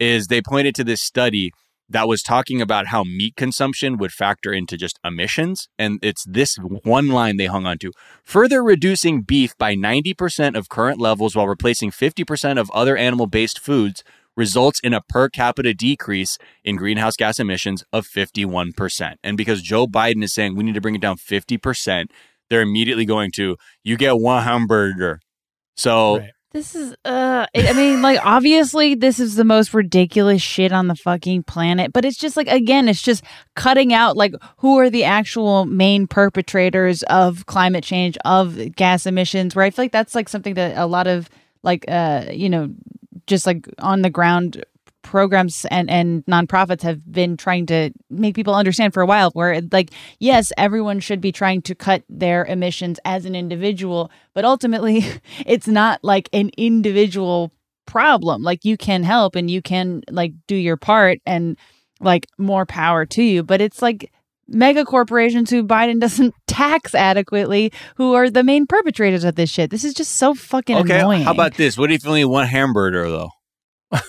is 0.00 0.26
they 0.26 0.42
pointed 0.42 0.74
to 0.74 0.84
this 0.84 1.00
study 1.00 1.52
that 1.94 2.08
was 2.08 2.22
talking 2.22 2.60
about 2.60 2.88
how 2.88 3.04
meat 3.04 3.36
consumption 3.36 3.96
would 3.98 4.12
factor 4.12 4.52
into 4.52 4.76
just 4.76 4.98
emissions. 5.04 5.68
And 5.78 6.00
it's 6.02 6.24
this 6.24 6.56
one 6.56 7.08
line 7.08 7.36
they 7.36 7.46
hung 7.46 7.66
on 7.66 7.78
to 7.78 7.92
further 8.24 8.64
reducing 8.64 9.22
beef 9.22 9.56
by 9.56 9.76
90% 9.76 10.56
of 10.56 10.68
current 10.68 11.00
levels 11.00 11.36
while 11.36 11.46
replacing 11.46 11.92
50% 11.92 12.58
of 12.58 12.68
other 12.72 12.96
animal 12.96 13.28
based 13.28 13.60
foods 13.60 14.02
results 14.36 14.80
in 14.80 14.92
a 14.92 15.02
per 15.02 15.28
capita 15.28 15.72
decrease 15.72 16.36
in 16.64 16.74
greenhouse 16.74 17.14
gas 17.14 17.38
emissions 17.38 17.84
of 17.92 18.08
51%. 18.08 19.14
And 19.22 19.36
because 19.36 19.62
Joe 19.62 19.86
Biden 19.86 20.24
is 20.24 20.34
saying 20.34 20.56
we 20.56 20.64
need 20.64 20.74
to 20.74 20.80
bring 20.80 20.96
it 20.96 21.00
down 21.00 21.16
50%, 21.16 22.06
they're 22.50 22.60
immediately 22.60 23.04
going 23.04 23.30
to, 23.36 23.56
you 23.84 23.96
get 23.96 24.18
one 24.18 24.42
hamburger. 24.42 25.20
So, 25.76 26.18
Right. 26.18 26.30
This 26.54 26.76
is 26.76 26.94
uh 27.04 27.46
I 27.52 27.72
mean 27.72 28.00
like 28.00 28.20
obviously 28.24 28.94
this 28.94 29.18
is 29.18 29.34
the 29.34 29.42
most 29.42 29.74
ridiculous 29.74 30.40
shit 30.40 30.70
on 30.70 30.86
the 30.86 30.94
fucking 30.94 31.42
planet 31.42 31.92
but 31.92 32.04
it's 32.04 32.16
just 32.16 32.36
like 32.36 32.46
again 32.46 32.88
it's 32.88 33.02
just 33.02 33.24
cutting 33.56 33.92
out 33.92 34.16
like 34.16 34.34
who 34.58 34.78
are 34.78 34.88
the 34.88 35.02
actual 35.02 35.64
main 35.64 36.06
perpetrators 36.06 37.02
of 37.04 37.46
climate 37.46 37.82
change 37.82 38.16
of 38.24 38.76
gas 38.76 39.04
emissions 39.04 39.56
where 39.56 39.64
I 39.64 39.70
feel 39.70 39.82
like 39.86 39.90
that's 39.90 40.14
like 40.14 40.28
something 40.28 40.54
that 40.54 40.78
a 40.78 40.86
lot 40.86 41.08
of 41.08 41.28
like 41.64 41.86
uh 41.88 42.26
you 42.30 42.48
know 42.48 42.72
just 43.26 43.46
like 43.46 43.66
on 43.80 44.02
the 44.02 44.10
ground 44.10 44.64
programs 45.04 45.64
and 45.70 45.88
and 45.88 46.24
nonprofits 46.24 46.82
have 46.82 47.00
been 47.12 47.36
trying 47.36 47.66
to 47.66 47.90
make 48.10 48.34
people 48.34 48.54
understand 48.54 48.92
for 48.92 49.02
a 49.02 49.06
while 49.06 49.30
where 49.32 49.60
like 49.70 49.90
yes 50.18 50.52
everyone 50.56 50.98
should 50.98 51.20
be 51.20 51.30
trying 51.30 51.62
to 51.62 51.74
cut 51.74 52.02
their 52.08 52.44
emissions 52.46 52.98
as 53.04 53.24
an 53.24 53.36
individual 53.36 54.10
but 54.32 54.44
ultimately 54.44 55.04
it's 55.46 55.68
not 55.68 56.02
like 56.02 56.28
an 56.32 56.50
individual 56.56 57.52
problem 57.86 58.42
like 58.42 58.64
you 58.64 58.76
can 58.76 59.04
help 59.04 59.36
and 59.36 59.50
you 59.50 59.60
can 59.60 60.02
like 60.10 60.32
do 60.48 60.56
your 60.56 60.76
part 60.76 61.18
and 61.26 61.56
like 62.00 62.26
more 62.38 62.66
power 62.66 63.04
to 63.04 63.22
you 63.22 63.42
but 63.42 63.60
it's 63.60 63.82
like 63.82 64.10
mega 64.48 64.84
corporations 64.84 65.50
who 65.50 65.62
Biden 65.62 66.00
doesn't 66.06 66.34
tax 66.46 66.94
adequately 66.94 67.72
who 67.96 68.14
are 68.14 68.30
the 68.30 68.42
main 68.42 68.66
perpetrators 68.66 69.22
of 69.22 69.34
this 69.34 69.50
shit 69.50 69.70
this 69.70 69.84
is 69.84 69.92
just 69.92 70.12
so 70.12 70.34
fucking 70.34 70.76
okay, 70.76 70.98
annoying 70.98 71.22
how 71.22 71.32
about 71.32 71.54
this? 71.54 71.76
What 71.76 71.92
if 71.92 72.04
you 72.04 72.10
only 72.10 72.24
one 72.24 72.46
hamburger, 72.46 73.08
though? 73.08 73.30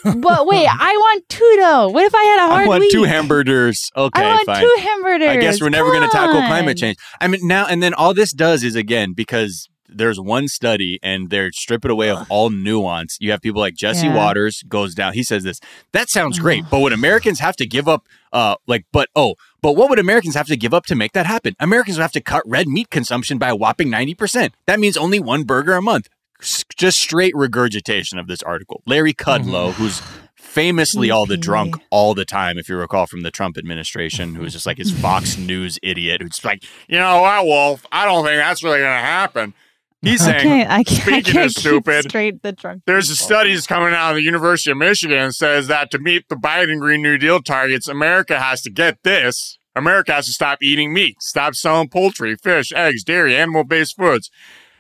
But 0.04 0.48
wait 0.48 0.68
i 0.68 0.98
want 0.98 1.28
two 1.30 1.58
though 1.60 1.90
what 1.90 2.06
if 2.06 2.16
i 2.16 2.24
had 2.24 2.46
a 2.46 2.48
hard 2.48 2.64
I 2.64 2.68
want 2.68 2.82
week 2.82 2.92
two 2.92 3.04
hamburgers. 3.04 3.92
Okay, 3.96 4.22
I 4.22 4.34
want 4.36 4.46
fine. 4.46 4.62
two 4.64 4.76
hamburgers. 4.80 5.30
I 5.30 5.38
guess 5.38 5.62
we're 5.62 5.70
never 5.70 5.90
going 5.92 6.04
to 6.04 6.10
tackle 6.10 6.42
climate 6.42 6.78
change. 6.78 6.98
I 7.20 7.28
mean, 7.28 7.42
now 7.44 7.66
and 7.68 7.82
then 7.84 7.94
all 7.94 8.14
this 8.14 8.32
does 8.32 8.64
is 8.64 8.76
again 8.76 9.14
because 9.14 9.70
there's 9.88 10.20
one 10.20 10.48
study 10.48 11.00
and 11.04 11.30
they're 11.30 11.52
stripping 11.52 11.92
away 11.92 12.10
of 12.10 12.26
all 12.30 12.50
nuance. 12.50 13.18
You 13.20 13.32
have 13.32 13.42
people 13.42 13.62
like 13.62 13.76
Jesse 13.76 14.08
Yeah. 14.08 14.16
Watters 14.16 14.64
goes 14.68 14.96
down. 14.96 15.14
He 15.14 15.24
says 15.24 15.44
this. 15.44 15.60
That 15.92 16.10
sounds 16.10 16.40
great, 16.40 16.64
but 16.70 16.80
would 16.80 16.94
Americans 16.94 17.40
have 17.40 17.56
to 17.58 17.66
give 17.66 17.88
up? 17.88 18.08
Uh, 18.34 18.56
like, 18.68 18.86
but 18.92 19.10
oh, 19.16 19.36
but 19.62 19.74
what 19.74 19.90
would 19.90 20.00
Americans 20.00 20.36
have 20.36 20.48
to 20.48 20.58
give 20.58 20.74
up 20.74 20.86
to 20.88 20.96
make 20.96 21.14
that 21.14 21.26
happen? 21.26 21.56
Americans 21.60 21.98
would 21.98 22.02
have 22.02 22.12
to 22.14 22.22
cut 22.22 22.44
red 22.46 22.68
meat 22.68 22.90
consumption 22.90 23.38
by 23.38 23.50
a 23.50 23.56
whopping 23.56 23.90
ninety 23.90 24.14
percent. 24.16 24.54
That 24.66 24.80
means 24.80 24.98
only 24.98 25.20
one 25.20 25.44
burger 25.44 25.74
a 25.74 25.82
month. 25.82 26.10
S- 26.42 26.64
Just 26.78 27.00
straight 27.00 27.36
regurgitation 27.36 28.20
of 28.20 28.28
this 28.28 28.44
article. 28.44 28.82
Larry 28.86 29.14
Kudlow, 29.14 29.72
mm-hmm. 29.72 29.82
who's 29.84 30.02
famously 30.36 31.12
all 31.12 31.26
the 31.26 31.38
drunk 31.38 31.76
all 31.90 32.14
the 32.14 32.26
time, 32.26 32.58
if 32.58 32.70
you 32.70 32.78
recall 32.78 33.06
from 33.08 33.22
the 33.22 33.32
Trump 33.32 33.58
administration, 33.58 34.36
who's 34.36 34.54
just 34.54 34.66
like 34.66 34.78
his 34.78 34.92
Fox 34.92 35.38
News 35.40 35.80
idiot, 35.84 36.22
who's 36.22 36.44
like, 36.46 36.64
you 36.88 36.98
know 36.98 37.22
what, 37.22 37.46
Wolf? 37.46 37.86
I 37.92 38.06
don't 38.06 38.24
think 38.26 38.38
that's 38.38 38.64
really 38.64 38.80
going 38.80 38.92
to 38.98 39.06
happen. 39.06 39.54
He's 40.02 40.22
I 40.22 40.26
saying, 40.26 40.44
can't, 40.44 40.70
I 40.70 40.84
can't, 40.84 41.02
Speaking 41.02 41.18
of 41.20 41.26
can't 41.26 41.52
keep 41.52 41.60
stupid, 41.60 42.04
straight 42.10 42.44
the 42.44 42.52
drunk. 42.52 42.84
there's 42.86 43.08
people. 43.08 43.26
studies 43.26 43.66
coming 43.66 43.94
out 43.94 44.12
of 44.12 44.16
the 44.18 44.22
University 44.22 44.70
of 44.72 44.78
Michigan 44.78 45.32
says 45.32 45.68
that 45.68 45.90
to 45.92 46.00
meet 46.00 46.30
the 46.30 46.36
Biden 46.36 46.80
Green 46.80 47.02
New 47.02 47.18
Deal 47.18 47.42
targets, 47.42 47.88
America 47.88 48.40
has 48.40 48.62
to 48.64 48.70
get 48.70 49.02
this. 49.04 49.58
America 49.76 50.14
has 50.14 50.28
to 50.28 50.32
stop 50.32 50.60
eating 50.62 50.94
meat, 50.94 51.22
stop 51.22 51.56
selling 51.56 51.90
poultry, 51.90 52.36
fish, 52.36 52.72
eggs, 52.74 53.04
dairy, 53.04 53.36
animal-based 53.36 53.98
foods. 53.98 54.30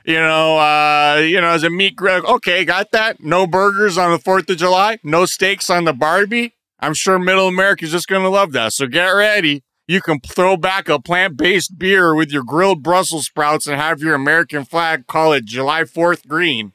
You 0.05 0.15
know, 0.19 0.57
uh, 0.59 1.17
you 1.25 1.41
know, 1.41 1.47
as 1.49 1.63
a 1.63 1.69
meat 1.69 1.95
grill. 1.95 2.23
Okay, 2.25 2.63
got 2.63 2.91
that. 2.91 3.19
No 3.23 3.47
burgers 3.47 3.97
on 3.97 4.11
the 4.11 4.19
Fourth 4.19 4.47
of 4.49 4.57
July. 4.57 4.99
No 5.03 5.25
steaks 5.25 5.69
on 5.69 5.85
the 5.85 5.93
Barbie. 5.93 6.53
I'm 6.79 6.93
sure 6.93 7.17
Middle 7.17 7.47
America's 7.47 7.91
just 7.91 8.07
going 8.07 8.21
to 8.21 8.29
love 8.29 8.51
that. 8.51 8.73
So 8.73 8.85
get 8.85 9.07
ready. 9.07 9.63
You 9.87 10.01
can 10.01 10.19
throw 10.19 10.57
back 10.57 10.89
a 10.89 10.99
plant-based 10.99 11.77
beer 11.79 12.13
with 12.15 12.31
your 12.31 12.43
grilled 12.43 12.83
Brussels 12.83 13.25
sprouts 13.25 13.65
and 13.67 13.79
have 13.79 13.99
your 14.01 14.13
American 14.13 14.63
flag. 14.65 15.07
Call 15.07 15.33
it 15.33 15.45
July 15.45 15.85
Fourth 15.85 16.27
green. 16.27 16.73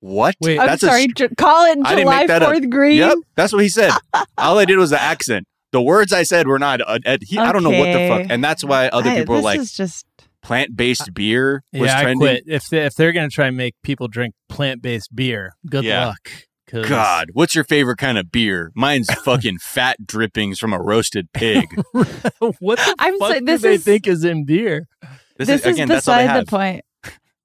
What? 0.00 0.34
Wait, 0.40 0.58
I'm 0.58 0.66
That's 0.66 0.82
a 0.82 0.86
sorry, 0.86 1.06
Ju- 1.08 1.28
call 1.36 1.64
it 1.66 1.78
I 1.84 1.90
didn't 1.94 1.98
July 2.04 2.18
make 2.20 2.28
that 2.28 2.42
up. 2.42 2.54
4th 2.54 2.70
green. 2.70 2.96
Yep, 2.98 3.18
that's 3.36 3.52
what 3.52 3.62
he 3.62 3.68
said. 3.68 3.92
All 4.38 4.58
I 4.58 4.64
did 4.64 4.76
was 4.78 4.90
the 4.90 5.00
accent. 5.00 5.46
The 5.72 5.80
words 5.80 6.12
I 6.12 6.22
said 6.24 6.46
were 6.48 6.58
not. 6.58 6.80
Uh, 6.82 6.98
uh, 7.06 7.18
he, 7.22 7.38
I 7.38 7.52
don't 7.52 7.62
know 7.62 7.70
what 7.70 7.92
the 7.92 8.08
fuck, 8.08 8.26
and 8.30 8.42
that's 8.42 8.64
why 8.64 8.88
other 8.88 9.10
I- 9.10 9.18
people 9.20 9.34
were 9.36 9.38
this 9.38 9.44
like 9.44 9.60
is 9.60 9.72
just 9.72 10.04
plant 10.42 10.76
based 10.76 11.14
beer 11.14 11.62
was 11.72 11.82
yeah, 11.88 11.98
I 11.98 12.14
quit. 12.14 12.44
If 12.46 12.68
they, 12.68 12.84
if 12.84 12.94
they're 12.94 13.12
going 13.12 13.28
to 13.28 13.34
try 13.34 13.46
and 13.46 13.56
make 13.56 13.74
people 13.82 14.08
drink 14.08 14.34
plant 14.48 14.82
based 14.82 15.14
beer, 15.14 15.52
good 15.68 15.84
Yeah. 15.84 16.06
luck. 16.08 16.30
'cause- 16.68 16.88
God, 16.88 17.28
what's 17.34 17.54
your 17.54 17.64
favorite 17.64 17.98
kind 17.98 18.16
of 18.18 18.32
beer? 18.32 18.72
Mine's 18.74 19.06
fucking 19.24 19.58
fat 19.58 20.06
drippings 20.06 20.58
from 20.58 20.72
a 20.72 20.80
roasted 20.80 21.28
pig. 21.32 21.66
what 21.92 22.78
the 22.78 22.94
I'm 22.98 23.18
fuck 23.18 23.32
so- 23.34 23.38
do 23.40 23.44
this 23.46 23.62
they 23.62 23.74
is- 23.74 23.84
think 23.84 24.06
is 24.06 24.24
in 24.24 24.44
beer? 24.44 24.88
This, 25.38 25.48
this, 25.48 25.60
is, 25.60 25.66
is 25.66 25.74
again, 25.74 25.88
that's 25.88 26.06
all 26.08 26.16
they 26.16 26.22
beside 26.24 26.34
have. 26.36 26.44
the 26.46 26.50
point. 26.50 26.84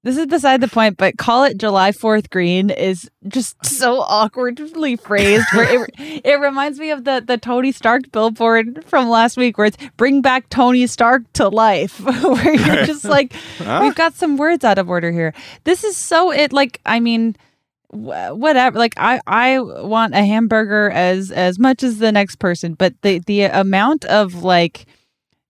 This 0.04 0.16
is 0.16 0.26
beside 0.26 0.60
the 0.60 0.68
point, 0.68 0.96
but 0.96 1.18
call 1.18 1.42
it 1.44 1.58
July 1.58 1.90
4th 1.90 2.30
green 2.30 2.70
is 2.70 3.10
just 3.26 3.56
so 3.66 4.00
awkwardly 4.00 4.94
phrased. 4.96 5.44
Where 5.52 5.84
it, 5.84 5.90
it 6.24 6.40
reminds 6.40 6.78
me 6.78 6.90
of 6.90 7.02
the, 7.04 7.22
the 7.26 7.36
Tony 7.36 7.72
Stark 7.72 8.10
billboard 8.12 8.84
from 8.86 9.08
last 9.08 9.36
week, 9.36 9.58
where 9.58 9.66
it's 9.66 9.76
bring 9.96 10.22
back 10.22 10.48
Tony 10.50 10.86
Stark 10.86 11.30
to 11.34 11.48
life, 11.48 11.98
where 12.22 12.54
you're 12.54 12.86
just 12.86 13.04
like, 13.16 13.32
Huh? 13.58 13.80
we've 13.82 13.94
got 13.96 14.14
some 14.14 14.36
words 14.36 14.64
out 14.64 14.78
of 14.78 14.88
order 14.88 15.10
here. 15.10 15.34
This 15.64 15.82
is 15.82 15.96
so, 15.96 16.30
it 16.30 16.52
like, 16.52 16.80
I 16.86 17.00
mean, 17.00 17.34
wh- 17.90 18.30
whatever 18.36 18.78
like 18.78 18.92
i 18.98 19.18
i 19.26 19.58
want 19.58 20.14
a 20.14 20.22
hamburger 20.24 20.90
as 20.90 21.30
as 21.30 21.58
much 21.58 21.82
as 21.82 21.98
the 21.98 22.12
next 22.12 22.36
person 22.36 22.74
but 22.74 22.92
the 23.00 23.18
the 23.20 23.42
amount 23.44 24.04
of 24.04 24.44
like 24.44 24.84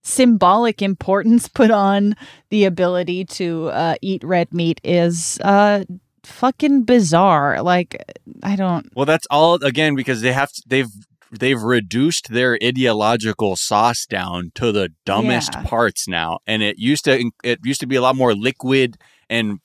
symbolic 0.09 0.81
importance 0.83 1.49
put 1.49 1.71
on 1.71 2.15
the 2.51 2.65
ability 2.65 3.25
to 3.25 3.69
uh, 3.69 3.95
eat 4.03 4.23
red 4.25 4.53
meat 4.55 4.81
is 4.83 5.39
uh 5.45 5.85
fucking 6.25 6.83
bizarre 6.85 7.63
like 7.63 8.03
i 8.43 8.57
don't 8.57 8.87
Well, 8.95 9.07
that's 9.07 9.27
all 9.31 9.55
again 9.65 9.95
because 9.95 10.21
they 10.21 10.33
have 10.33 10.51
to, 10.53 10.63
they've 10.67 10.89
they've 11.31 11.63
reduced 11.63 12.29
their 12.31 12.59
ideological 12.63 13.55
sauce 13.57 14.07
down 14.07 14.51
to 14.55 14.73
the 14.73 14.89
dumbest 15.05 15.51
Yeah. 15.55 15.63
parts 15.63 16.09
now, 16.09 16.39
and 16.47 16.63
it 16.63 16.77
used 16.79 17.05
to 17.05 17.31
it 17.45 17.59
used 17.65 17.81
to 17.81 17.87
be 17.87 17.97
a 17.97 18.01
lot 18.01 18.17
more 18.17 18.35
liquid 18.35 18.97
and 19.29 19.59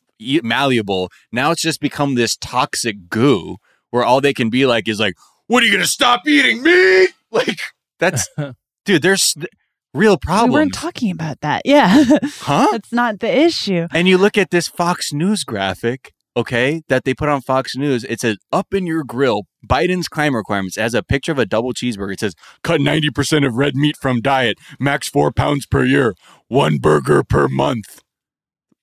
malleable. 0.43 1.09
Now 1.31 1.51
it's 1.51 1.61
just 1.61 1.79
become 1.81 2.15
this 2.15 2.35
toxic 2.37 3.09
goo 3.09 3.57
where 3.91 4.03
all 4.03 4.21
they 4.21 4.33
can 4.33 4.49
be 4.49 4.65
like 4.65 4.87
is 4.87 4.99
like. 4.99 5.15
What 5.47 5.61
are 5.61 5.65
you 5.65 5.73
gonna 5.73 5.85
stop 5.85 6.27
eating 6.27 6.63
meat? 6.63 7.09
Like 7.31 7.59
that's 7.99 8.29
dude. 8.85 9.01
There's 9.01 9.35
real 9.93 10.17
problem. 10.17 10.49
We 10.51 10.55
weren't 10.55 10.73
talking 10.73 11.11
about 11.11 11.41
that. 11.41 11.61
Yeah. 11.65 12.03
huh? 12.39 12.67
That's 12.71 12.91
not 12.91 13.19
the 13.19 13.35
issue. 13.35 13.87
And 13.91 14.07
you 14.07 14.17
look 14.17 14.37
at 14.37 14.51
this 14.51 14.67
Fox 14.67 15.13
News 15.13 15.43
graphic, 15.43 16.13
okay, 16.35 16.81
that 16.89 17.03
they 17.05 17.13
put 17.13 17.29
on 17.29 17.41
Fox 17.41 17.75
News. 17.75 18.03
It 18.03 18.19
says 18.19 18.37
up 18.51 18.73
in 18.73 18.85
your 18.85 19.03
grill, 19.03 19.43
Biden's 19.65 20.07
crime 20.07 20.35
requirements. 20.35 20.77
It 20.77 20.81
has 20.81 20.93
a 20.93 21.03
picture 21.03 21.31
of 21.31 21.39
a 21.39 21.45
double 21.45 21.73
cheeseburger. 21.73 22.13
It 22.13 22.19
says 22.19 22.35
cut 22.63 22.81
90% 22.81 23.45
of 23.45 23.55
red 23.55 23.75
meat 23.75 23.95
from 23.97 24.21
diet, 24.21 24.57
max 24.79 25.07
four 25.09 25.31
pounds 25.31 25.65
per 25.65 25.83
year, 25.85 26.15
one 26.47 26.77
burger 26.77 27.23
per 27.23 27.47
month. 27.47 28.01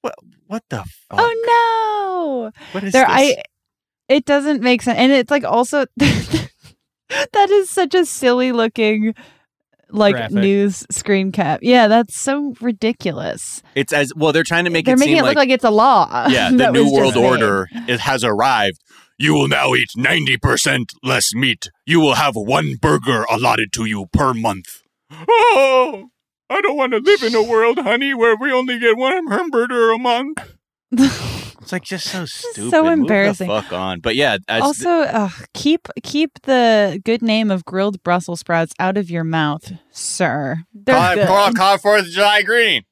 What 0.01 0.15
what 0.47 0.65
the 0.71 0.79
fuck? 0.79 1.21
Oh 1.21 2.51
no. 2.53 2.61
What 2.73 2.85
is 2.85 2.93
there 2.93 3.07
this? 3.07 3.37
I 3.37 3.43
it 4.09 4.25
doesn't 4.25 4.63
make 4.63 4.83
sense. 4.83 4.99
And 4.99 5.13
it's 5.13 5.31
like 5.31 5.45
also 5.45 5.85
that 5.97 7.51
is 7.51 7.71
such 7.71 7.95
a 7.95 8.05
silly 8.05 8.51
looking 8.53 9.15
like 9.93 10.15
Graphic. 10.15 10.37
news 10.37 10.87
screen 10.91 11.33
cap. 11.33 11.61
Yeah, 11.63 11.89
that's 11.89 12.17
so 12.17 12.55
ridiculous. 12.61 13.63
it's 13.75 13.93
as 13.93 14.13
well, 14.17 14.33
they're 14.33 14.45
trying 14.45 14.65
to 14.65 14.71
make 14.71 14.87
They're 14.87 14.95
it 14.95 14.99
making 14.99 15.17
seem 15.17 15.25
it 15.25 15.27
look 15.29 15.37
like, 15.37 15.49
like 15.49 15.51
it's 15.51 15.65
a 15.65 15.71
law. 15.71 16.27
yeah, 16.29 16.51
the 16.55 16.71
new 16.71 16.93
world 16.93 17.15
just 17.15 17.17
made. 17.23 17.29
order 17.29 17.69
it 17.89 18.01
has 18.01 18.25
arrived. 18.25 18.79
You 19.19 19.35
will 19.35 19.49
now 19.49 19.75
eat 19.75 19.91
90% 19.97 20.95
less 21.03 21.35
meat. 21.35 21.69
You 21.85 22.01
will 22.01 22.15
have 22.15 22.33
one 22.37 22.77
burger 22.81 23.25
allotted 23.31 23.71
to 23.75 23.85
you 23.85 24.07
per 24.13 24.33
month. 24.33 24.81
Oh, 25.13 26.07
I 26.49 26.61
don't 26.63 26.77
want 26.77 26.93
to 26.93 26.99
live 26.99 27.23
in 27.23 27.35
a 27.35 27.43
world, 27.43 27.79
honey, 27.81 28.15
where 28.15 28.35
we 28.41 28.51
only 28.51 28.79
get 28.79 28.97
one 28.97 29.27
hamburger 29.27 29.91
a 29.91 29.99
month. 29.99 30.55
It's 31.61 31.73
like 31.73 31.83
just 31.85 32.07
so 32.07 32.25
stupid. 32.27 32.71
so 32.71 32.83
Move 32.83 32.85
the 32.87 32.93
embarrassing. 32.93 33.47
fuck 33.49 33.73
on. 33.73 34.01
But 34.01 34.17
yeah, 34.17 34.39
as 34.49 34.63
also, 34.63 34.89
ugh, 34.91 35.47
keep 35.55 35.89
keep 36.03 36.41
the 36.43 37.01
good 37.05 37.23
name 37.23 37.51
of 37.51 37.65
grilled 37.65 38.03
Brussels 38.03 38.41
sprouts 38.41 38.73
out 38.79 38.97
of 38.97 39.11
your 39.11 39.25
mouth, 39.25 39.73
sir. 39.91 40.57
They're 40.73 40.95
call, 40.97 41.13
it, 41.13 41.15
good. 41.17 41.27
call, 41.27 41.53
call 41.53 41.75
it 41.75 41.81
Fourth 41.81 42.07
of 42.07 42.09
July 42.13 42.43
green. 42.43 42.83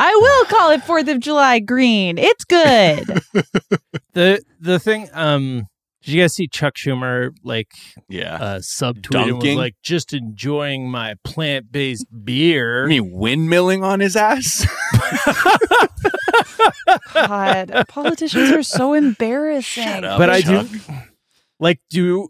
I 0.00 0.14
will 0.14 0.44
call 0.44 0.70
it 0.70 0.82
Fourth 0.84 1.08
of 1.08 1.18
July 1.18 1.58
green. 1.58 2.18
It's 2.18 2.44
good. 2.44 3.04
the 4.14 4.40
the 4.60 4.78
thing 4.78 5.08
um 5.12 5.66
did 6.08 6.14
you 6.14 6.22
guys 6.22 6.34
see 6.34 6.48
Chuck 6.48 6.74
Schumer 6.74 7.36
like 7.44 7.70
Yeah. 8.08 8.36
uh 8.36 8.58
subtweeting 8.60 9.42
was 9.42 9.54
like 9.56 9.74
just 9.82 10.14
enjoying 10.14 10.90
my 10.90 11.16
plant 11.22 11.70
based 11.70 12.06
beer? 12.24 12.86
I 12.86 12.88
mean, 12.88 13.12
windmilling 13.12 13.84
on 13.84 14.00
his 14.00 14.16
ass. 14.16 14.66
God, 17.12 17.84
politicians 17.88 18.50
are 18.52 18.62
so 18.62 18.94
embarrassing. 18.94 19.84
Shut 19.84 20.04
up. 20.04 20.16
but 20.18 20.30
I 20.30 20.40
do 20.40 20.66
like 21.60 21.80
do 21.90 22.28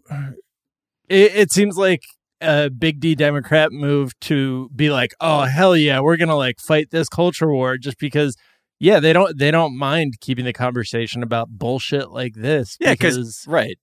it, 1.07 1.31
it 1.35 1.51
seems 1.53 1.77
like 1.77 2.01
a 2.41 2.69
big 2.69 2.99
D 2.99 3.15
Democrat 3.15 3.71
move 3.71 4.11
to 4.21 4.69
be 4.75 4.89
like, 4.89 5.13
oh 5.21 5.43
hell 5.43 5.77
yeah, 5.77 6.01
we're 6.01 6.17
gonna 6.17 6.35
like 6.35 6.59
fight 6.59 6.89
this 6.91 7.07
culture 7.07 7.49
war 7.49 7.77
just 7.77 7.97
because 7.97 8.35
yeah, 8.79 8.99
they 8.99 9.13
don't 9.13 9.37
they 9.37 9.51
don't 9.51 9.77
mind 9.77 10.15
keeping 10.21 10.45
the 10.45 10.53
conversation 10.53 11.23
about 11.23 11.49
bullshit 11.49 12.09
like 12.11 12.33
this. 12.35 12.77
Yeah, 12.79 12.95
'cause- 12.95 13.15
because 13.17 13.45
right. 13.47 13.77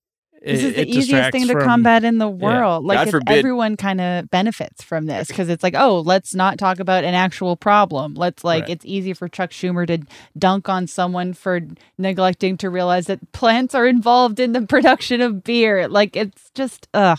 This 0.44 0.62
it- 0.62 0.64
is 0.66 0.74
the 0.74 0.80
it 0.82 0.88
easiest 0.88 1.32
thing 1.32 1.46
to 1.48 1.54
from- 1.54 1.64
combat 1.64 2.04
in 2.04 2.18
the 2.18 2.28
world. 2.28 2.84
Like 2.84 2.98
God 2.98 3.06
if 3.08 3.10
forbid- 3.12 3.38
everyone 3.38 3.76
kind 3.76 4.00
of 4.00 4.30
benefits 4.30 4.82
from 4.84 5.06
this 5.06 5.26
because 5.28 5.48
it's 5.48 5.62
like, 5.62 5.74
oh, 5.76 6.00
let's 6.00 6.34
not 6.34 6.56
talk 6.58 6.78
about 6.78 7.02
an 7.04 7.14
actual 7.14 7.56
problem. 7.56 8.14
Let's 8.14 8.44
like 8.44 8.62
Right. 8.64 8.70
it's 8.70 8.84
easy 8.84 9.12
for 9.12 9.28
Chuck 9.28 9.50
Schumer 9.50 9.86
to 9.88 9.98
dunk 10.38 10.68
on 10.68 10.86
someone 10.86 11.32
for 11.32 11.60
neglecting 11.98 12.58
to 12.58 12.70
realize 12.70 13.06
that 13.06 13.32
plants 13.32 13.74
are 13.74 13.86
involved 13.88 14.38
in 14.38 14.52
the 14.52 14.62
production 14.66 15.20
of 15.20 15.42
beer. 15.42 15.88
Like 15.88 16.14
it's 16.14 16.50
just 16.54 16.86
ugh. 16.94 17.18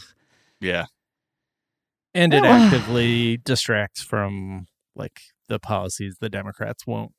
Yeah. 0.61 0.85
and 2.13 2.33
it 2.33 2.43
actively 2.45 3.37
distracts 3.37 4.01
from 4.01 4.67
like 4.95 5.19
the 5.49 5.59
policies 5.59 6.17
the 6.21 6.29
Democrats 6.29 6.87
won't. 6.87 7.11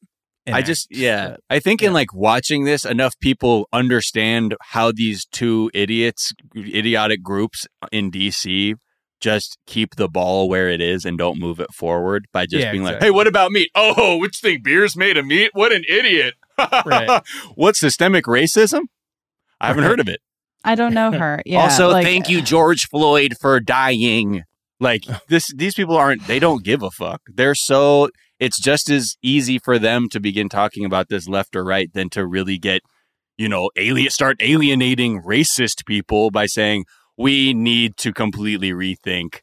I 0.54 0.62
just, 0.62 0.88
yeah. 0.90 1.30
But- 1.30 1.40
I 1.50 1.60
think 1.60 1.80
yeah. 1.82 1.88
in 1.88 1.94
like 1.94 2.14
watching 2.14 2.64
this, 2.64 2.84
enough 2.84 3.18
people 3.20 3.68
understand 3.72 4.56
how 4.60 4.92
these 4.92 5.24
two 5.26 5.70
idiots, 5.74 6.32
idiotic 6.56 7.22
groups 7.22 7.66
in 7.92 8.10
DC 8.10 8.74
just 9.20 9.58
keep 9.66 9.96
the 9.96 10.08
ball 10.08 10.48
where 10.48 10.68
it 10.68 10.80
is 10.80 11.04
and 11.04 11.18
don't 11.18 11.38
move 11.38 11.58
it 11.60 11.72
forward 11.74 12.26
by 12.32 12.46
just 12.46 12.64
Yeah, 12.64 12.70
being 12.70 12.84
like, 12.84 13.02
hey, 13.02 13.10
what 13.10 13.26
about 13.26 13.50
meat? 13.50 13.70
Oh, 13.74 14.16
which 14.20 14.38
thing 14.38 14.60
beer's 14.62 14.96
made 14.96 15.16
of 15.16 15.26
meat? 15.26 15.50
What 15.54 15.72
an 15.72 15.84
idiot. 15.88 16.34
Right. 16.58 17.22
what 17.54 17.76
systemic 17.76 18.24
racism? 18.24 18.82
I 19.60 19.68
haven't 19.68 19.84
heard 19.84 20.00
of 20.00 20.08
it. 20.08 20.20
I 20.64 20.74
don't 20.74 20.94
know 20.94 21.12
her. 21.12 21.42
Yeah. 21.46 21.62
also, 21.62 21.90
like, 21.90 22.04
thank 22.04 22.28
you, 22.28 22.38
uh, 22.38 22.42
George 22.42 22.86
Floyd, 22.88 23.34
for 23.40 23.58
dying. 23.60 24.42
Like 24.80 25.02
this, 25.28 25.52
these 25.54 25.74
people 25.74 25.96
aren't. 25.96 26.26
They 26.26 26.38
don't 26.38 26.62
give 26.62 26.82
a 26.82 26.90
fuck. 26.90 27.22
They're 27.26 27.54
so. 27.54 28.10
It's 28.38 28.60
just 28.60 28.88
as 28.88 29.16
easy 29.22 29.58
for 29.58 29.78
them 29.78 30.08
to 30.10 30.20
begin 30.20 30.48
talking 30.48 30.84
about 30.84 31.08
this 31.08 31.28
left 31.28 31.56
or 31.56 31.64
right 31.64 31.92
than 31.92 32.08
to 32.10 32.26
really 32.26 32.58
get, 32.58 32.82
you 33.36 33.48
know, 33.48 33.70
alien 33.76 34.10
start 34.10 34.36
alienating 34.40 35.22
racist 35.22 35.84
people 35.86 36.30
by 36.30 36.46
saying 36.46 36.84
we 37.16 37.52
need 37.52 37.96
to 37.98 38.12
completely 38.12 38.70
rethink 38.70 39.40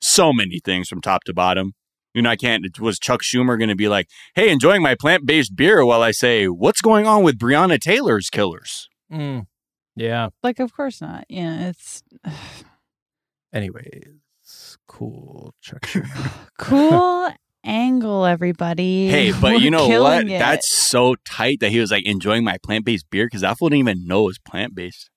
so 0.00 0.32
many 0.32 0.60
things 0.64 0.88
from 0.88 1.00
top 1.00 1.24
to 1.24 1.34
bottom. 1.34 1.72
You 2.14 2.22
know, 2.22 2.30
I 2.30 2.36
can't. 2.36 2.64
Was 2.80 2.98
Chuck 2.98 3.20
Schumer 3.22 3.58
going 3.58 3.68
to 3.68 3.76
be 3.76 3.88
like, 3.88 4.06
"Hey, 4.34 4.50
enjoying 4.50 4.82
my 4.82 4.94
plant-based 4.94 5.54
beer," 5.54 5.84
while 5.84 6.02
I 6.02 6.10
say, 6.10 6.46
"What's 6.46 6.80
going 6.80 7.06
on 7.06 7.22
with 7.22 7.38
Breonna 7.38 7.78
Taylor's 7.78 8.30
killers?" 8.30 8.88
Mm, 9.12 9.46
yeah. 9.94 10.30
Like 10.42 10.58
of 10.58 10.74
course 10.74 11.00
not. 11.00 11.26
Yeah, 11.28 11.68
it's 11.68 12.02
Anyways, 13.52 14.78
cool. 14.86 15.54
Chuck 15.60 15.82
Schumer. 15.82 16.30
cool 16.58 17.32
angle, 17.68 18.24
everybody. 18.26 19.08
Hey, 19.08 19.32
but 19.40 19.42
We're 19.54 19.58
you 19.60 19.70
know 19.70 19.86
what? 20.02 20.26
it. 20.26 20.38
That's 20.38 20.68
so 20.88 21.14
tight 21.24 21.60
that 21.60 21.70
he 21.70 21.78
was 21.78 21.90
like 21.90 22.06
enjoying 22.06 22.44
my 22.44 22.56
plant 22.62 22.84
based 22.84 23.08
beer 23.10 23.26
because 23.26 23.42
that 23.42 23.58
fool 23.58 23.68
didn't 23.68 23.88
even 23.88 24.06
know 24.06 24.22
it 24.22 24.26
was 24.26 24.38
plant 24.38 24.74
based. 24.74 25.10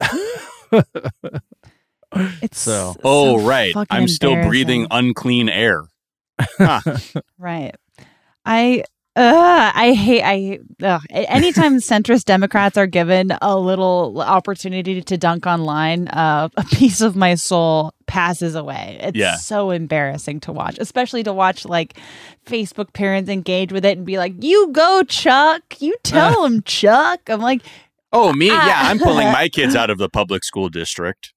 it's 2.42 2.58
so- 2.58 2.96
Oh, 3.04 3.38
so 3.38 3.44
right. 3.46 3.74
I'm 3.90 4.08
still 4.08 4.40
breathing 4.46 4.86
unclean 4.90 5.48
air. 5.48 5.84
Right. 7.38 7.74
I 8.46 8.84
uh, 9.16 9.72
I 9.74 9.92
hate 9.92 10.22
I 10.24 10.58
ugh. 10.82 11.02
anytime 11.10 11.76
centrist 11.80 12.24
Democrats 12.24 12.76
are 12.78 12.86
given 12.86 13.32
a 13.42 13.58
little 13.58 14.20
opportunity 14.20 15.02
to 15.02 15.16
dunk 15.18 15.46
online, 15.46 16.08
uh, 16.08 16.48
a 16.56 16.64
piece 16.64 17.00
of 17.00 17.16
my 17.16 17.34
soul 17.34 17.92
passes 18.06 18.54
away. 18.54 18.98
It's 19.00 19.16
Yeah. 19.16 19.36
so 19.36 19.70
embarrassing 19.70 20.40
to 20.40 20.52
watch, 20.52 20.78
especially 20.78 21.22
to 21.24 21.32
watch 21.32 21.64
like 21.64 21.98
Facebook 22.46 22.92
parents 22.92 23.28
engage 23.28 23.72
with 23.72 23.84
it 23.84 23.96
and 23.98 24.06
be 24.06 24.16
like, 24.18 24.34
"You 24.42 24.68
go, 24.72 25.02
Chuck. 25.02 25.62
You 25.80 25.96
tell 26.04 26.44
him, 26.44 26.62
Chuck." 26.62 27.20
I'm 27.28 27.40
like, 27.40 27.62
Oh, 28.12 28.32
me? 28.32 28.48
Ah. 28.50 28.66
Yeah, 28.66 28.90
I'm 28.90 28.98
pulling 28.98 29.28
my 29.30 29.48
kids 29.48 29.76
out 29.76 29.88
of 29.88 29.98
the 29.98 30.08
public 30.12 30.42
school 30.42 30.68
district. 30.68 31.32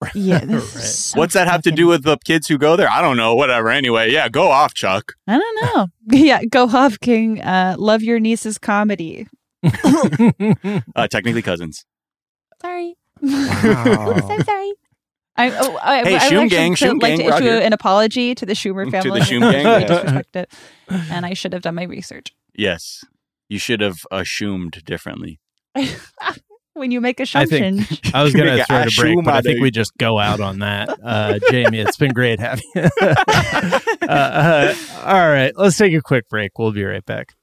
"Yeah, 0.14 0.40
this 0.44 0.74
Right. 0.74 0.84
is 0.84 0.98
so 0.98 1.18
What's 1.18 1.34
that 1.34 1.48
have 1.48 1.62
to 1.62 1.70
do 1.72 1.86
with 1.86 2.02
the 2.04 2.16
kids 2.24 2.46
who 2.48 2.58
go 2.58 2.76
there? 2.76 2.88
I 2.90 3.00
don't 3.00 3.16
know. 3.16 3.34
Whatever. 3.34 3.70
Anyway, 3.70 4.10
yeah, 4.12 4.28
go 4.28 4.48
off, 4.50 4.74
Chuck. 4.74 5.14
I 5.26 5.38
don't 5.38 5.74
know. 5.76 5.86
yeah, 6.18 6.44
go 6.44 6.64
off, 6.68 7.00
King. 7.00 7.40
Uh, 7.40 7.76
love 7.78 8.02
your 8.02 8.20
niece's 8.20 8.58
comedy. 8.58 9.26
Uh, 10.94 11.08
technically 11.08 11.42
cousins. 11.42 11.84
Sorry. 12.60 12.96
Wow. 13.22 14.10
Oops, 14.16 14.26
I'm 14.28 14.42
sorry. 14.44 14.72
I, 15.38 15.50
oh, 15.50 15.78
I, 15.82 15.96
Hey, 15.96 16.00
I 16.00 16.02
would 16.02 16.12
actually 16.14 16.48
gang, 16.48 16.74
to- 16.76 16.92
like 16.92 17.00
gang, 17.00 17.18
to 17.18 17.24
issue 17.26 17.42
here. 17.44 17.58
an 17.60 17.72
apology 17.72 18.34
to 18.34 18.46
the 18.46 18.54
Schumer 18.54 18.90
family. 18.90 19.20
To 19.20 19.20
family. 19.20 19.20
the 19.20 19.26
Shoom 19.26 19.52
gang, 19.52 19.66
I 19.66 19.78
yeah. 19.78 19.86
disrespect 19.86 20.36
it, 20.36 20.52
and 20.88 21.26
I 21.26 21.34
should 21.34 21.52
have 21.52 21.62
done 21.62 21.74
my 21.74 21.82
research. 21.84 22.34
Yes. 22.54 23.04
You 23.48 23.58
should 23.58 23.80
have 23.80 23.98
assumed 24.10 24.82
differently. 24.84 25.40
When 26.76 26.90
you 26.90 27.00
make 27.00 27.20
I 27.20 27.24
assumptions, 27.24 27.88
think 27.88 28.14
I 28.14 28.22
was 28.22 28.34
going 28.34 28.54
to 28.54 28.64
throw 28.64 28.80
it 28.80 28.92
a 28.92 29.00
break, 29.00 29.24
but 29.24 29.34
I 29.34 29.40
think 29.40 29.60
we 29.60 29.70
just 29.70 29.96
go 29.96 30.18
out 30.18 30.40
on 30.40 30.58
that. 30.58 30.98
Uh, 31.02 31.38
Jamie, 31.50 31.78
it's 31.78 31.96
been 31.96 32.12
great 32.12 32.38
having 32.38 32.64
you. 32.74 32.82
uh, 33.02 33.14
uh, 34.02 34.74
all 35.04 35.28
right, 35.28 35.52
let's 35.56 35.78
take 35.78 35.94
a 35.94 36.02
quick 36.02 36.28
break. 36.28 36.58
We'll 36.58 36.72
be 36.72 36.84
right 36.84 37.04
back. 37.04 37.34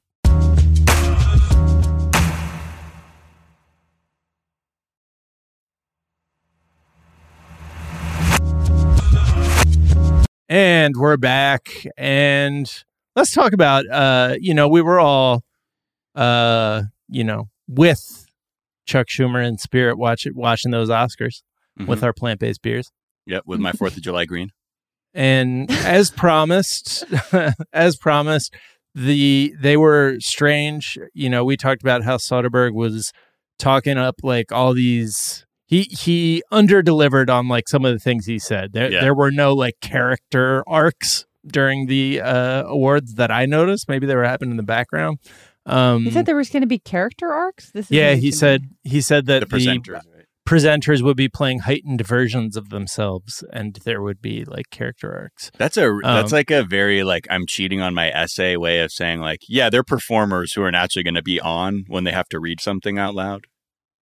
And 10.47 10.95
we're 10.95 11.17
back, 11.17 11.87
and 11.97 12.71
let's 13.15 13.33
talk 13.33 13.53
about. 13.53 13.89
Uh, 13.89 14.35
you 14.39 14.53
know, 14.53 14.67
we 14.67 14.83
were 14.83 14.99
all, 14.99 15.41
uh, 16.13 16.83
you 17.09 17.23
know, 17.23 17.49
with 17.67 18.22
Chuck 18.85 19.07
Schumer 19.07 19.45
and 19.45 19.59
Spirit 19.59 19.97
watch 19.97 20.25
watching 20.33 20.71
those 20.71 20.89
Oscars 20.89 21.41
Mhm. 21.79 21.87
with 21.87 22.03
our 22.03 22.13
plant 22.13 22.39
based 22.39 22.61
beers. 22.61 22.91
Yep, 23.25 23.43
with 23.45 23.59
my 23.59 23.71
4th 23.71 23.95
of 23.97 24.03
July 24.03 24.25
green. 24.25 24.49
And 25.13 25.69
as 25.71 26.09
promised, 26.11 27.05
as 27.73 27.97
promised, 27.97 28.53
the 28.95 29.53
they 29.59 29.77
were 29.77 30.15
strange. 30.19 30.97
You 31.13 31.29
know, 31.29 31.43
we 31.45 31.55
talked 31.57 31.81
about 31.83 32.03
how 32.03 32.17
Soderbergh 32.17 32.73
was 32.73 33.11
talking 33.59 33.97
up 33.97 34.15
like 34.23 34.51
all 34.51 34.73
these, 34.73 35.45
he 35.65 35.83
he 35.83 36.43
under 36.51 36.81
delivered 36.81 37.29
on 37.29 37.47
like 37.47 37.69
some 37.69 37.85
of 37.85 37.93
the 37.93 37.99
things 37.99 38.25
he 38.25 38.39
said. 38.39 38.73
There 38.73 38.91
Yeah. 38.91 39.01
there 39.01 39.15
were 39.15 39.31
no 39.31 39.53
like 39.53 39.75
character 39.81 40.63
arcs 40.67 41.25
during 41.45 41.87
the 41.87 42.21
uh, 42.21 42.63
awards 42.65 43.15
that 43.15 43.29
I 43.31 43.45
noticed. 43.45 43.87
Maybe 43.89 44.05
they 44.07 44.15
were 44.15 44.23
happening 44.25 44.51
in 44.51 44.57
the 44.57 44.63
background. 44.63 45.19
Um, 45.65 46.03
He 46.03 46.11
said 46.11 46.25
there 46.25 46.35
was 46.35 46.49
going 46.49 46.61
to 46.61 46.67
be 46.67 46.79
character 46.79 47.31
arcs. 47.31 47.71
This 47.71 47.85
is 47.87 47.91
yeah, 47.91 48.13
he 48.15 48.21
to 48.21 48.25
me. 48.27 48.31
said 48.31 48.61
he 48.83 49.01
said 49.01 49.25
that 49.27 49.39
The 49.39 49.45
the, 49.45 49.55
presenters. 49.57 49.93
right? 49.93 50.25
presenters 50.47 51.01
would 51.01 51.15
be 51.15 51.29
playing 51.29 51.59
heightened 51.59 52.05
versions 52.05 52.57
of 52.57 52.69
themselves, 52.69 53.43
and 53.53 53.75
there 53.85 54.01
would 54.01 54.21
be 54.21 54.43
like 54.43 54.69
character 54.71 55.13
arcs. 55.13 55.51
That's 55.57 55.77
a 55.77 55.97
that's 56.03 56.33
Um, 56.33 56.37
like 56.37 56.51
a 56.51 56.63
very 56.63 57.03
like 57.03 57.25
I'm 57.29 57.45
cheating 57.47 57.79
on 57.79 57.93
my 57.93 58.09
essay 58.11 58.57
way 58.57 58.81
of 58.81 58.91
saying 58.91 59.19
like 59.21 59.39
yeah 59.47 59.69
they're 59.69 59.83
performers 59.83 60.51
who 60.53 60.61
are 60.63 60.71
naturally 60.71 61.03
going 61.03 61.15
to 61.15 61.21
be 61.23 61.39
on 61.39 61.85
when 61.87 62.03
they 62.03 62.11
have 62.11 62.27
to 62.29 62.39
read 62.41 62.59
something 62.59 62.97
out 62.99 63.15
loud. 63.15 63.45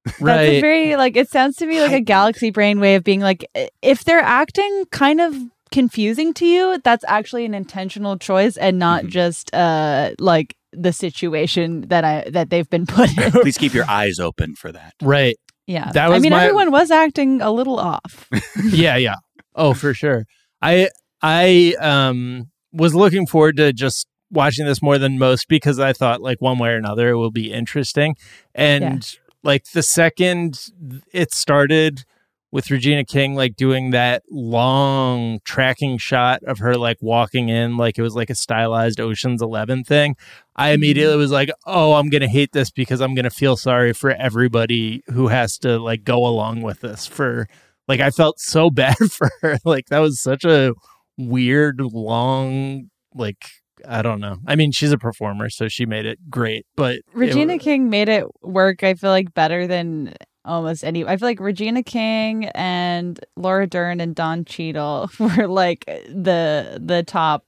That's 0.06 0.20
a 0.20 0.24
Right. 0.26 0.62
very 0.62 0.96
like 0.96 1.16
it 1.16 1.30
sounds 1.30 1.58
to 1.58 1.68
me 1.68 1.80
like 1.80 1.92
a 1.92 2.02
galaxy 2.02 2.50
brain 2.50 2.80
way 2.80 2.96
of 2.96 3.04
being 3.04 3.20
like 3.22 3.46
if 3.84 4.04
they're 4.04 4.20
acting 4.20 4.86
kind 4.92 5.22
of 5.22 5.36
confusing 5.72 6.34
to 6.34 6.46
you, 6.46 6.80
that's 6.84 7.06
actually 7.08 7.46
an 7.46 7.54
intentional 7.54 8.18
choice 8.18 8.58
and 8.58 8.80
not 8.80 9.04
Mhm. 9.06 9.10
just 9.10 9.54
uh 9.54 10.12
like 10.18 10.56
the 10.74 10.94
situation 10.94 11.82
that 11.90 12.04
I 12.04 12.30
that 12.30 12.50
they've 12.50 12.70
been 12.70 12.86
put 12.86 13.16
in. 13.18 13.32
Please 13.32 13.58
keep 13.58 13.74
your 13.74 13.90
eyes 13.90 14.20
open 14.20 14.56
for 14.56 14.72
that. 14.72 14.94
right. 15.02 15.38
yeah. 15.68 15.92
That 15.92 16.10
was 16.10 16.18
I 16.18 16.20
mean 16.20 16.32
my- 16.32 16.44
everyone 16.46 16.72
was 16.72 16.92
acting 16.92 17.42
a 17.42 17.52
little 17.52 17.80
off. 17.80 18.30
yeah, 18.72 18.96
yeah. 18.98 19.16
Oh, 19.56 19.74
for 19.74 19.94
sure. 19.94 20.26
I 20.62 20.90
I 21.22 21.76
um 21.80 22.50
was 22.72 22.96
looking 22.96 23.28
forward 23.28 23.58
to 23.58 23.74
just 23.74 24.08
watching 24.32 24.66
this 24.66 24.82
more 24.82 24.98
than 24.98 25.20
most 25.20 25.48
because 25.50 25.78
I 25.78 25.92
thought 25.94 26.22
like 26.22 26.40
one 26.40 26.58
way 26.58 26.70
or 26.70 26.78
another 26.78 27.10
it 27.10 27.18
will 27.18 27.32
be 27.32 27.52
interesting. 27.52 28.16
And 28.56 29.18
like 29.44 29.66
the 29.74 29.84
second 29.84 30.68
it 31.12 31.34
started 31.34 32.06
with 32.52 32.70
Regina 32.70 33.06
King 33.06 33.36
like 33.36 33.56
doing 33.56 33.92
that 33.92 34.24
long 34.30 35.40
tracking 35.46 35.98
shot 35.98 36.44
of 36.44 36.60
her 36.60 36.76
like 36.76 36.98
walking 37.02 37.50
in 37.50 37.78
like 37.78 37.98
it 37.98 38.02
was 38.02 38.16
like 38.16 38.30
a 38.30 38.36
stylized 38.36 39.00
Ocean's 39.00 39.42
11 39.42 39.86
thing. 39.86 40.16
I 40.56 40.68
mm-hmm. 40.68 40.76
immediately 40.76 41.18
was 41.18 41.32
like, 41.32 41.50
"Oh, 41.66 41.94
I'm 41.94 42.10
going 42.10 42.22
to 42.22 42.28
hate 42.28 42.52
this 42.52 42.72
because 42.72 43.02
I'm 43.02 43.16
going 43.16 43.24
to 43.24 43.30
feel 43.30 43.56
sorry 43.56 43.94
for 43.94 44.12
everybody 44.12 45.02
who 45.08 45.30
has 45.30 45.58
to 45.60 45.80
like 45.80 46.04
go 46.04 46.26
along 46.26 46.62
with 46.62 46.82
this 46.82 47.08
for 47.08 47.48
like 47.88 48.00
I 48.00 48.12
felt 48.12 48.40
so 48.40 48.70
bad 48.72 48.98
for 48.98 49.30
her. 49.42 49.58
Like 49.64 49.88
that 49.88 50.00
was 50.00 50.22
such 50.22 50.44
a 50.44 50.74
weird 51.18 51.80
long 51.80 52.90
like 53.14 53.46
I 53.88 54.02
don't 54.02 54.20
know. 54.20 54.38
I 54.46 54.56
mean, 54.56 54.72
she's 54.72 54.92
a 54.92 54.98
performer, 54.98 55.50
so 55.50 55.68
she 55.68 55.86
made 55.86 56.06
it 56.06 56.30
great, 56.30 56.68
but 56.76 57.00
Regina 57.14 57.58
King 57.58 57.90
made 57.90 58.10
it 58.10 58.26
work, 58.44 58.84
I 58.84 58.94
feel 58.94 59.10
like, 59.10 59.34
better 59.34 59.66
than 59.66 60.14
almost 60.46 60.84
any. 60.84 61.06
I 61.06 61.18
feel 61.18 61.28
like 61.28 61.40
Regina 61.40 61.84
King 61.84 62.46
and 62.56 63.20
Laura 63.36 63.68
Dern 63.68 64.00
and 64.00 64.16
Don 64.16 64.46
Cheadle 64.46 65.10
were 65.20 65.48
like 65.48 65.86
the 65.86 66.80
the 66.82 67.04
top 67.04 67.46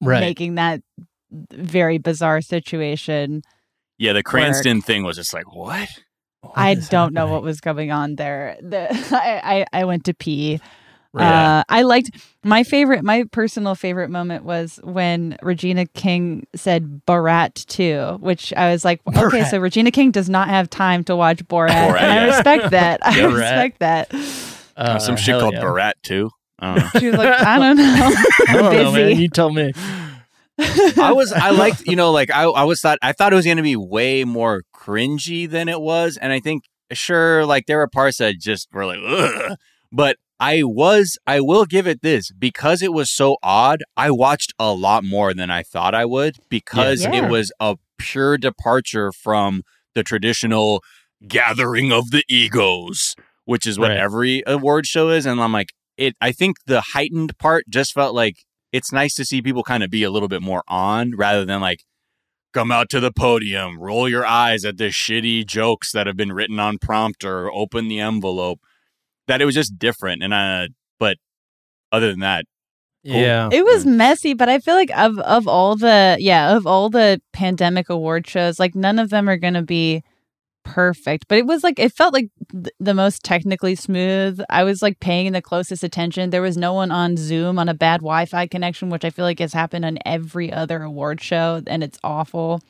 right. 0.00 0.20
making 0.20 0.56
that 0.56 0.82
very 1.52 1.98
bizarre 1.98 2.40
situation. 2.40 3.42
Yeah, 3.98 4.12
the 4.12 4.22
Cranston 4.22 4.82
thing 4.82 5.04
was 5.04 5.16
just 5.16 5.34
like 5.34 5.54
what? 5.54 5.88
What 6.40 6.52
I 6.56 6.74
don't 6.74 7.14
know 7.14 7.26
what 7.28 7.42
was 7.42 7.60
going 7.60 7.90
on 7.90 8.16
there. 8.16 8.56
The 8.60 8.88
I, 9.12 9.66
I, 9.72 9.80
I 9.80 9.84
went 9.84 10.04
to 10.04 10.14
pee. 10.14 10.60
Yeah. 11.16 11.58
Uh, 11.58 11.64
I 11.68 11.82
liked 11.82 12.10
my 12.42 12.64
favorite, 12.64 13.04
my 13.04 13.24
personal 13.30 13.74
favorite 13.74 14.10
moment 14.10 14.44
was 14.44 14.80
when 14.82 15.36
Regina 15.42 15.86
King 15.86 16.46
said 16.54 17.02
Borat 17.06 17.66
2, 17.66 18.18
which 18.20 18.52
I 18.54 18.70
was 18.72 18.84
like, 18.84 19.00
okay, 19.16 19.44
so 19.44 19.58
Regina 19.58 19.90
King 19.90 20.10
does 20.10 20.28
not 20.28 20.48
have 20.48 20.68
time 20.68 21.04
to 21.04 21.16
watch 21.16 21.38
Borat. 21.46 21.70
Borat, 21.70 22.00
and 22.00 22.12
I 22.20 22.26
respect 22.26 22.70
that. 22.70 23.00
I 23.06 23.12
Borat. 23.14 23.32
respect 23.36 23.78
that. 23.80 24.14
Uh, 24.76 24.98
Some 24.98 25.16
shit 25.16 25.38
called 25.38 25.54
yeah. 25.54 25.60
Barat 25.60 25.94
too. 26.02 26.30
I 26.58 26.74
don't 26.74 26.84
know. 26.84 26.90
She 27.00 27.06
was 27.06 27.16
like, 27.16 27.40
I 27.40 27.58
don't 27.58 27.76
know. 27.76 27.84
I 27.94 28.44
I'm 28.48 28.56
don't 28.56 28.74
know, 28.74 28.92
man. 28.92 29.18
You 29.20 29.28
tell 29.28 29.50
me. 29.50 29.72
I 30.58 31.12
was 31.12 31.32
I 31.32 31.50
liked 31.50 31.84
you 31.86 31.96
know 31.96 32.12
like 32.12 32.30
I 32.30 32.44
I 32.44 32.62
was 32.62 32.80
thought 32.80 32.98
I 33.02 33.12
thought 33.12 33.32
it 33.32 33.36
was 33.36 33.44
going 33.44 33.56
to 33.56 33.62
be 33.62 33.74
way 33.74 34.22
more 34.22 34.62
cringy 34.72 35.50
than 35.50 35.68
it 35.68 35.80
was, 35.80 36.16
and 36.16 36.32
I 36.32 36.38
think 36.38 36.64
sure 36.92 37.44
like 37.44 37.66
there 37.66 37.78
were 37.78 37.88
parts 37.88 38.18
that 38.18 38.38
just 38.38 38.68
were 38.72 38.86
like, 38.86 39.00
Ugh. 39.04 39.56
but 39.90 40.16
I 40.40 40.62
was 40.64 41.16
I 41.26 41.40
will 41.40 41.64
give 41.64 41.86
it 41.86 42.02
this 42.02 42.30
because 42.32 42.82
it 42.82 42.92
was 42.92 43.10
so 43.10 43.36
odd. 43.42 43.82
I 43.96 44.10
watched 44.10 44.52
a 44.58 44.72
lot 44.72 45.04
more 45.04 45.32
than 45.32 45.50
I 45.50 45.62
thought 45.62 45.94
I 45.94 46.04
would 46.04 46.36
because 46.48 47.02
Yeah. 47.04 47.14
it 47.26 47.30
was 47.30 47.52
a 47.60 47.76
pure 47.98 48.36
departure 48.36 49.12
from 49.12 49.62
the 49.94 50.02
traditional 50.02 50.82
gathering 51.26 51.92
of 51.92 52.10
the 52.10 52.24
egos, 52.28 53.14
which 53.44 53.66
is 53.66 53.78
what 53.78 53.90
Right. 53.90 53.98
every 53.98 54.42
award 54.46 54.86
show 54.86 55.08
is, 55.10 55.24
and 55.26 55.40
I'm 55.40 55.52
like 55.52 55.68
it. 55.96 56.14
I 56.20 56.32
think 56.32 56.56
the 56.66 56.80
heightened 56.92 57.38
part 57.38 57.64
just 57.68 57.92
felt 57.94 58.14
like 58.14 58.34
it's 58.72 58.92
nice 58.92 59.14
to 59.14 59.24
see 59.24 59.40
people 59.40 59.62
kind 59.62 59.84
of 59.84 59.90
be 59.90 60.02
a 60.02 60.10
little 60.10 60.28
bit 60.28 60.42
more 60.42 60.64
on 60.66 61.12
rather 61.16 61.44
than 61.44 61.60
like 61.60 61.84
come 62.52 62.72
out 62.72 62.88
to 62.90 62.98
the 63.00 63.12
podium, 63.12 63.78
roll 63.78 64.08
your 64.08 64.26
eyes 64.26 64.64
at 64.64 64.76
the 64.76 64.88
shitty 64.88 65.46
jokes 65.46 65.92
that 65.92 66.06
have 66.08 66.16
been 66.16 66.32
written 66.32 66.58
on 66.58 66.78
prompter, 66.78 67.50
open 67.52 67.86
the 67.88 68.00
envelope. 68.00 68.60
That 69.26 69.40
it 69.40 69.44
was 69.44 69.54
just 69.54 69.78
different, 69.78 70.22
and 70.22 70.34
uh, 70.34 70.68
but 70.98 71.16
other 71.92 72.10
than 72.10 72.20
that, 72.20 72.44
Yeah. 73.02 73.48
It 73.52 73.64
was 73.64 73.86
messy, 73.86 74.34
but 74.34 74.48
I 74.48 74.58
feel 74.58 74.74
like 74.74 74.90
of 74.96 75.18
of 75.18 75.46
all 75.48 75.76
the 75.76 76.16
yeah, 76.20 76.56
of 76.56 76.66
all 76.66 76.90
the 76.90 77.20
pandemic 77.32 77.88
award 77.90 78.26
shows, 78.26 78.58
like 78.58 78.74
none 78.74 78.98
of 78.98 79.10
them 79.10 79.28
are 79.28 79.36
going 79.36 79.54
to 79.54 79.62
be 79.62 80.02
perfect. 80.64 81.26
But 81.28 81.38
it 81.38 81.46
was 81.46 81.62
like 81.62 81.78
it 81.78 81.92
felt 81.92 82.12
like 82.14 82.28
th- 82.50 82.74
the 82.80 82.94
most 82.94 83.22
technically 83.22 83.74
smooth. 83.74 84.40
I 84.50 84.64
was 84.64 84.82
like 84.82 84.98
paying 85.00 85.32
the 85.32 85.42
closest 85.42 85.84
attention. 85.84 86.30
There 86.30 86.42
was 86.42 86.56
no 86.56 86.72
one 86.72 86.90
on 86.90 87.16
Zoom 87.16 87.58
on 87.58 87.68
a 87.68 87.74
bad 87.74 88.00
Wi-Fi 88.00 88.46
connection, 88.48 88.90
which 88.90 89.04
I 89.04 89.10
feel 89.10 89.24
like 89.26 89.38
has 89.38 89.52
happened 89.52 89.84
on 89.84 89.98
every 90.04 90.52
other 90.52 90.82
award 90.82 91.20
show 91.20 91.62
and 91.66 91.84
it's 91.84 91.98
awful. 92.02 92.60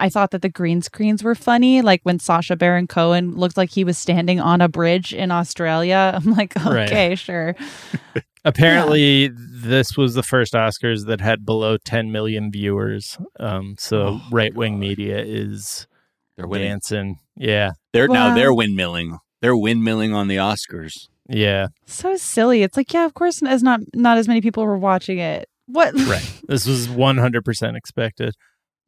I 0.00 0.08
thought 0.08 0.30
that 0.32 0.42
the 0.42 0.48
green 0.48 0.82
screens 0.82 1.22
were 1.22 1.34
funny, 1.34 1.82
like 1.82 2.00
when 2.04 2.18
Sacha 2.18 2.56
Baron 2.56 2.86
Cohen 2.88 3.36
looked 3.36 3.56
like 3.56 3.70
he 3.70 3.84
was 3.84 3.98
standing 3.98 4.40
on 4.40 4.60
a 4.60 4.68
bridge 4.68 5.12
in 5.14 5.30
Australia. 5.30 6.12
I'm 6.24 6.32
like, 6.32 6.54
Right. 6.56 6.88
okay, 6.90 7.14
sure. 7.14 7.54
Apparently, 8.44 9.28
this 9.34 9.96
was 9.98 10.14
the 10.14 10.22
first 10.22 10.54
Oscars 10.54 11.06
that 11.06 11.20
had 11.20 11.44
below 11.44 11.76
10 11.76 12.10
million 12.10 12.50
viewers. 12.50 13.18
Um, 13.38 13.74
so 13.78 14.00
Oh, 14.02 14.20
right 14.32 14.54
wing 14.54 14.78
media 14.78 15.18
is 15.22 15.86
they're 16.36 16.46
winning. 16.48 16.68
dancing. 16.70 17.16
Yeah. 17.36 17.72
They're 17.92 18.08
now 18.08 18.34
they're 18.34 18.52
windmilling. 18.52 19.18
They're 19.42 19.54
windmilling 19.54 20.14
on 20.14 20.28
the 20.28 20.36
Oscars. 20.36 21.08
Yeah. 21.28 21.68
so 21.86 22.16
silly. 22.16 22.62
It's 22.62 22.76
like, 22.76 22.92
yeah, 22.92 23.04
of 23.04 23.14
course, 23.14 23.42
as 23.42 23.62
not 23.62 23.80
not 23.94 24.16
as 24.18 24.26
many 24.26 24.40
people 24.40 24.64
were 24.64 24.78
watching 24.78 25.18
it. 25.18 25.46
What? 25.66 25.94
Right. 25.94 26.26
This 26.48 26.66
was 26.66 26.88
100% 26.88 27.76
expected. 27.76 28.34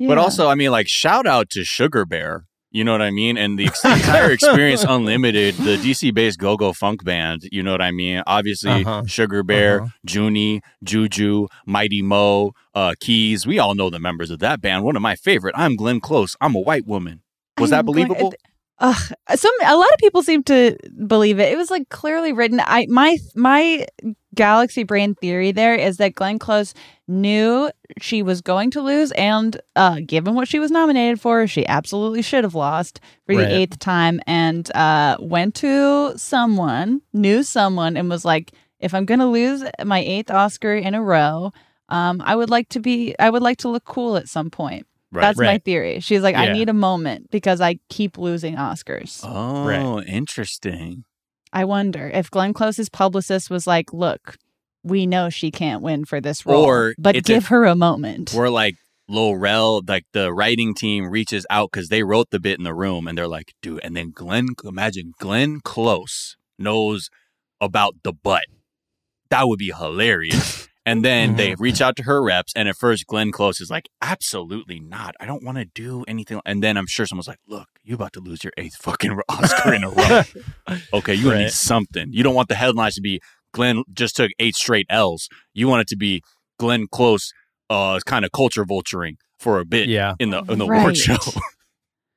But 0.09 0.19
also, 0.19 0.49
I 0.49 0.55
mean, 0.55 0.71
like 0.71 0.89
shout 0.89 1.27
out 1.27 1.51
to 1.51 1.65
Sugar 1.65 2.05
Bear. 2.05 2.47
You 2.75 2.85
know 2.85 2.93
what 2.93 3.03
I 3.03 3.11
mean? 3.11 3.37
And 3.37 3.59
the 3.59 3.65
entire 3.85 4.31
Experience 4.37 4.83
Unlimited, 4.83 5.57
the 5.57 5.77
DC 5.77 6.15
based 6.15 6.39
go 6.39 6.57
go 6.57 6.73
funk 6.73 7.05
band. 7.05 7.43
You 7.53 7.63
know 7.63 7.71
what 7.73 7.83
I 7.83 7.91
mean? 7.91 8.23
Obviously, 8.27 8.71
Uh-huh. 8.71 9.03
Sugar 9.07 9.43
Bear, 9.43 9.83
Uh-huh. 9.83 9.91
Junie, 10.09 10.63
Juju, 10.83 11.49
Mighty 11.67 12.01
Mo, 12.01 12.53
uh, 12.75 12.95
Keys. 12.99 13.47
We 13.47 13.59
all 13.59 13.75
know 13.75 13.91
the 13.91 13.99
members 13.99 14.31
of 14.31 14.39
that 14.39 14.63
band. 14.63 14.85
One 14.85 14.97
of 14.97 15.03
my 15.03 15.17
favorite. 15.17 15.55
I'm 15.59 15.77
Glenn 15.77 16.01
Close. 16.01 16.35
I'm 16.41 16.55
a 16.55 16.61
white 16.61 16.87
woman. 16.87 17.21
Was 17.59 17.73
I'm 17.73 17.85
that 17.85 17.93
going- 17.93 18.07
believable? 18.09 18.35
Ugh, 18.79 19.13
some 19.37 19.53
a 19.65 19.77
lot 19.77 19.93
of 19.93 19.99
people 19.99 20.23
seem 20.23 20.43
to 20.45 20.77
believe 21.07 21.39
it. 21.39 21.53
It 21.53 21.57
was 21.59 21.71
like 21.71 21.89
clearly 21.91 22.33
written. 22.33 22.59
I 22.59 22.87
my 22.89 23.19
my 23.37 23.87
galaxy 24.35 24.83
brain 24.85 25.15
theory 25.15 25.53
there 25.53 25.75
is 25.75 25.97
that 25.99 26.15
Glenn 26.15 26.39
Close 26.39 26.75
knew 27.09 27.71
she 28.01 28.23
was 28.23 28.41
going 28.41 28.71
to 28.73 28.81
lose, 28.81 29.13
and 29.13 29.61
uh, 29.77 29.99
given 30.07 30.35
what 30.35 30.49
she 30.49 30.59
was 30.59 30.71
nominated 30.71 31.21
for, 31.21 31.47
she 31.47 31.67
absolutely 31.67 32.23
should 32.23 32.45
have 32.45 32.55
lost 32.55 33.01
for 33.27 33.35
the 33.35 33.43
Right. 33.43 33.51
eighth 33.53 33.79
time, 33.79 34.21
and 34.27 34.71
uh, 34.75 35.17
went 35.21 35.55
to 35.57 36.17
someone, 36.17 37.03
knew 37.13 37.43
someone, 37.43 37.97
and 37.97 38.09
was 38.09 38.25
like, 38.25 38.53
"If 38.81 38.95
I'm 38.95 39.05
going 39.05 39.21
to 39.21 39.27
lose 39.27 39.63
my 39.85 39.99
eighth 40.01 40.31
Oscar 40.31 40.75
in 40.75 40.95
a 40.95 41.03
row." 41.03 41.53
Um, 41.89 42.23
I 42.25 42.35
would 42.37 42.49
like 42.49 42.71
to 42.71 42.81
be. 42.81 43.15
I 43.19 43.29
would 43.29 43.43
like 43.43 43.59
to 43.59 43.69
look 43.69 43.85
cool 43.85 44.17
at 44.17 44.29
some 44.29 44.49
point. 44.49 44.87
Right. 45.11 45.21
That's 45.23 45.39
my 45.39 45.59
theory. 45.59 46.01
She's 46.01 46.23
like, 46.23 46.37
I 46.37 46.47
need 46.55 46.71
a 46.71 46.73
moment 46.73 47.31
because 47.31 47.61
I 47.61 47.79
keep 47.91 48.17
losing 48.17 48.55
Oscars. 48.57 49.21
oh, 49.23 49.67
Right. 49.67 50.09
interesting. 50.09 51.05
I 51.53 51.65
wonder 51.65 52.09
if 52.13 52.31
Glenn 52.31 52.55
Close's 52.55 52.89
publicist 52.89 53.51
was 53.51 53.67
like, 53.67 53.93
look, 53.93 54.37
we 54.83 55.07
know 55.07 55.29
she 55.31 55.51
can't 55.51 55.83
win 55.83 56.05
for 56.05 56.21
this 56.21 56.45
role, 56.47 56.65
Or 56.65 56.95
but 56.99 57.23
give 57.25 57.45
a- 57.45 57.47
her 57.49 57.65
a 57.67 57.75
moment. 57.77 58.35
Or 58.35 58.49
like 58.51 58.77
Lorel, 59.09 59.83
like 59.87 60.05
the 60.13 60.33
writing 60.33 60.75
team 60.75 61.11
reaches 61.11 61.45
out 61.51 61.71
because 61.73 61.89
they 61.89 62.03
wrote 62.03 62.31
the 62.31 62.41
bit 62.41 62.59
in 62.59 62.65
the 62.65 62.75
room 62.75 63.07
and 63.07 63.17
they're 63.19 63.29
like, 63.29 63.53
dude, 63.61 63.81
and 63.85 63.95
then 63.97 64.11
Glenn, 64.13 64.49
imagine 64.65 65.13
Glenn 65.19 65.61
Close 65.61 66.37
knows 66.59 67.11
about 67.61 67.97
the 68.03 68.13
butt. 68.13 68.45
That 69.31 69.47
would 69.49 69.59
be 69.59 69.73
hilarious. 69.77 70.69
And 70.85 71.05
then 71.05 71.35
Mhm. 71.35 71.37
they 71.37 71.55
reach 71.55 71.81
out 71.81 71.95
to 71.97 72.03
her 72.03 72.21
reps, 72.23 72.53
and 72.57 72.69
at 72.69 72.77
first 72.77 73.07
Glenn 73.07 73.31
Close 73.31 73.61
is 73.61 73.71
like, 73.71 73.89
"Absolutely 74.01 74.81
not! 74.81 75.15
I 75.21 75.27
don't 75.27 75.45
want 75.45 75.59
to 75.59 75.65
do 75.65 76.05
anything." 76.09 76.41
And 76.45 76.61
then 76.63 76.77
I'm 76.77 76.89
sure 76.89 77.07
someone's 77.07 77.29
like, 77.29 77.39
"Look, 77.47 77.69
you 77.85 77.95
about 77.95 78.13
to 78.15 78.21
lose 78.21 78.43
your 78.43 78.53
eighth 78.57 78.77
fucking 78.77 79.17
Oscar 79.29 79.75
in 79.75 79.85
a 79.85 79.91
row. 79.91 80.23
okay, 80.95 81.15
you 81.15 81.31
Right. 81.31 81.39
need 81.43 81.51
something. 81.53 82.09
You 82.13 82.23
don't 82.25 82.35
want 82.35 82.49
the 82.49 82.57
headlines 82.57 82.97
to 82.97 83.01
be 83.01 83.21
Glenn 83.55 83.85
just 83.93 84.17
took 84.17 84.31
eight 84.41 84.57
straight 84.57 84.87
L's. 84.91 85.29
You 85.55 85.69
want 85.69 85.83
it 85.83 85.89
to 85.89 85.97
be 85.97 86.23
Glenn 86.59 86.87
Close, 86.91 87.33
uh, 87.71 88.01
kind 88.07 88.25
of 88.25 88.33
culture 88.33 88.65
vulturing 88.65 89.17
for 89.39 89.61
a 89.61 89.65
bit 89.65 89.89
Yeah. 89.89 90.15
in 90.19 90.31
the 90.31 90.39
in 90.49 90.59
the 90.59 90.67
Right. 90.67 90.81
award 90.81 90.97
show." 90.97 91.17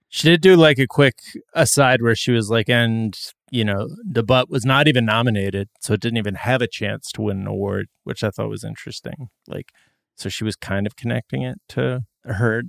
She 0.10 0.30
did 0.30 0.40
do 0.42 0.56
like 0.56 0.80
a 0.80 0.88
quick 0.88 1.16
aside 1.54 2.02
where 2.02 2.16
she 2.16 2.32
was 2.32 2.50
like, 2.50 2.70
and, 2.70 3.14
you 3.52 3.64
know, 3.64 3.88
the 4.04 4.24
butt 4.24 4.50
was 4.50 4.66
not 4.66 4.88
even 4.88 5.06
nominated. 5.06 5.70
So 5.82 5.94
it 5.94 6.02
didn't 6.02 6.18
even 6.18 6.36
have 6.36 6.62
a 6.62 6.68
chance 6.68 7.12
to 7.14 7.22
win 7.22 7.42
an 7.42 7.48
award, 7.48 7.88
which 8.04 8.24
I 8.24 8.30
thought 8.32 8.50
was 8.50 8.64
interesting. 8.64 9.30
Like, 9.48 9.72
so 10.16 10.30
she 10.30 10.44
was 10.44 10.56
kind 10.56 10.88
of 10.88 10.96
connecting 10.96 11.42
it 11.44 11.60
to 11.70 12.02
her 12.24 12.64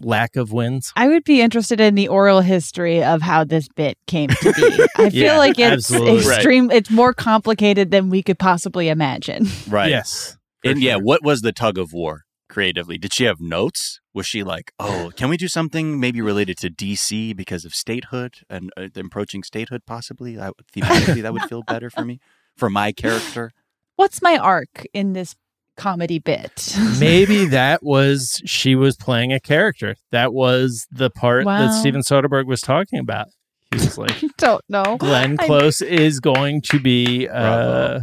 lack 0.00 0.34
of 0.36 0.50
wins. 0.52 0.92
I 0.96 1.06
would 1.08 1.24
be 1.24 1.40
interested 1.40 1.80
in 1.80 1.94
the 1.94 2.08
oral 2.08 2.40
history 2.40 3.02
of 3.04 3.22
how 3.22 3.44
this 3.44 3.68
bit 3.68 3.96
came 4.06 4.28
to 4.28 4.52
be. 4.52 4.86
I 4.96 5.10
feel 5.10 5.22
Yeah, 5.24 5.38
like 5.38 5.58
it's 5.58 5.90
absolutely. 5.90 6.26
Right. 6.26 6.36
extreme. 6.38 6.70
It's 6.70 6.90
more 6.90 7.12
complicated 7.14 7.90
than 7.90 8.10
we 8.10 8.22
could 8.22 8.38
possibly 8.38 8.88
imagine. 8.88 9.46
right. 9.68 9.90
Yes. 9.90 10.36
for 10.62 10.70
And 10.70 10.80
yeah, 10.82 10.96
what 10.96 11.22
was 11.22 11.42
the 11.42 11.52
tug 11.52 11.78
of 11.78 11.92
war 11.92 12.22
creatively? 12.54 12.96
Did 12.98 13.12
she 13.12 13.24
have 13.24 13.40
notes? 13.40 14.00
Was 14.14 14.26
she 14.26 14.42
like, 14.44 14.72
"Oh, 14.78 15.10
can 15.16 15.28
we 15.28 15.36
do 15.36 15.48
something 15.48 15.98
maybe 15.98 16.20
related 16.20 16.56
to 16.58 16.70
DC 16.70 17.36
because 17.36 17.64
of 17.64 17.74
statehood 17.74 18.34
and 18.48 18.70
uh, 18.76 18.88
approaching 18.96 19.42
statehood? 19.42 19.82
Possibly, 19.86 20.38
I, 20.38 20.50
thematically, 20.74 21.22
that 21.22 21.32
would 21.32 21.42
feel 21.42 21.62
better 21.62 21.90
for 21.90 22.04
me, 22.04 22.20
for 22.56 22.70
my 22.70 22.92
character." 22.92 23.50
What's 23.96 24.20
my 24.22 24.36
arc 24.36 24.86
in 24.92 25.12
this 25.12 25.34
comedy 25.76 26.18
bit? 26.18 26.76
maybe 27.00 27.46
that 27.46 27.82
was 27.82 28.40
she 28.44 28.74
was 28.76 28.96
playing 28.96 29.32
a 29.32 29.40
character. 29.40 29.96
That 30.12 30.32
was 30.32 30.86
the 30.90 31.10
part 31.10 31.44
Wow. 31.44 31.58
that 31.66 31.72
Steven 31.80 32.00
Soderbergh 32.02 32.46
was 32.46 32.60
talking 32.60 32.98
about. 33.00 33.26
He 33.72 33.78
was 33.78 33.98
like, 33.98 34.14
Don't 34.38 34.62
know. 34.68 34.96
Glenn 34.98 35.36
I- 35.40 35.46
Close 35.46 35.80
is 35.80 36.20
going 36.20 36.62
to 36.70 36.78
be 36.80 37.28
uh, 37.28 38.00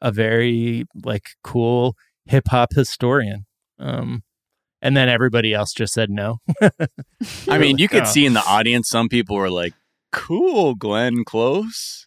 a 0.00 0.12
very 0.12 0.84
like 1.04 1.24
cool 1.42 1.94
hip 2.26 2.44
hop 2.48 2.72
historian. 2.74 3.46
Um, 3.78 4.22
and 4.82 4.96
then 4.96 5.08
everybody 5.08 5.52
else 5.54 5.72
just 5.72 5.92
said 5.92 6.10
no. 6.10 6.38
I 7.48 7.58
mean, 7.58 7.78
you 7.78 7.88
could 7.88 8.02
Oh. 8.02 8.06
see 8.06 8.26
in 8.26 8.32
the 8.34 8.44
audience 8.44 8.88
some 8.88 9.08
people 9.08 9.36
were 9.36 9.50
like, 9.50 9.74
"Cool, 10.12 10.74
Glenn 10.74 11.24
Close." 11.24 12.06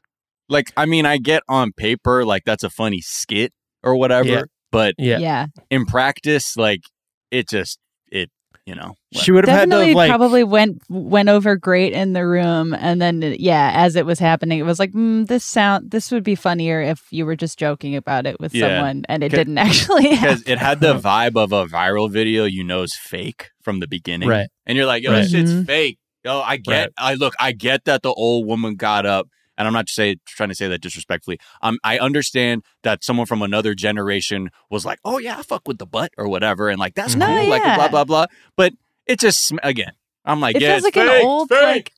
Like, 0.49 0.72
I 0.78 0.86
mean, 0.86 1.05
I 1.05 1.17
get 1.17 1.43
on 1.49 1.72
paper 1.74 2.26
like 2.26 2.43
that's 2.45 2.63
a 2.63 2.69
funny 2.69 3.01
skit 3.01 3.53
or 3.84 3.95
whatever, 3.95 4.28
Yeah. 4.30 4.43
but 4.72 4.95
Yeah. 4.97 5.17
yeah. 5.19 5.45
in 5.69 5.86
practice, 5.86 6.55
like 6.57 6.82
it 7.30 7.47
just 7.49 7.80
it, 8.11 8.30
you 8.66 8.76
know. 8.76 8.95
She 9.14 9.32
would 9.32 9.45
have 9.47 9.57
had 9.57 9.66
to 9.66 9.70
Definitely 9.72 9.93
like 9.95 10.09
probably 10.09 10.43
went 10.43 10.82
went 10.89 11.30
over 11.30 11.55
great 11.55 11.93
in 11.93 12.14
the 12.14 12.26
room, 12.26 12.74
and 12.74 13.01
then 13.01 13.22
yeah, 13.39 13.72
as 13.76 13.95
it 13.95 14.05
was 14.05 14.20
happening, 14.20 14.59
it 14.59 14.64
was 14.64 14.80
like 14.80 14.91
mm, 14.93 15.28
this 15.28 15.43
sound. 15.43 15.91
This 15.91 16.12
would 16.12 16.24
be 16.24 16.36
funnier 16.36 16.82
if 16.82 17.01
you 17.12 17.26
were 17.26 17.36
just 17.36 17.57
joking 17.59 17.95
about 17.95 18.26
it 18.26 18.39
with 18.39 18.53
Yeah. 18.53 18.68
someone, 18.78 19.03
and 19.09 19.24
it 19.24 19.30
didn't 19.30 19.57
actually. 19.68 20.09
because 20.09 20.43
it 20.47 20.57
had 20.59 20.80
the 20.80 20.95
vibe 20.99 21.36
of 21.36 21.51
a 21.51 21.66
viral 21.66 22.09
video 22.12 22.45
you 22.45 22.64
know 22.64 22.84
is 22.84 22.95
fake 22.95 23.49
from 23.62 23.80
the 23.80 23.88
beginning. 23.88 24.30
Right. 24.30 24.47
And 24.66 24.78
you're 24.78 24.86
like, 24.88 25.03
yo, 25.03 25.12
Right. 25.12 25.22
this 25.24 25.32
shit's 25.32 25.51
Mhm. 25.51 25.66
fake. 25.66 25.97
Yo, 26.24 26.39
I 26.39 26.57
get, 26.57 26.72
Right. 26.74 26.89
I 26.97 27.14
look, 27.16 27.34
I 27.39 27.51
get 27.51 27.86
that 27.86 28.03
the 28.03 28.14
old 28.14 28.45
woman 28.45 28.76
got 28.76 29.05
up. 29.07 29.28
And 29.62 29.68
I'm 29.68 29.74
not 29.74 29.88
say, 29.89 30.16
trying 30.26 30.49
to 30.49 30.55
say 30.55 30.68
that 30.68 30.82
disrespectfully. 30.82 31.39
Um, 31.62 31.78
I 31.84 31.99
understand 31.99 32.64
that 32.82 33.03
someone 33.03 33.28
from 33.28 33.43
another 33.43 33.76
generation 33.76 34.49
was 34.72 34.86
like, 34.86 34.99
"Oh 35.05 35.20
yeah, 35.20 35.38
I 35.38 35.43
fuck 35.43 35.68
with 35.68 35.78
the 35.78 35.86
butt" 35.86 36.12
or 36.18 36.28
whatever, 36.28 36.68
and 36.70 36.80
like 36.80 36.95
that's 36.95 37.16
No, 37.16 37.28
cool, 37.28 37.47
like 37.47 37.62
blah 37.64 37.88
blah 37.89 38.03
blah. 38.03 38.26
But 38.57 38.74
it 39.05 39.20
just 39.20 39.45
sm- 39.47 39.59
again, 39.62 39.91
I'm 40.26 40.39
like, 40.39 40.55
it 40.55 40.64
yeah, 40.64 40.70
feels 40.74 40.86
it's 40.86 40.95
like 40.97 41.05
fake, 41.07 41.22
an 41.22 41.28
old 41.28 41.49
fake. 41.49 41.62
like. 41.62 41.91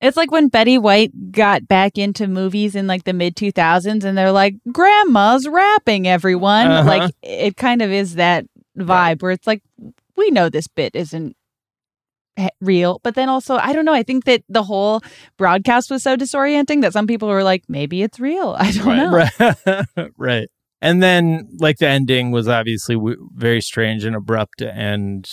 It's 0.00 0.16
like 0.16 0.30
when 0.30 0.46
Betty 0.48 0.78
White 0.78 1.32
got 1.32 1.66
back 1.66 1.98
into 1.98 2.28
movies 2.28 2.76
in 2.76 2.86
like 2.86 3.02
the 3.04 3.12
mid 3.12 3.34
2000s, 3.36 4.04
and 4.04 4.16
they're 4.18 4.30
like, 4.30 4.54
"Grandma's 4.70 5.48
rapping 5.48 6.06
everyone." 6.06 6.68
Uh-huh. 6.68 6.88
Like 6.88 7.12
it 7.22 7.56
kind 7.56 7.82
of 7.82 7.90
is 7.90 8.14
that 8.16 8.44
vibe 8.78 9.22
where 9.22 9.32
it's 9.32 9.46
like, 9.46 9.62
we 10.16 10.30
know 10.30 10.48
this 10.50 10.68
bit 10.68 10.94
isn't 10.94 11.28
he- 11.28 11.36
real, 12.60 13.00
but 13.04 13.14
then 13.14 13.28
also 13.28 13.56
I 13.56 13.72
don't 13.72 13.84
know. 13.84 13.92
I 13.94 14.02
think 14.02 14.24
that 14.24 14.42
the 14.48 14.62
whole 14.62 15.00
broadcast 15.36 15.90
was 15.90 16.02
so 16.02 16.16
disorienting 16.16 16.80
that 16.82 16.92
some 16.92 17.06
people 17.06 17.28
were 17.28 17.42
like, 17.42 17.64
maybe 17.68 18.02
it's 18.02 18.20
real. 18.20 18.54
I 18.58 18.72
don't 18.72 18.86
Right. 18.86 19.30
know. 19.40 19.54
right. 19.96 20.10
right. 20.16 20.48
And 20.80 21.02
then 21.02 21.48
like 21.58 21.78
the 21.78 21.88
ending 21.88 22.30
was 22.30 22.46
obviously 22.48 22.94
w- 22.94 23.28
very 23.34 23.60
strange 23.60 24.04
and 24.04 24.14
abrupt 24.14 24.62
and 24.62 25.28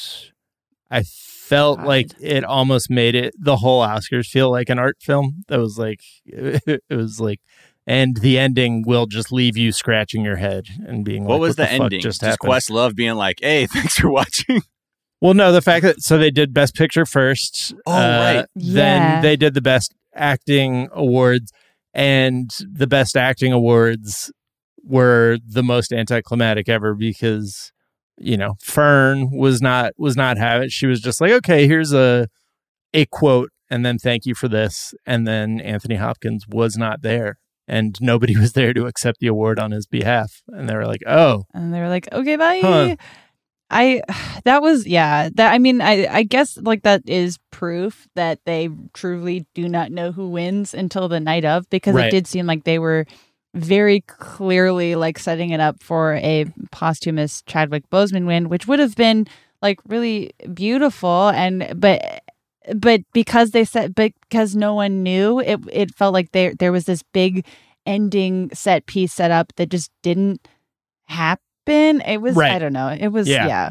I 0.89 1.03
felt 1.03 1.77
God. 1.79 1.87
like 1.87 2.07
it 2.19 2.43
almost 2.43 2.89
made 2.89 3.13
it 3.15 3.33
the 3.39 3.57
whole 3.57 3.81
Oscars 3.85 4.25
feel 4.27 4.49
like 4.49 4.69
an 4.69 4.79
art 4.79 4.97
film. 5.01 5.43
That 5.47 5.59
was 5.59 5.77
like 5.77 5.99
it 6.25 6.81
was 6.89 7.19
like 7.19 7.39
and 7.87 8.17
the 8.17 8.39
ending 8.39 8.83
will 8.87 9.05
just 9.05 9.31
leave 9.31 9.55
you 9.55 9.71
scratching 9.71 10.23
your 10.25 10.37
head 10.37 10.65
and 10.87 11.05
being 11.05 11.23
like 11.23 11.29
What 11.29 11.39
was 11.39 11.55
the, 11.55 11.71
ending? 11.71 11.99
just 12.01 12.21
Just 12.21 12.21
happened? 12.21 12.51
Questlove 12.51 12.95
being 12.95 13.13
like, 13.13 13.37
"Hey, 13.41 13.67
thanks 13.67 13.93
for 13.99 14.09
watching." 14.09 14.63
Well, 15.25 15.33
no, 15.33 15.51
the 15.51 15.61
fact 15.61 15.81
that 15.81 16.01
so 16.01 16.19
they 16.19 16.29
did 16.29 16.53
Best 16.53 16.75
Picture 16.75 17.03
first. 17.03 17.73
Oh, 17.87 17.91
uh, 17.91 17.97
right. 18.35 18.45
Then 18.55 19.01
Yeah. 19.01 19.21
they 19.21 19.35
did 19.35 19.55
the 19.55 19.61
Best 19.61 19.91
Acting 20.13 20.87
awards, 20.93 21.51
and 21.95 22.51
the 22.71 22.85
Best 22.85 23.17
Acting 23.17 23.51
awards 23.51 24.31
were 24.83 25.39
the 25.43 25.63
most 25.63 25.91
anticlimactic 25.91 26.69
ever 26.69 26.93
because 26.93 27.71
you 28.19 28.37
know 28.37 28.53
Fern 28.61 29.31
was 29.31 29.63
not 29.63 29.93
was 29.97 30.15
not 30.15 30.37
having. 30.37 30.69
She 30.69 30.85
was 30.85 31.01
just 31.01 31.19
like, 31.19 31.31
okay, 31.31 31.65
here's 31.67 31.91
a 31.91 32.27
a 32.93 33.07
quote, 33.07 33.49
and 33.67 33.83
then 33.83 33.97
thank 33.97 34.27
you 34.27 34.35
for 34.35 34.47
this, 34.47 34.93
and 35.07 35.27
then 35.27 35.59
Anthony 35.59 35.95
Hopkins 35.95 36.45
was 36.47 36.77
not 36.77 37.01
there. 37.01 37.39
And 37.67 37.97
nobody 37.99 38.37
was 38.39 38.53
there 38.53 38.75
to 38.75 38.85
accept 38.85 39.19
the 39.21 39.25
award 39.25 39.57
on 39.57 39.71
his 39.71 39.87
behalf. 39.87 40.43
And 40.49 40.69
they 40.69 40.75
were 40.75 40.85
like, 40.85 41.01
oh, 41.07 41.45
And 41.51 41.73
they 41.73 41.79
were 41.79 41.89
like, 41.89 42.07
okay, 42.13 42.35
bye. 42.35 42.59
Huh. 42.61 42.95
I 43.69 44.01
that 44.45 44.61
was 44.61 44.85
yeah 44.87 45.29
that 45.35 45.51
I 45.53 45.57
mean 45.57 45.81
I 45.81 46.07
I 46.07 46.23
guess 46.23 46.57
like 46.57 46.83
that 46.83 47.01
is 47.07 47.37
proof 47.51 48.07
that 48.15 48.39
they 48.45 48.69
truly 48.93 49.45
do 49.53 49.67
not 49.67 49.91
know 49.91 50.11
who 50.11 50.29
wins 50.29 50.73
until 50.73 51.07
the 51.07 51.19
night 51.19 51.45
of 51.45 51.69
because 51.69 51.95
Right. 51.95 52.07
it 52.07 52.11
did 52.11 52.27
seem 52.27 52.45
like 52.45 52.63
they 52.63 52.79
were 52.79 53.05
very 53.53 54.01
clearly 54.01 54.95
like 54.95 55.17
setting 55.17 55.51
it 55.51 55.59
up 55.61 55.81
for 55.81 56.15
a 56.15 56.45
posthumous 56.71 57.41
Chadwick 57.43 57.89
Boseman 57.89 58.25
win 58.25 58.49
which 58.49 58.67
would 58.67 58.79
have 58.79 58.95
been 58.95 59.25
like 59.61 59.79
really 59.87 60.31
beautiful 60.53 61.29
and 61.29 61.73
but 61.79 62.21
but 62.75 63.01
because 63.13 63.51
they 63.51 63.63
said 63.63 63.95
because 63.95 64.55
no 64.55 64.73
one 64.73 65.03
knew 65.03 65.39
it 65.39 65.59
it 65.71 65.95
felt 65.95 66.13
like 66.13 66.31
there 66.33 66.53
there 66.55 66.71
was 66.71 66.85
this 66.85 67.03
big 67.13 67.45
ending 67.85 68.49
set 68.53 68.85
piece 68.87 69.13
set 69.13 69.31
up 69.31 69.53
that 69.55 69.69
just 69.69 69.89
didn't 70.03 70.47
happen 71.05 71.41
it 71.67 72.21
was 72.21 72.35
Right. 72.35 72.51
i 72.53 72.59
don't 72.59 72.73
know 72.73 72.89
it 72.89 73.07
was 73.09 73.27
Yeah. 73.27 73.47
yeah, 73.47 73.69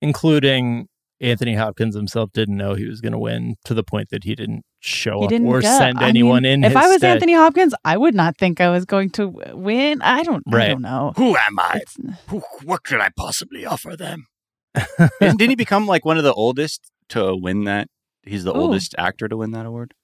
including 0.00 0.88
Anthony 1.20 1.54
Hopkins 1.54 1.94
himself 1.94 2.32
didn't 2.32 2.56
know 2.56 2.74
he 2.74 2.86
was 2.86 3.00
going 3.00 3.12
to 3.12 3.18
win 3.18 3.54
to 3.64 3.72
the 3.72 3.84
point 3.84 4.10
that 4.10 4.24
he 4.24 4.34
didn't 4.34 4.62
show 4.80 5.20
he 5.20 5.24
up 5.26 5.30
didn't 5.30 5.46
or 5.46 5.62
go. 5.62 5.78
send 5.78 5.98
I 6.00 6.08
anyone 6.08 6.42
mean, 6.42 6.52
in. 6.52 6.64
if 6.64 6.72
his 6.72 6.76
i 6.76 6.86
was 6.88 6.96
stead. 6.98 7.14
anthony 7.14 7.32
hopkins 7.34 7.72
i 7.84 7.96
would 7.96 8.14
not 8.14 8.36
think 8.36 8.60
i 8.60 8.68
was 8.68 8.84
going 8.84 9.08
to 9.10 9.28
win 9.54 10.02
i 10.02 10.22
don't 10.22 10.42
i 10.52 10.68
don't 10.68 10.82
know 10.82 11.12
Who 11.16 11.36
am 11.36 11.58
I? 11.58 11.80
Who, 12.28 12.42
what 12.64 12.82
could 12.84 13.00
I 13.00 13.08
possibly 13.16 13.64
offer 13.64 13.96
them? 13.96 14.26
Didn't, 15.20 15.38
didn't 15.38 15.50
he 15.50 15.54
become 15.56 15.86
like 15.86 16.04
one 16.04 16.18
of 16.18 16.24
the 16.24 16.32
oldest 16.34 16.90
to 17.10 17.34
win 17.36 17.64
that? 17.64 17.88
He's 18.24 18.42
the 18.44 18.50
Ooh. 18.54 18.60
oldest 18.62 18.94
actor 18.98 19.28
to 19.28 19.36
win 19.36 19.52
that 19.52 19.64
award. 19.66 19.94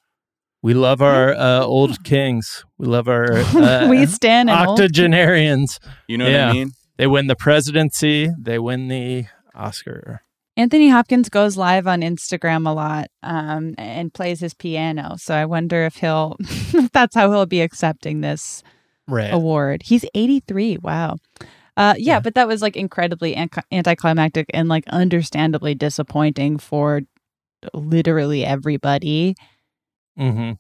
we 0.63 0.75
love 0.75 1.03
our 1.03 1.35
uh, 1.35 1.61
old 1.65 2.05
kings. 2.05 2.65
We 2.79 2.87
love 2.87 3.09
our 3.09 3.33
uh, 3.39 3.89
we 3.89 4.07
stand 4.07 4.49
in 4.49 4.57
old- 4.57 4.79
octogenarians. 4.81 5.81
You 6.07 6.19
know 6.19 6.25
what 6.27 6.35
I 6.41 6.53
mean? 6.53 6.71
They 7.01 7.07
win 7.07 7.29
the 7.29 7.35
presidency. 7.37 8.29
They 8.39 8.59
win 8.59 8.89
the 8.89 9.25
Oscar. 9.55 10.21
Anthony 10.55 10.91
Hopkins 10.91 11.31
goes 11.31 11.57
live 11.57 11.87
on 11.87 12.03
Instagram 12.03 12.69
a 12.69 12.73
lot 12.73 13.09
um, 13.23 13.75
and 13.79 14.13
plays 14.13 14.41
his 14.41 14.53
piano. 14.53 15.15
So 15.17 15.35
I 15.35 15.47
wonder 15.47 15.87
if 15.87 15.95
he'll, 15.95 16.37
if 16.41 16.93
that's 16.93 17.15
how 17.15 17.31
he'll 17.31 17.47
be 17.47 17.63
accepting 17.63 18.21
this 18.21 18.63
Right. 19.09 19.33
award. 19.33 19.85
He's 19.85 20.05
83. 20.15 20.77
Wow. 20.77 21.17
Uh, 21.75 21.95
yeah, 21.97 22.17
Yeah. 22.17 22.21
but 22.21 22.35
that 22.35 22.47
was 22.47 22.61
like 22.61 22.77
incredibly 22.77 23.35
an- 23.35 23.49
anticlimactic 23.73 24.51
and 24.53 24.69
like 24.69 24.87
understandably 24.89 25.75
disappointing 25.75 26.59
for 26.59 27.01
literally 27.73 28.45
everybody. 28.45 29.37
hmm 30.19 30.53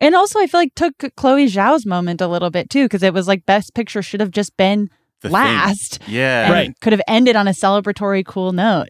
And 0.00 0.14
also, 0.14 0.40
I 0.40 0.46
feel 0.46 0.60
like 0.60 0.74
took 0.74 0.94
Chloe 1.16 1.46
Zhao's 1.48 1.84
moment 1.84 2.22
a 2.22 2.28
little 2.28 2.50
bit 2.50 2.70
too, 2.70 2.86
because 2.86 3.02
it 3.02 3.12
was 3.12 3.28
like 3.28 3.44
Best 3.44 3.74
Picture 3.74 4.00
should 4.00 4.20
have 4.20 4.30
just 4.30 4.56
been 4.56 4.88
The 5.22 5.28
thing. 5.28 5.32
last. 5.32 6.00
Yeah. 6.06 6.44
and 6.44 6.52
Right. 6.52 6.80
Could 6.80 6.92
have 6.92 7.02
ended 7.08 7.36
on 7.36 7.48
a 7.48 7.52
celebratory, 7.52 8.24
cool 8.24 8.52
note. 8.52 8.88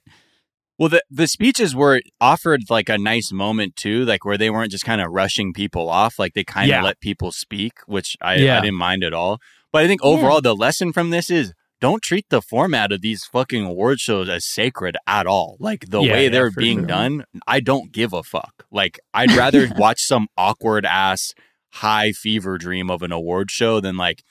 Well, 0.78 0.88
the 0.90 1.02
the 1.10 1.26
speeches 1.26 1.74
were 1.74 2.02
offered 2.20 2.62
like 2.68 2.88
a 2.90 2.98
nice 2.98 3.32
moment 3.32 3.76
too, 3.76 4.04
like 4.04 4.24
where 4.26 4.36
they 4.36 4.50
weren't 4.50 4.70
just 4.70 4.84
kind 4.84 5.00
of 5.00 5.10
rushing 5.10 5.52
people 5.54 5.88
off, 5.88 6.18
like 6.18 6.34
they 6.34 6.44
kind 6.44 6.64
of 6.70 6.76
Yeah. 6.76 6.82
let 6.82 7.00
people 7.00 7.32
speak, 7.32 7.72
which 7.86 8.16
I, 8.20 8.34
Yeah. 8.36 8.58
I 8.58 8.60
didn't 8.60 8.76
mind 8.76 9.02
at 9.02 9.14
all. 9.14 9.38
But 9.72 9.84
I 9.84 9.86
think 9.86 10.02
overall, 10.02 10.40
the 10.42 10.54
lesson 10.54 10.92
from 10.92 11.10
this 11.10 11.30
is 11.30 11.54
don't 11.80 12.02
treat 12.02 12.26
the 12.30 12.42
format 12.42 12.90
of 12.92 13.00
these 13.02 13.24
fucking 13.24 13.64
award 13.64 14.00
shows 14.00 14.28
as 14.28 14.46
sacred 14.46 14.96
at 15.06 15.26
all. 15.26 15.56
Like 15.60 15.86
the 15.90 16.00
Yeah, 16.02 16.12
way 16.12 16.24
yeah, 16.24 16.28
they're 16.30 16.50
being 16.50 16.80
sure. 16.80 16.86
done, 16.86 17.24
I 17.46 17.60
don't 17.60 17.90
give 17.92 18.12
a 18.12 18.22
fuck. 18.22 18.64
Like 18.70 18.98
I'd 19.14 19.32
rather 19.36 19.68
watch 19.76 20.00
some 20.02 20.26
awkward 20.36 20.84
ass 20.84 21.32
high 21.74 22.12
fever 22.12 22.58
dream 22.58 22.90
of 22.90 23.02
an 23.02 23.12
award 23.12 23.50
show 23.50 23.80
than 23.80 23.96
like 23.96 24.22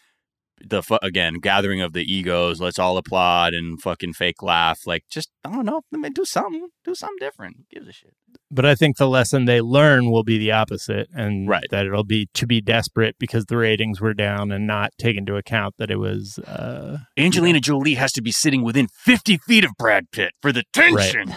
the 0.63 0.81
fu- 0.81 0.97
again 1.01 1.35
gathering 1.35 1.81
of 1.81 1.93
the 1.93 2.03
egos. 2.03 2.59
Let's 2.61 2.79
all 2.79 2.97
applaud 2.97 3.53
and 3.53 3.81
fucking 3.81 4.13
fake 4.13 4.41
laugh. 4.41 4.81
Like 4.85 5.03
just 5.09 5.29
I 5.43 5.51
don't 5.51 5.65
know. 5.65 5.81
I 5.93 5.97
mean, 5.97 6.13
do 6.13 6.25
something. 6.25 6.69
Do 6.83 6.95
something 6.95 7.17
different. 7.19 7.57
Who 7.57 7.63
Gives 7.71 7.87
a 7.89 7.91
shit. 7.93 8.13
But 8.51 8.65
I 8.65 8.75
think 8.75 8.97
the 8.97 9.07
lesson 9.07 9.45
they 9.45 9.59
learn 9.61 10.11
will 10.11 10.23
be 10.23 10.37
the 10.37 10.51
opposite, 10.51 11.07
and 11.13 11.47
Right. 11.47 11.63
that 11.71 11.85
it'll 11.85 12.03
be 12.03 12.27
to 12.35 12.45
be 12.47 12.61
desperate 12.61 13.15
because 13.19 13.45
the 13.45 13.57
ratings 13.57 13.99
were 14.01 14.13
down 14.13 14.51
and 14.51 14.65
not 14.67 14.91
take 14.97 15.17
into 15.17 15.35
account 15.35 15.75
that 15.77 15.89
it 15.91 15.97
was. 15.97 16.39
Uh, 16.39 16.99
Angelina 17.17 17.59
Jolie 17.59 17.95
has 17.95 18.11
to 18.13 18.21
be 18.21 18.31
sitting 18.31 18.63
within 18.63 18.87
fifty 18.87 19.37
feet 19.37 19.63
of 19.65 19.71
Brad 19.77 20.11
Pitt 20.11 20.33
for 20.41 20.51
the 20.51 20.63
tension. 20.73 21.33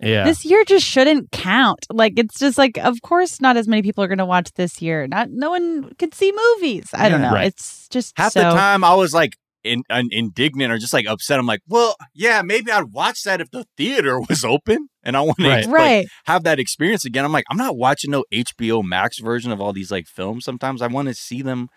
Yeah, 0.00 0.24
This 0.24 0.44
year 0.44 0.64
just 0.64 0.86
shouldn't 0.86 1.30
count. 1.32 1.86
Like 1.90 2.14
it's 2.18 2.38
just 2.38 2.56
like, 2.58 2.78
of 2.78 3.00
course, 3.02 3.40
not 3.40 3.56
as 3.56 3.66
many 3.66 3.82
people 3.82 4.04
are 4.04 4.08
going 4.08 4.18
to 4.18 4.26
watch 4.26 4.52
this 4.54 4.80
year. 4.80 5.06
Not 5.08 5.30
no 5.30 5.50
one 5.50 5.92
could 5.98 6.14
see 6.14 6.32
movies. 6.32 6.86
I 6.94 7.08
don't 7.08 7.20
know. 7.22 7.32
Right. 7.32 7.46
It's 7.48 7.88
just 7.88 8.12
half 8.16 8.32
so, 8.32 8.40
the 8.40 8.50
time 8.50 8.84
I 8.84 8.94
was 8.94 9.12
like 9.12 9.32
in, 9.64 9.82
in, 9.90 10.08
indignant 10.12 10.72
or 10.72 10.78
just 10.78 10.92
like 10.92 11.06
upset. 11.08 11.38
I'm 11.38 11.46
like, 11.46 11.60
well, 11.66 11.96
yeah, 12.14 12.42
maybe 12.42 12.70
I'd 12.70 12.92
watch 12.92 13.22
that 13.24 13.40
if 13.40 13.50
the 13.50 13.66
theater 13.76 14.20
was 14.28 14.44
open 14.44 14.88
and 15.02 15.16
I 15.16 15.20
want 15.20 15.38
Right. 15.40 15.64
to 15.64 15.70
Right. 15.70 16.06
have 16.26 16.44
that 16.44 16.60
experience 16.60 17.04
again. 17.04 17.24
I'm 17.24 17.32
like, 17.32 17.44
I'm 17.50 17.56
not 17.56 17.76
watching 17.76 18.10
no 18.12 18.24
HBO 18.32 18.84
Max 18.84 19.18
version 19.18 19.50
of 19.50 19.60
all 19.60 19.72
these 19.72 19.90
like 19.90 20.06
films. 20.06 20.44
Sometimes 20.44 20.80
I 20.80 20.86
want 20.86 21.08
to 21.08 21.14
see 21.14 21.42
them 21.42 21.68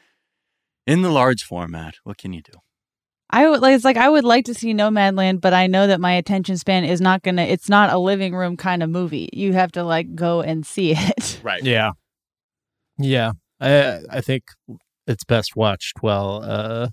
in 0.86 1.01
the 1.01 1.09
large 1.11 1.41
format. 1.43 1.95
What 2.03 2.17
can 2.17 2.34
you 2.34 2.41
do? 2.43 2.53
I 3.32 3.49
would 3.49 3.61
like 3.61 3.75
it's 3.75 3.86
like 3.86 3.97
I 3.97 4.09
would 4.09 4.25
like 4.25 4.45
to 4.45 4.53
see 4.53 4.73
Nomadland, 4.73 5.39
but 5.41 5.53
I 5.53 5.67
know 5.67 5.88
that 5.88 6.01
my 6.01 6.13
attention 6.13 6.57
span 6.57 6.84
is 6.84 6.99
not 6.99 7.23
gonna. 7.23 7.43
It's 7.43 7.69
not 7.69 7.91
a 7.91 7.97
living 7.97 8.36
room 8.36 8.57
kind 8.57 8.84
of 8.84 8.89
movie. 8.89 9.29
You 9.32 9.53
have 9.53 9.71
to 9.73 9.84
like 9.84 10.13
go 10.15 10.41
and 10.41 10.65
see 10.65 10.93
it. 10.97 11.39
Right. 11.43 11.63
yeah, 11.63 11.91
yeah. 12.99 13.32
I 13.59 13.99
I 14.09 14.21
think 14.21 14.43
it's 15.07 15.23
best 15.23 15.55
watched 15.55 16.01
while 16.01 16.41
uh, 16.43 16.89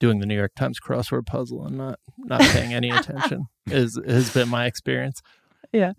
doing 0.00 0.20
the 0.20 0.26
New 0.26 0.36
York 0.36 0.52
Times 0.56 0.78
crossword 0.80 1.26
puzzle 1.26 1.66
and 1.66 1.76
not 1.76 1.98
not 2.18 2.40
paying 2.40 2.72
any 2.72 2.90
attention. 2.98 3.46
Is 3.66 3.98
has 4.06 4.32
been 4.32 4.48
my 4.48 4.66
experience. 4.66 5.20
Yeah. 5.72 5.92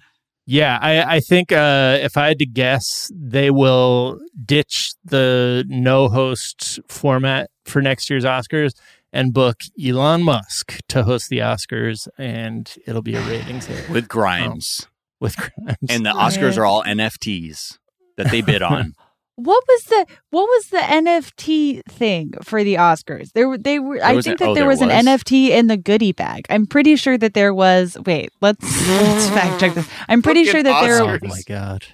Yeah, 0.49 0.79
I, 0.81 1.17
I 1.17 1.19
think 1.19 1.51
uh, 1.51 1.97
if 2.01 2.15
I 2.15 2.29
had 2.29 2.39
to 2.39 2.45
guess, 2.45 3.11
they 3.13 3.51
will 3.51 4.17
ditch 4.45 4.93
the 5.03 5.65
no 5.67 6.07
host 6.07 6.79
format 6.87 7.49
for 7.65 7.81
next 7.81 8.09
year's 8.09 8.23
Oscars 8.23 8.71
and 9.13 9.33
book 9.33 9.57
Elon 9.83 10.23
Musk 10.23 10.79
to 10.89 11.03
host 11.03 11.29
the 11.29 11.39
Oscars, 11.39 12.07
and 12.17 12.73
it'll 12.85 13.01
be 13.01 13.15
a 13.15 13.21
ratings 13.21 13.65
hit 13.65 13.89
With 13.89 14.07
Grimes. 14.07 14.81
Um, 14.83 14.91
with 15.19 15.35
Grimes. 15.37 15.77
And 15.89 16.05
the 16.05 16.11
Oscars 16.11 16.57
are 16.57 16.65
all 16.65 16.83
NFTs 16.83 17.77
that 18.17 18.31
they 18.31 18.41
bid 18.41 18.61
on. 18.61 18.93
What 19.39 19.63
was 19.67 19.83
the 19.83 20.07
what 20.31 20.45
was 20.45 20.69
the 20.69 20.79
NFT 20.79 21.83
thing 21.83 22.33
for 22.41 22.63
the 22.63 22.73
Oscars? 22.73 23.33
There 23.33 23.47
were- 23.47 23.59
they 23.59 23.77
were. 23.77 24.03
I 24.03 24.13
think 24.19 24.25
an- 24.25 24.37
that 24.37 24.41
oh, 24.41 24.53
there 24.55 24.63
there 24.63 24.67
was, 24.67 24.81
an? 24.81 24.89
NFT 24.89 25.49
in 25.49 25.67
the 25.67 25.77
goodie 25.77 26.11
bag. 26.11 26.47
I'm 26.49 26.65
pretty 26.65 26.95
sure 26.95 27.19
that 27.19 27.35
there 27.35 27.53
was. 27.53 27.99
Wait, 28.03 28.31
let's 28.41 28.63
let's 28.87 29.29
fact 29.29 29.59
check 29.59 29.75
this. 29.75 29.87
I'm 30.07 30.23
pretty 30.23 30.43
Fucking 30.43 30.51
sure 30.51 30.63
that 30.63 30.81
there. 30.81 31.01
oh 31.03 31.19
my 31.21 31.41
god, 31.47 31.85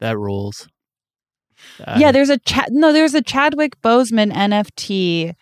that 0.00 0.18
rules. 0.18 0.68
yeah, 1.96 2.12
there's 2.12 2.28
a 2.28 2.36
chat. 2.36 2.68
No, 2.70 2.92
there's 2.92 3.14
a 3.14 3.22
Chadwick 3.22 3.80
Boseman 3.80 4.30
NFT. 4.30 5.34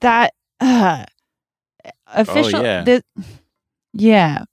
That 0.00 0.34
uh, 0.60 1.04
official. 2.06 2.62
yeah. 2.62 2.84
the- 2.84 3.02
yeah. 3.92 4.44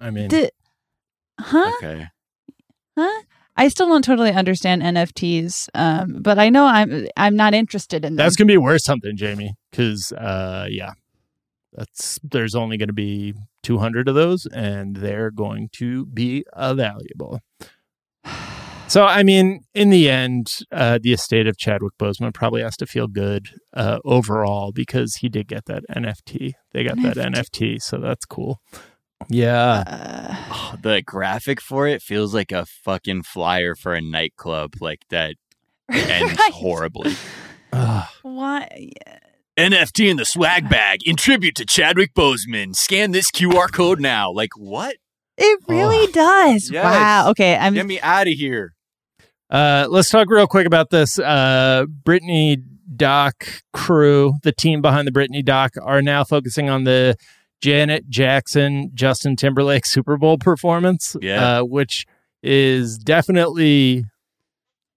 I 0.00 0.10
mean, 0.10 0.28
The- 0.28 0.50
huh? 1.40 1.72
Okay. 1.76 2.06
Huh? 2.96 3.22
I 3.56 3.68
still 3.68 3.88
don't 3.88 4.04
totally 4.04 4.30
understand 4.30 4.82
NFTs, 4.82 5.68
um, 5.74 6.18
but 6.22 6.38
I 6.38 6.48
know 6.48 6.64
I'm 6.66 7.08
I'm 7.16 7.34
not 7.34 7.54
interested 7.54 8.04
in 8.04 8.12
them. 8.14 8.24
that's 8.24 8.36
gonna 8.36 8.46
be 8.46 8.56
worth 8.56 8.82
something, 8.82 9.16
Jamie. 9.16 9.54
Because 9.70 10.12
uh, 10.12 10.66
yeah, 10.70 10.92
that's 11.72 12.20
there's 12.22 12.54
only 12.54 12.76
to 12.88 12.92
be 12.92 13.34
200 13.64 14.08
of 14.08 14.14
those, 14.14 14.46
and 14.46 14.96
they're 14.96 15.32
going 15.32 15.70
to 15.72 16.06
be 16.06 16.44
uh, 16.52 16.74
valuable. 16.74 17.40
So, 18.88 19.04
I 19.04 19.22
mean, 19.22 19.60
in 19.74 19.90
the 19.90 20.08
end, 20.08 20.60
uh, 20.72 20.98
the 21.02 21.12
estate 21.12 21.46
of 21.46 21.58
Chadwick 21.58 21.92
Boseman 21.98 22.32
probably 22.32 22.62
has 22.62 22.76
to 22.78 22.86
feel 22.86 23.06
good 23.06 23.48
uh, 23.74 23.98
overall 24.04 24.72
because 24.72 25.16
he 25.16 25.28
did 25.28 25.46
get 25.46 25.66
that 25.66 25.84
NFT. 25.94 26.54
They 26.72 26.84
got 26.84 26.96
that 27.02 27.16
NFT. 27.16 27.34
NFT, 27.34 27.82
so 27.82 27.98
that's 27.98 28.24
cool. 28.24 28.60
Yeah. 29.28 29.84
Uh, 29.86 30.28
Oh, 30.50 30.74
the 30.80 31.02
graphic 31.02 31.60
for 31.60 31.86
it 31.86 32.02
feels 32.02 32.34
like 32.34 32.52
a 32.52 32.64
fucking 32.66 33.22
flyer 33.22 33.74
for 33.74 33.94
a 33.94 34.00
nightclub 34.00 34.74
like 34.80 35.02
that 35.10 35.34
ends 35.90 36.38
right. 36.38 36.52
horribly. 36.52 37.14
Ugh. 37.72 38.08
Why? 38.22 38.90
NFT 39.58 40.10
in 40.10 40.16
the 40.16 40.24
swag 40.24 40.68
bag 40.68 41.00
in 41.04 41.16
tribute 41.16 41.54
to 41.56 41.66
Chadwick 41.66 42.14
Boseman. 42.14 42.74
Scan 42.74 43.12
this 43.12 43.30
QR 43.30 43.70
code 43.72 44.00
now. 44.00 44.30
Like 44.30 44.50
what? 44.56 44.96
It 45.36 45.60
really 45.68 46.10
does. 46.12 46.70
Yes. 46.70 46.84
Wow. 46.84 47.30
Okay. 47.30 47.56
I'm. 47.56 47.74
Get 47.74 47.86
me 47.86 48.00
out 48.00 48.26
of 48.26 48.32
here. 48.32 48.74
Uh, 49.50 49.86
let's 49.88 50.10
talk 50.10 50.28
real 50.30 50.46
quick 50.46 50.66
about 50.66 50.90
this. 50.90 51.18
Uh, 51.18 51.84
Britney 52.04 52.62
Doc 52.96 53.62
crew, 53.72 54.34
the 54.42 54.52
team 54.52 54.82
behind 54.82 55.06
the 55.06 55.12
Britney 55.12 55.44
Doc, 55.44 55.72
are 55.82 56.02
now 56.02 56.24
focusing 56.24 56.68
on 56.68 56.84
the 56.84 57.16
Janet 57.60 58.08
Jackson, 58.08 58.90
Justin 58.94 59.36
Timberlake 59.36 59.86
Super 59.86 60.16
Bowl 60.16 60.38
performance, 60.38 61.16
Yeah. 61.20 61.60
uh, 61.60 61.64
which 61.64 62.06
is 62.42 62.98
definitely. 62.98 64.04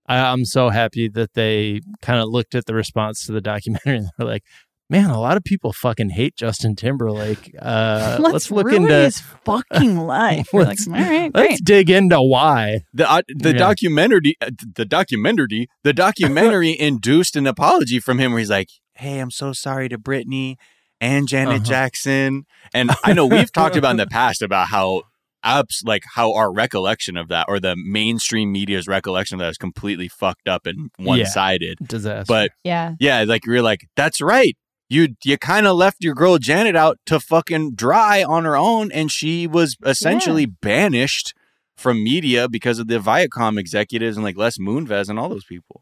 I, 0.08 0.18
I'm 0.32 0.46
so 0.46 0.70
happy 0.70 1.08
that 1.10 1.34
they 1.34 1.82
kind 2.02 2.20
of 2.20 2.28
looked 2.30 2.54
at 2.56 2.66
the 2.66 2.74
response 2.74 3.26
to 3.26 3.32
the 3.32 3.42
documentary 3.42 3.98
and 4.00 4.10
they're 4.18 4.28
like, 4.28 4.44
man, 4.92 5.10
a 5.10 5.20
lot 5.20 5.38
of 5.38 5.44
people 5.44 5.74
fucking 5.74 6.10
hate 6.12 6.36
Justin 6.36 6.76
Timberlake. 6.76 7.56
Uh, 7.62 8.18
let's, 8.20 8.34
let's, 8.34 8.52
look 8.52 8.66
ruin 8.68 8.84
into. 8.84 8.94
his 8.94 9.20
fucking 9.46 9.98
life. 10.18 10.50
We're 10.52 10.64
like, 10.66 10.78
Let's- 10.88 11.32
Let's 11.34 11.62
dig 11.62 11.90
into 11.90 12.22
why. 12.22 12.82
The 12.94 13.10
uh, 13.10 13.22
the 13.28 13.52
Yeah. 13.54 13.58
documentary 13.58 14.36
uh, 14.42 14.50
the 14.76 14.86
documentary 14.86 15.68
the 15.84 15.94
documentary 15.94 16.78
induced 16.80 17.36
an 17.36 17.48
apology 17.48 18.00
from 18.00 18.20
him 18.20 18.32
where 18.32 18.40
he's 18.40 18.50
like, 18.50 18.70
"Hey, 18.96 19.20
I'm 19.20 19.32
so 19.32 19.54
sorry 19.54 19.90
to 19.90 19.98
Britney 19.98 20.56
and 21.00 21.28
Janet 21.28 21.56
Uh-huh. 21.56 21.64
Jackson." 21.66 22.44
And 22.74 22.92
I 23.04 23.14
know 23.14 23.26
we've 23.26 23.52
talked 23.52 23.76
about 23.78 23.92
in 23.92 23.98
the 23.98 24.08
past 24.08 24.42
about 24.42 24.68
how 24.68 25.04
ups 25.44 25.82
like 25.86 26.04
how 26.16 26.34
our 26.34 26.52
recollection 26.54 27.16
of 27.18 27.28
that 27.30 27.46
or 27.48 27.60
the 27.60 27.76
mainstream 27.78 28.52
media's 28.52 28.88
recollection 28.88 29.36
of 29.36 29.40
that 29.40 29.50
is 29.50 29.58
completely 29.58 30.08
fucked 30.08 30.48
up 30.48 30.66
and 30.68 30.90
one-sided. 30.98 31.78
Disaster. 31.88 32.26
But 32.28 32.52
Yeah. 32.64 32.94
yeah, 33.00 33.24
like 33.28 33.46
you're 33.46 33.62
like, 33.62 33.88
"That's 33.96 34.20
right." 34.22 34.56
You 34.92 35.16
you 35.24 35.38
kind 35.38 35.68
of 35.68 35.78
left 35.78 36.04
your 36.04 36.14
girl 36.14 36.38
Janet 36.38 36.76
out 36.76 37.00
to 37.06 37.22
fucking 37.22 37.76
dry 37.76 38.24
on 38.24 38.44
her 38.44 38.58
own 38.58 38.92
and 38.92 39.10
she 39.10 39.48
was 39.48 39.78
essentially 39.86 40.46
banished 40.46 41.34
from 41.78 42.04
media 42.04 42.50
because 42.50 42.78
of 42.78 42.88
the 42.88 43.00
Viacom 43.00 43.58
executives 43.58 44.18
and 44.18 44.24
like 44.26 44.36
Les 44.36 44.58
Moonves 44.58 45.08
and 45.08 45.18
all 45.18 45.30
those 45.30 45.46
people. 45.46 45.82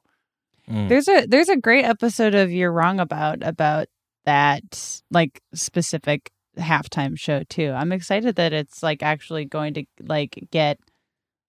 Mm. 0.69 0.89
There's 0.89 1.07
a 1.07 1.25
there's 1.25 1.49
a 1.49 1.57
great 1.57 1.85
episode 1.85 2.35
of 2.35 2.51
You're 2.51 2.71
Wrong 2.71 2.99
About 2.99 3.39
about 3.41 3.87
that 4.25 5.01
like 5.09 5.41
specific 5.55 6.31
halftime 6.59 7.17
show 7.17 7.41
too. 7.49 7.71
I'm 7.71 7.91
excited 7.91 8.35
that 8.35 8.53
it's 8.53 8.83
like 8.83 9.01
actually 9.01 9.45
going 9.45 9.73
to 9.73 9.85
like 10.01 10.47
get 10.51 10.79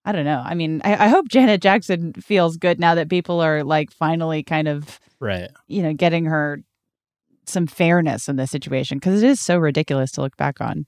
I 0.07 0.13
don't 0.13 0.25
know. 0.25 0.43
I 0.43 0.55
mean, 0.55 0.81
I, 0.83 1.05
I 1.05 1.09
hope 1.09 1.29
Janet 1.29 1.61
Jackson 1.61 2.15
feels 2.15 2.57
good 2.57 2.81
now 2.81 2.95
that 2.95 3.11
people 3.11 3.41
are 3.41 3.63
like 3.65 3.91
finally 3.93 4.43
kind 4.43 4.67
of 4.67 4.99
right. 5.21 5.51
you 5.67 5.83
know 5.83 5.93
getting 5.93 6.25
her 6.25 6.63
some 7.51 7.67
fairness 7.67 8.29
in 8.29 8.37
this 8.37 8.51
situation 8.51 8.99
because 8.99 9.23
it 9.23 9.29
is 9.29 9.41
so 9.41 9.57
ridiculous 9.59 10.13
to 10.13 10.21
look 10.23 10.37
back 10.37 10.61
on. 10.61 10.87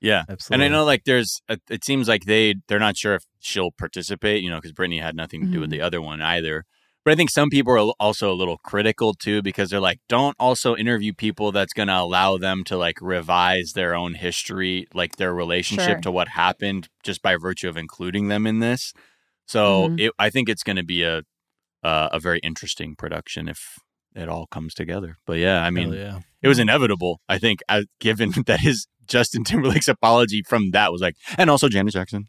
Yeah. 0.00 0.24
Absolutely. 0.28 0.66
And 0.66 0.74
I 0.74 0.76
know 0.76 0.84
like 0.84 1.04
there's 1.04 1.40
uh, 1.48 1.56
it 1.70 1.84
seems 1.84 2.08
like 2.08 2.24
they 2.24 2.54
they're 2.68 2.78
not 2.78 2.96
sure 2.96 3.14
if 3.14 3.24
she'll 3.40 3.70
participate, 3.72 4.42
you 4.42 4.50
know, 4.50 4.56
because 4.56 4.72
Britney 4.72 5.00
had 5.00 5.16
nothing 5.16 5.44
to 5.46 5.50
do 5.52 5.60
with 5.60 5.70
Mhm. 5.70 5.72
the 5.72 5.80
other 5.80 6.00
one 6.02 6.20
either. 6.20 6.64
But 7.04 7.12
I 7.12 7.16
think 7.16 7.30
some 7.30 7.50
people 7.50 7.74
are 7.74 7.92
also 8.00 8.32
a 8.32 8.34
little 8.34 8.56
critical 8.58 9.12
too 9.14 9.42
because 9.42 9.68
they're 9.70 9.80
like, 9.80 10.00
don't 10.08 10.36
also 10.40 10.74
interview 10.74 11.12
people 11.12 11.52
that's 11.52 11.74
going 11.74 11.88
to 11.88 11.98
allow 11.98 12.38
them 12.38 12.64
to 12.64 12.78
like 12.78 12.96
revise 13.02 13.72
their 13.74 13.94
own 13.94 14.14
history, 14.14 14.86
like 14.94 15.16
their 15.16 15.34
relationship 15.34 15.86
Sure. 15.86 16.00
to 16.00 16.10
what 16.10 16.28
happened 16.28 16.88
just 17.02 17.20
by 17.20 17.36
virtue 17.36 17.68
of 17.68 17.76
including 17.76 18.28
them 18.28 18.46
in 18.46 18.60
this. 18.60 18.92
So 19.46 19.88
Mhm. 19.88 20.00
it, 20.00 20.12
I 20.18 20.30
think 20.30 20.48
it's 20.48 20.62
going 20.62 20.76
to 20.76 20.84
be 20.84 21.02
a 21.02 21.22
uh, 21.82 22.08
a 22.12 22.18
very 22.18 22.38
interesting 22.38 22.96
production 22.96 23.46
if 23.48 23.78
it 24.14 24.28
all 24.28 24.46
comes 24.46 24.74
together. 24.74 25.16
But 25.26 25.38
yeah, 25.38 25.62
I 25.62 25.70
mean, 25.70 25.92
yeah. 25.92 26.20
it 26.42 26.48
was 26.48 26.58
inevitable. 26.58 27.20
I 27.28 27.38
think, 27.38 27.60
uh, 27.68 27.82
given 28.00 28.32
that 28.46 28.60
his 28.60 28.86
Justin 29.06 29.44
Timberlake's 29.44 29.88
apology 29.88 30.42
from 30.46 30.70
that 30.70 30.92
was 30.92 31.00
like, 31.00 31.16
and 31.36 31.50
also 31.50 31.68
Janet 31.68 31.92
Jackson. 31.92 32.26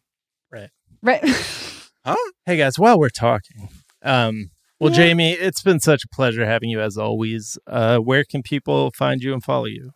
Right. 0.51 0.69
Right. 1.01 1.21
huh? 2.05 2.15
Hey 2.45 2.57
guys, 2.57 2.77
while 2.79 2.99
we're 2.99 3.09
talking, 3.09 3.69
um, 4.03 4.49
Well, 4.79 4.91
Yeah. 4.91 4.97
Jamie, 4.97 5.31
it's 5.33 5.61
been 5.61 5.79
such 5.79 6.03
a 6.03 6.07
pleasure 6.13 6.45
having 6.45 6.69
you 6.69 6.81
as 6.81 6.97
always. 6.97 7.57
Uh, 7.67 7.97
where 7.99 8.23
can 8.23 8.43
people 8.43 8.91
find 8.91 9.21
you 9.21 9.33
and 9.33 9.43
follow 9.43 9.65
you? 9.65 9.91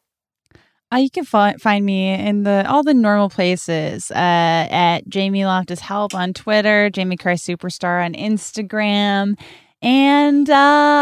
Uh, 0.91 0.97
you 0.97 1.09
can 1.11 1.23
fi- 1.25 1.53
find 1.61 1.85
me 1.85 2.09
in 2.13 2.43
the 2.43 2.65
all 2.67 2.81
the 2.81 2.95
normal 2.95 3.29
places 3.29 4.09
uh, 4.09 4.15
at 4.15 5.01
Jamie 5.07 5.45
Loftus 5.45 5.81
Help 5.81 6.15
on 6.15 6.33
Twitter, 6.33 6.89
Jamie 6.89 7.15
Christ 7.17 7.47
Superstar 7.47 8.03
on 8.03 8.13
Instagram, 8.13 9.39
and 9.81 10.49
uh, 10.49 10.53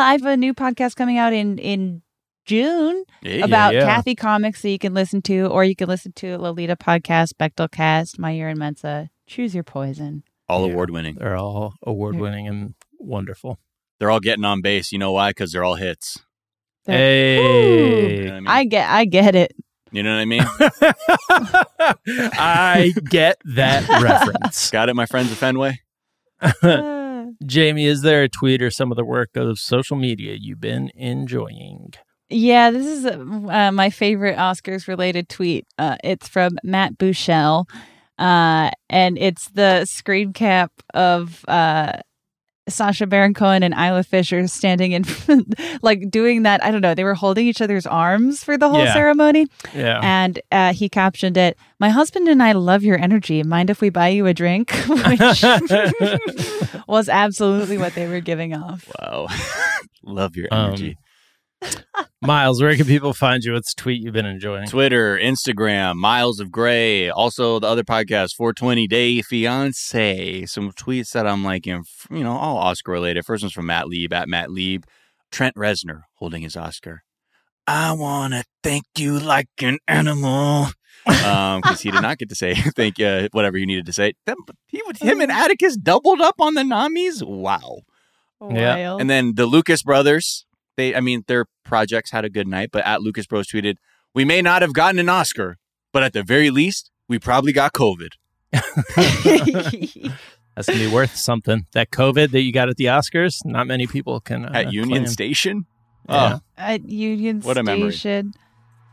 I 0.05 0.11
have 0.13 0.25
a 0.25 0.37
new 0.37 0.53
podcast 0.53 0.95
coming 0.95 1.17
out 1.17 1.33
in 1.33 1.57
in 1.57 2.01
June 2.45 3.03
Hey, 3.21 3.41
about 3.41 3.73
yeah. 3.73 3.81
Cathy 3.85 4.15
comics 4.15 4.61
that 4.61 4.69
you 4.69 4.79
can 4.79 4.93
listen 4.93 5.21
to, 5.23 5.47
or 5.47 5.63
you 5.65 5.75
can 5.75 5.87
listen 5.89 6.13
to 6.13 6.37
Lolita 6.37 6.75
podcast, 6.77 7.33
Bechdel 7.39 7.69
Cast, 7.71 8.17
My 8.19 8.31
Year 8.31 8.49
in 8.49 8.57
Mensa. 8.57 9.09
Choose 9.27 9.53
your 9.53 9.63
poison. 9.65 10.23
all 10.49 10.65
Yeah. 10.65 10.71
award 10.73 10.89
winning. 10.91 11.15
They're 11.19 11.35
all 11.35 11.73
award 11.83 12.15
winning 12.15 12.47
and 12.47 12.73
wonderful. 12.99 13.59
They're 13.99 14.09
all 14.11 14.21
getting 14.21 14.45
on 14.45 14.61
base. 14.61 14.91
You 14.93 14.97
know 14.99 15.11
why? 15.11 15.31
Because 15.31 15.51
they're 15.51 15.63
all 15.65 15.75
hits. 15.75 16.19
They're- 16.85 16.95
Hey. 16.97 18.17
You 18.21 18.25
know 18.29 18.35
I 18.35 18.39
mean? 18.39 18.47
I 18.47 18.63
get, 18.63 18.89
I 18.89 19.03
get 19.05 19.35
it. 19.35 19.53
you 19.91 20.03
know 20.03 20.15
what 20.15 20.21
I 20.21 20.25
mean? 20.25 20.43
I 22.39 22.93
get 23.09 23.37
that 23.55 23.87
reference. 24.01 24.71
Got 24.71 24.87
it, 24.89 24.95
my 24.95 25.05
friends 25.05 25.31
of 25.31 25.37
Fenway? 25.37 25.79
Jamie, 27.45 27.85
is 27.85 28.01
there 28.01 28.23
a 28.23 28.29
tweet 28.29 28.61
or 28.61 28.71
some 28.71 28.91
of 28.91 28.97
the 28.97 29.05
work 29.05 29.35
of 29.35 29.59
social 29.59 29.95
media 29.95 30.35
you've 30.39 30.61
been 30.61 30.89
enjoying? 30.95 31.93
Yeah, 32.29 32.71
this 32.71 32.85
is 32.85 33.05
uh, 33.05 33.71
my 33.71 33.89
favorite 33.89 34.37
Oscars 34.37 34.87
related 34.87 35.29
tweet. 35.29 35.65
Uh, 35.77 35.95
it's 36.03 36.27
from 36.27 36.57
Matt 36.63 36.97
Bouchel, 36.97 37.65
uh, 38.19 38.69
and 38.89 39.17
it's 39.17 39.49
the 39.51 39.85
screen 39.85 40.33
cap 40.33 40.71
of 40.93 41.45
uh, 41.47 41.93
Sacha 42.67 43.07
Baron 43.07 43.33
Cohen 43.33 43.63
and 43.63 43.73
Isla 43.73 44.03
Fisher 44.03 44.45
standing 44.47 44.91
in, 44.91 45.05
like 45.81 46.09
doing 46.09 46.43
that. 46.43 46.63
I 46.63 46.71
don't 46.71 46.81
know. 46.81 46.93
They 46.93 47.03
were 47.03 47.13
holding 47.15 47.47
each 47.47 47.61
other's 47.61 47.85
arms 47.85 48.43
for 48.43 48.57
the 48.57 48.69
whole 48.69 48.83
Yeah. 48.83 48.93
ceremony, 48.93 49.47
Yeah. 49.73 49.99
and 50.03 50.39
uh, 50.51 50.73
he 50.73 50.89
captioned 50.89 51.37
it, 51.37 51.57
"My 51.79 51.89
husband 51.89 52.27
and 52.27 52.41
I 52.43 52.51
love 52.51 52.83
your 52.83 52.97
energy. 52.99 53.43
Mind 53.43 53.69
if 53.69 53.81
we 53.81 53.89
buy 53.89 54.09
you 54.09 54.25
a 54.25 54.33
drink?" 54.33 54.71
Which 54.87 55.43
was 56.87 57.09
absolutely 57.09 57.77
what 57.77 57.95
they 57.95 58.07
were 58.07 58.19
giving 58.21 58.53
off. 58.53 58.89
Wow. 58.99 59.27
Love 60.03 60.35
your 60.35 60.47
Um, 60.51 60.67
energy. 60.67 60.97
Miles, 62.21 62.61
where 62.61 62.75
can 62.75 62.85
people 62.85 63.13
find 63.13 63.43
you? 63.43 63.53
What's 63.53 63.73
the 63.73 63.81
tweet 63.81 64.01
you've 64.01 64.13
been 64.13 64.25
enjoying? 64.25 64.67
Twitter, 64.67 65.17
Instagram, 65.17 65.95
Miles 65.95 66.39
of 66.39 66.51
Gray. 66.51 67.09
Also, 67.09 67.59
the 67.59 67.67
other 67.67 67.83
podcast, 67.83 68.29
420 68.35 68.87
Day 68.87 69.21
Fiance. 69.21 70.45
Some 70.47 70.71
tweets 70.71 71.11
that 71.11 71.27
I'm 71.27 71.43
liking, 71.43 71.83
you 72.09 72.23
know, 72.23 72.33
all 72.35 72.57
Oscar 72.57 72.91
related. 72.91 73.25
First 73.25 73.43
one's 73.43 73.53
from 73.53 73.67
Matt 73.67 73.87
Lieb 73.87 74.13
at 74.13 74.27
Matt 74.27 74.51
Lieb. 74.51 74.85
Trent 75.31 75.55
Reznor 75.55 76.01
holding 76.15 76.41
his 76.41 76.55
Oscar. 76.55 77.03
I 77.67 77.91
want 77.91 78.33
to 78.33 78.43
thank 78.63 78.85
you 78.97 79.19
like 79.19 79.49
an 79.61 79.77
animal. 79.87 80.67
Um, 81.05 81.61
because 81.61 81.81
he 81.81 81.91
did 81.91 82.01
not 82.01 82.17
get 82.17 82.29
to 82.29 82.35
say 82.35 82.53
thank 82.75 82.97
you, 82.97 83.29
whatever 83.31 83.57
you 83.57 83.65
needed 83.65 83.85
to 83.85 83.93
say. 83.93 84.13
Them- 84.25 84.37
He, 84.67 84.81
him 84.99 85.21
and 85.21 85.31
Atticus 85.31 85.77
doubled 85.77 86.19
up 86.21 86.35
on 86.39 86.53
the 86.55 86.63
Namis. 86.63 87.21
Wow. 87.25 87.79
Yeah. 88.41 88.97
And 88.99 89.09
then 89.09 89.35
the 89.35 89.45
Lucas 89.45 89.83
brothers, 89.83 90.45
they 90.77 90.95
I 90.95 91.01
mean 91.01 91.23
their 91.27 91.45
projects 91.65 92.11
had 92.11 92.23
a 92.23 92.29
good 92.29 92.47
night, 92.47 92.69
but 92.71 92.85
at 92.85 93.01
Lucas 93.01 93.27
Bros 93.27 93.47
tweeted, 93.47 93.75
"We 94.15 94.23
may 94.23 94.41
not 94.41 94.61
have 94.61 94.73
gotten 94.73 94.99
an 94.99 95.09
Oscar, 95.09 95.57
but 95.91 96.03
at 96.03 96.13
the 96.13 96.23
very 96.23 96.49
least, 96.49 96.91
we 97.09 97.19
probably 97.19 97.51
got 97.51 97.73
COVID." 97.73 98.11
That's 100.57 100.69
gonna 100.69 100.79
be 100.79 100.87
worth 100.87 101.15
something. 101.15 101.67
That 101.73 101.91
COVID 101.91 102.31
that 102.31 102.41
you 102.41 102.51
got 102.51 102.67
at 102.67 102.77
the 102.77 102.85
Oscars, 102.85 103.45
not 103.45 103.67
many 103.67 103.85
people 103.85 104.19
can 104.19 104.45
uh, 104.45 104.51
At 104.53 104.73
Union 104.73 105.03
claim. 105.03 105.07
Station? 105.07 105.65
Yeah. 106.09 106.39
At 106.57 106.89
Union 106.89 107.41
What 107.41 107.57
a 107.57 107.63
memory. 107.63 107.93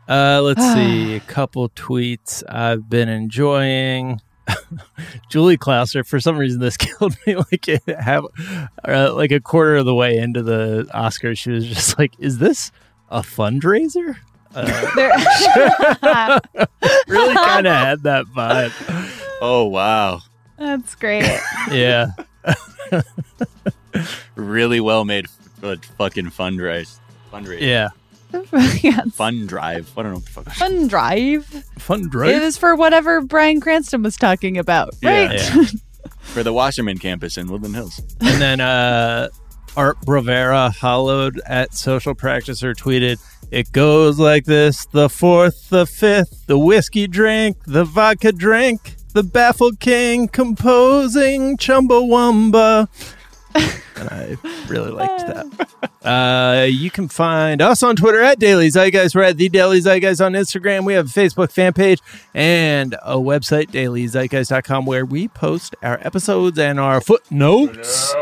Uh, 0.06 0.42
let's 0.42 0.60
see 0.74 1.14
a 1.14 1.20
couple 1.20 1.68
tweets 1.70 2.42
I've 2.46 2.90
been 2.90 3.08
enjoying. 3.08 4.20
Julie 5.30 5.56
Klausner, 5.56 6.04
for 6.04 6.20
some 6.20 6.36
reason, 6.36 6.60
this 6.60 6.76
killed 6.78 7.16
me. 7.26 7.36
Like, 7.36 7.66
have 7.98 8.26
uh, 8.86 9.14
like 9.14 9.32
a 9.32 9.40
quarter 9.40 9.76
of 9.76 9.86
the 9.86 9.94
way 9.94 10.16
into 10.18 10.42
the 10.42 10.88
Oscars, 10.94 11.38
she 11.38 11.50
was 11.50 11.66
just 11.66 11.98
like, 11.98 12.12
"Is 12.18 12.38
this 12.38 12.70
a 13.10 13.20
fundraiser?" 13.20 14.16
Uh, 14.54 14.94
There- 14.94 15.10
really 17.08 17.34
kind 17.34 17.66
of 17.66 17.74
had 17.74 18.02
that 18.04 18.26
vibe. 18.26 18.72
Oh 19.40 19.64
wow. 19.64 20.20
That's 20.58 20.94
great. 20.94 21.24
Yeah, 21.72 22.08
Really 24.36 24.80
well 24.80 25.04
made 25.04 25.26
f- 25.62 25.84
fucking 25.98 26.26
fundraise. 26.26 26.98
Fundraise. 27.32 27.60
yeah, 27.60 27.88
Yes. 28.82 29.14
Fun 29.14 29.46
drive. 29.46 29.90
I 29.96 30.02
don't 30.02 30.12
know 30.12 30.16
what 30.18 30.24
the 30.26 30.30
fuck. 30.30 30.52
Fun 30.54 30.86
drive. 30.88 31.46
fun 31.78 32.08
drive. 32.08 32.30
It 32.30 32.32
drive. 32.34 32.42
was 32.44 32.56
for 32.56 32.74
whatever 32.76 33.20
Bryan 33.22 33.60
Cranston 33.60 34.02
was 34.02 34.16
talking 34.16 34.58
about, 34.58 34.94
Yeah. 35.02 35.26
right? 35.28 35.32
Yeah. 35.54 35.64
For 36.24 36.42
the 36.42 36.52
Wasserman 36.54 36.98
campus 36.98 37.36
in 37.36 37.48
Woodland 37.48 37.74
Hills. 37.74 38.00
And 38.20 38.40
then 38.40 38.58
uh, 38.60 39.28
Art 39.76 39.98
Bravera, 40.06 40.74
hollowed 40.74 41.40
at 41.46 41.74
Social 41.74 42.14
Practicer, 42.14 42.74
tweeted, 42.74 43.18
It 43.50 43.70
goes 43.72 44.18
like 44.18 44.44
this 44.46 44.86
the 44.86 45.08
fourth, 45.10 45.68
the 45.68 45.86
fifth, 45.86 46.46
the 46.46 46.58
whiskey 46.58 47.06
drink, 47.06 47.58
the 47.66 47.84
vodka 47.84 48.32
drink, 48.32 48.96
the 49.12 49.22
baffled 49.22 49.80
king 49.80 50.26
composing 50.28 51.56
Chumbawamba. 51.58 52.88
and 53.96 54.08
I 54.10 54.36
really 54.68 54.90
liked 54.90 55.26
that. 55.26 55.68
Uh, 56.04 56.66
you 56.68 56.90
can 56.90 57.08
find 57.08 57.62
us 57.62 57.82
on 57.82 57.96
Twitter 57.96 58.20
at 58.20 58.38
Daily 58.38 58.68
Zeitgeist. 58.68 59.14
We're 59.14 59.22
at 59.22 59.38
The 59.38 59.48
Daily 59.48 59.80
Zeitgeist 59.80 60.22
on 60.22 60.34
Instagram. 60.34 60.84
We 60.84 60.92
have 60.92 61.06
a 61.06 61.08
Facebook 61.08 61.50
fan 61.50 61.72
page 61.72 61.98
and 62.34 62.92
a 63.02 63.16
website, 63.16 63.70
dailyzeitgeist.com, 63.70 64.84
where 64.84 65.06
we 65.06 65.28
post 65.28 65.74
our 65.82 65.98
episodes 66.02 66.58
and 66.58 66.78
our 66.78 67.00
footnotes. 67.00 68.14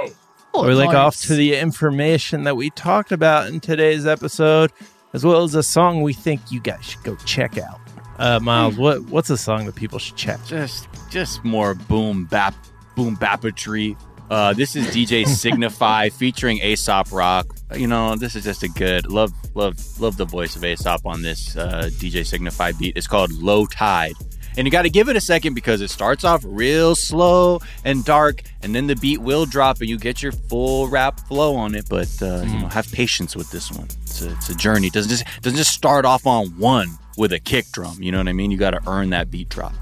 Or 0.55 0.67
we 0.67 0.75
link 0.75 0.95
off 0.95 1.21
to 1.23 1.35
the 1.35 1.57
information 1.57 2.45
that 2.45 2.57
we 2.57 2.71
talked 2.71 3.11
about 3.11 3.49
in 3.49 3.59
today's 3.59 4.07
episode, 4.07 4.71
as 5.13 5.25
well 5.25 5.43
as 5.43 5.57
a 5.57 5.63
song 5.65 6.03
we 6.03 6.13
think 6.13 6.53
you 6.53 6.61
guys 6.61 6.85
should 6.85 7.03
go 7.03 7.17
check 7.25 7.59
out. 7.59 7.81
Uh, 8.19 8.39
Miles, 8.39 8.77
what 8.77 9.03
what's 9.07 9.31
a 9.31 9.37
song 9.37 9.67
that 9.67 9.75
people 9.75 9.99
should 9.99 10.17
check? 10.17 10.39
Just 10.47 10.87
just 11.11 11.45
more 11.45 11.75
boom 11.75 12.27
bap 12.27 12.55
boom 12.95 13.17
bapatry. 13.17 13.97
Uh, 14.33 14.55
this 14.55 14.75
is 14.77 14.87
DJ 14.87 15.27
Signify 15.27 16.09
featuring 16.09 16.57
Aesop 16.63 17.13
Rock. 17.13 17.55
You 17.77 17.87
know, 17.87 18.17
this 18.17 18.35
is 18.35 18.45
just 18.45 18.63
a 18.63 18.69
good 18.69 19.13
love, 19.13 19.31
love, 19.55 19.77
love 20.01 20.17
the 20.17 20.25
voice 20.25 20.57
of 20.57 20.65
Aesop 20.65 21.05
on 21.05 21.21
this 21.21 21.55
uh, 21.55 21.91
DJ 21.93 22.25
Signify 22.25 22.73
beat. 22.73 22.97
It's 22.97 23.07
called 23.07 23.31
Low 23.31 23.67
Tide. 23.67 24.15
And 24.57 24.67
you 24.67 24.71
got 24.71 24.83
to 24.83 24.91
give 24.91 25.11
it 25.11 25.17
a 25.17 25.21
second 25.21 25.53
because 25.53 25.83
it 25.83 25.91
starts 25.91 26.25
off 26.25 26.43
real 26.47 26.95
slow 26.95 27.61
and 27.85 28.07
dark, 28.07 28.41
and 28.63 28.75
then 28.75 28.87
the 28.87 28.97
beat 28.97 29.19
will 29.19 29.45
drop 29.45 29.81
and 29.81 29.91
you 29.91 29.99
get 29.99 30.23
your 30.23 30.33
full 30.33 30.89
rap 30.89 31.21
flow 31.29 31.55
on 31.55 31.75
it. 31.75 31.87
But 31.91 32.11
uh, 32.23 32.45
you 32.47 32.59
know, 32.59 32.69
have 32.69 32.91
patience 32.91 33.37
with 33.37 33.51
this 33.51 33.71
one. 33.71 33.89
It's 34.01 34.23
a, 34.23 34.33
it's 34.33 34.49
a 34.49 34.55
journey. 34.55 34.87
It 34.87 34.95
doesn't 34.95 35.11
just 35.11 35.27
doesn't 35.43 35.59
just 35.59 35.75
start 35.75 36.07
off 36.07 36.27
on 36.27 36.47
one 36.57 36.89
with 37.19 37.35
a 37.35 37.39
kick 37.39 37.67
drum. 37.71 38.03
You 38.03 38.13
know 38.13 38.19
what 38.19 38.29
I 38.29 38.33
mean? 38.33 38.51
You 38.51 38.57
got 38.57 38.71
to 38.71 38.81
earn 38.87 39.11
that 39.11 39.31
beat 39.31 39.51
drop. 39.51 39.75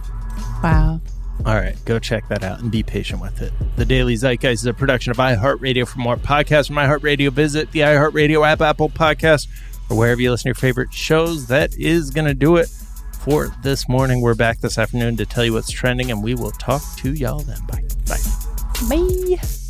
Wow. 0.61 1.01
All 1.47 1.55
right, 1.55 1.77
go 1.87 1.99
check 1.99 2.29
that 2.29 2.45
out 2.45 2.61
and 2.61 2.71
be 2.71 2.83
patient 2.83 3.21
with 3.21 3.41
it. 3.41 3.53
The 3.77 3.87
Daily 3.87 4.15
Zeitgeist 4.15 4.53
is 4.53 4.67
a 4.67 4.75
production 4.75 5.11
of 5.11 5.17
iHeartRadio. 5.17 5.89
For 5.89 5.99
more 5.99 6.17
podcasts 6.17 6.67
from 6.67 6.77
iHeartRadio, 6.77 7.31
visit 7.31 7.73
the 7.73 7.81
iHeartRadio 7.81 8.47
app, 8.47 8.61
Apple 8.61 8.91
Podcast, 8.91 9.49
or 9.89 9.97
wherever 9.97 10.21
you 10.21 10.31
listen 10.31 10.45
to 10.45 10.49
your 10.49 10.55
favorite 10.55 10.93
shows. 10.93 11.47
That 11.47 11.75
is 11.77 12.11
going 12.11 12.27
to 12.27 12.35
do 12.35 12.57
it 12.57 12.69
for 13.21 13.49
this 13.63 13.89
morning. 13.89 14.21
We're 14.21 14.35
back 14.35 14.61
this 14.61 14.77
afternoon 14.77 15.17
to 15.17 15.27
tell 15.27 15.45
you 15.45 15.55
what's 15.55 15.71
trending, 15.71 16.11
and 16.11 16.23
we 16.23 16.35
will 16.35 16.53
talk 16.53 16.83
to 16.99 17.15
y'all 17.15 17.41
then. 17.41 17.59
Bye. 17.67 17.85
Bye. 18.07 18.19
Bye. 18.89 19.70